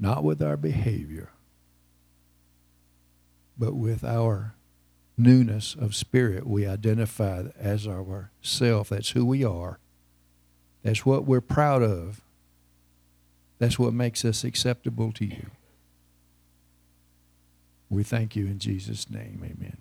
not 0.00 0.24
with 0.24 0.42
our 0.42 0.56
behavior, 0.56 1.30
but 3.58 3.74
with 3.74 4.04
our 4.04 4.54
newness 5.16 5.74
of 5.74 5.94
spirit. 5.94 6.46
We 6.46 6.66
identify 6.66 7.44
as 7.58 7.86
our 7.86 8.30
self. 8.42 8.88
That's 8.88 9.10
who 9.10 9.24
we 9.24 9.44
are. 9.44 9.78
That's 10.82 11.06
what 11.06 11.24
we're 11.24 11.40
proud 11.40 11.82
of. 11.82 12.20
That's 13.58 13.78
what 13.78 13.94
makes 13.94 14.24
us 14.24 14.44
acceptable 14.44 15.12
to 15.12 15.24
you. 15.24 15.50
We 17.88 18.02
thank 18.02 18.34
you 18.34 18.46
in 18.46 18.58
Jesus' 18.58 19.08
name. 19.08 19.40
Amen. 19.44 19.76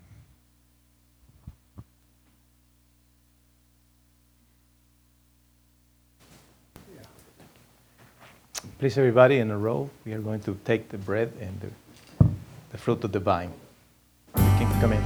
Please, 8.79 8.97
everybody 8.97 9.39
in 9.39 9.49
a 9.49 9.57
row, 9.57 9.89
we 10.05 10.13
are 10.13 10.19
going 10.19 10.41
to 10.41 10.57
take 10.65 10.89
the 10.89 10.97
bread 10.97 11.31
and 11.39 11.59
the, 11.61 12.27
the 12.71 12.77
fruit 12.77 13.03
of 13.03 13.13
the 13.13 13.19
vine. 13.19 13.53
You 14.35 14.41
can 14.57 14.81
come 14.81 14.93
in. 14.93 15.03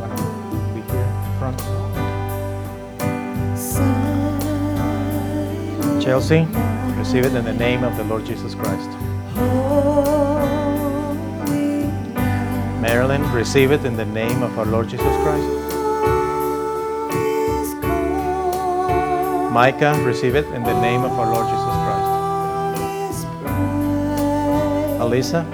Wanna 0.00 0.16
be 0.74 0.80
here 0.92 1.10
front? 1.38 1.58
Chelsea, 6.02 6.46
receive 6.98 7.24
it 7.24 7.34
in 7.34 7.44
the 7.44 7.52
name 7.54 7.84
of 7.84 7.96
the 7.96 8.04
Lord 8.04 8.24
Jesus 8.26 8.54
Christ. 8.54 8.90
Marilyn, 12.80 13.22
receive 13.32 13.70
it 13.70 13.84
in 13.84 13.96
the 13.96 14.04
name 14.04 14.42
of 14.42 14.58
our 14.58 14.66
Lord 14.66 14.88
Jesus 14.88 15.16
Christ. 15.22 15.62
Micah, 19.52 19.94
receive 20.04 20.34
it 20.34 20.46
in 20.46 20.62
the 20.62 20.80
name 20.80 21.04
of 21.04 21.12
our 21.12 21.32
Lord 21.32 21.46
Jesus 21.46 21.74
Christ. 21.84 22.10
Alisa, 25.00 25.44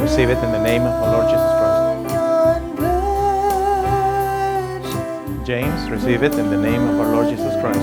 receive 0.00 0.30
it 0.30 0.38
in 0.42 0.52
the 0.52 0.62
name 0.62 0.82
of 0.82 0.92
our 1.02 1.12
Lord 1.12 1.28
Jesus 1.28 1.40
Christ. 1.40 1.59
James, 5.50 5.90
receive 5.90 6.22
it 6.22 6.32
in 6.34 6.48
the 6.48 6.56
name 6.56 6.86
of 6.86 7.00
our 7.00 7.12
Lord 7.12 7.28
Jesus 7.28 7.60
Christ. 7.60 7.80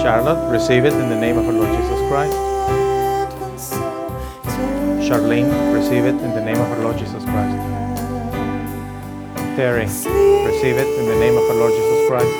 Charlotte, 0.00 0.48
receive 0.52 0.84
it 0.84 0.92
in 0.92 1.08
the 1.08 1.18
name 1.18 1.36
of 1.36 1.44
our 1.46 1.52
Lord 1.52 1.76
Jesus 1.76 1.98
Christ. 2.08 2.36
Charlene, 5.02 5.50
receive 5.74 6.04
it 6.04 6.14
in 6.14 6.30
the 6.32 6.44
name 6.44 6.60
of 6.60 6.70
our 6.70 6.78
Lord 6.78 6.96
Jesus 6.96 7.24
Christ. 7.24 7.58
Terry, 9.56 9.86
receive 9.86 10.76
it 10.76 10.86
in 11.00 11.06
the 11.08 11.18
name 11.18 11.36
of 11.36 11.42
our 11.50 11.56
Lord 11.56 11.72
Jesus 11.72 12.08
Christ. 12.08 12.36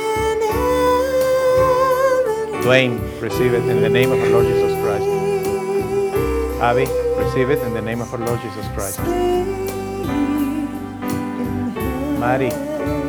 Dwayne, 2.65 3.21
receive 3.21 3.53
it 3.53 3.65
in 3.69 3.83
the 3.83 3.89
name 3.89 4.13
of 4.13 4.21
our 4.21 4.29
Lord 4.29 4.47
Jesus 4.47 4.81
Christ. 4.81 5.09
Abby, 6.63 6.87
receive 7.21 7.51
it 7.51 7.59
in 7.67 7.75
the 7.75 7.83
name 7.83 8.01
of 8.01 8.13
our 8.15 8.21
Lord 8.21 8.41
Jesus 8.43 8.69
Christ. 8.77 9.01
Mary, 12.23 12.51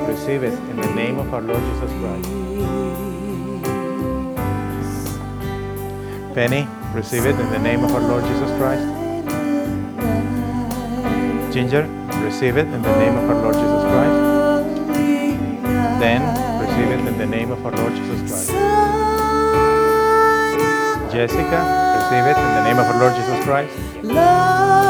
receive 0.09 0.41
it 0.41 0.53
in 0.71 0.75
the 0.75 0.91
name 0.95 1.19
of 1.19 1.31
our 1.31 1.41
Lord 1.41 1.61
Jesus 1.69 1.91
Christ. 2.01 2.29
Penny, 6.33 6.67
receive 6.95 7.27
it 7.27 7.39
in 7.39 7.49
the 7.51 7.59
name 7.59 7.83
of 7.83 7.93
our 7.93 8.01
Lord 8.01 8.23
Jesus 8.23 8.49
Christ. 8.57 8.81
Ginger, 11.53 11.85
receive 12.25 12.57
it 12.57 12.65
in 12.65 12.81
the 12.81 12.97
name 12.97 13.15
of 13.15 13.29
our 13.29 13.39
Lord 13.43 13.53
Jesus 13.53 13.83
Christ. 13.93 14.17
Dan, 16.01 16.21
receive 16.59 16.89
it 16.89 17.07
in 17.07 17.17
the 17.19 17.27
name 17.27 17.51
of 17.51 17.63
our 17.63 17.71
Lord 17.71 17.93
Jesus 17.93 18.19
Christ. 18.27 18.49
Jessica, 21.13 21.59
receive 22.01 22.25
it 22.25 22.37
in 22.45 22.51
the 22.57 22.63
name 22.65 22.79
of 22.79 22.85
our 22.87 22.99
Lord 22.99 23.13
Jesus 23.13 23.45
Christ. 23.45 24.82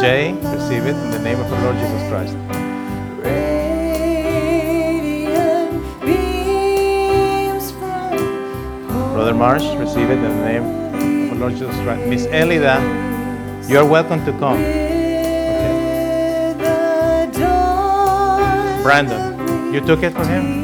Jay, 0.00 0.32
receive 0.32 0.86
it 0.86 0.96
in 0.96 1.10
the 1.10 1.18
name 1.18 1.38
of 1.38 1.52
our 1.52 1.62
Lord 1.62 1.76
Jesus 1.76 2.08
Christ. 2.08 2.34
Brother 9.12 9.34
Marsh, 9.34 9.62
receive 9.76 10.08
it 10.08 10.16
in 10.16 10.22
the 10.22 10.44
name 10.46 10.64
of 11.26 11.32
our 11.32 11.38
Lord 11.38 11.52
Jesus 11.52 11.76
Christ. 11.82 12.06
Miss 12.08 12.24
Elida, 12.28 12.80
you 13.68 13.78
are 13.78 13.84
welcome 13.84 14.24
to 14.24 14.32
come. 14.38 14.56
Okay. 14.56 14.88
Brandon, 18.82 19.74
you 19.74 19.80
took 19.82 20.02
it 20.02 20.14
from 20.14 20.26
him? 20.28 20.59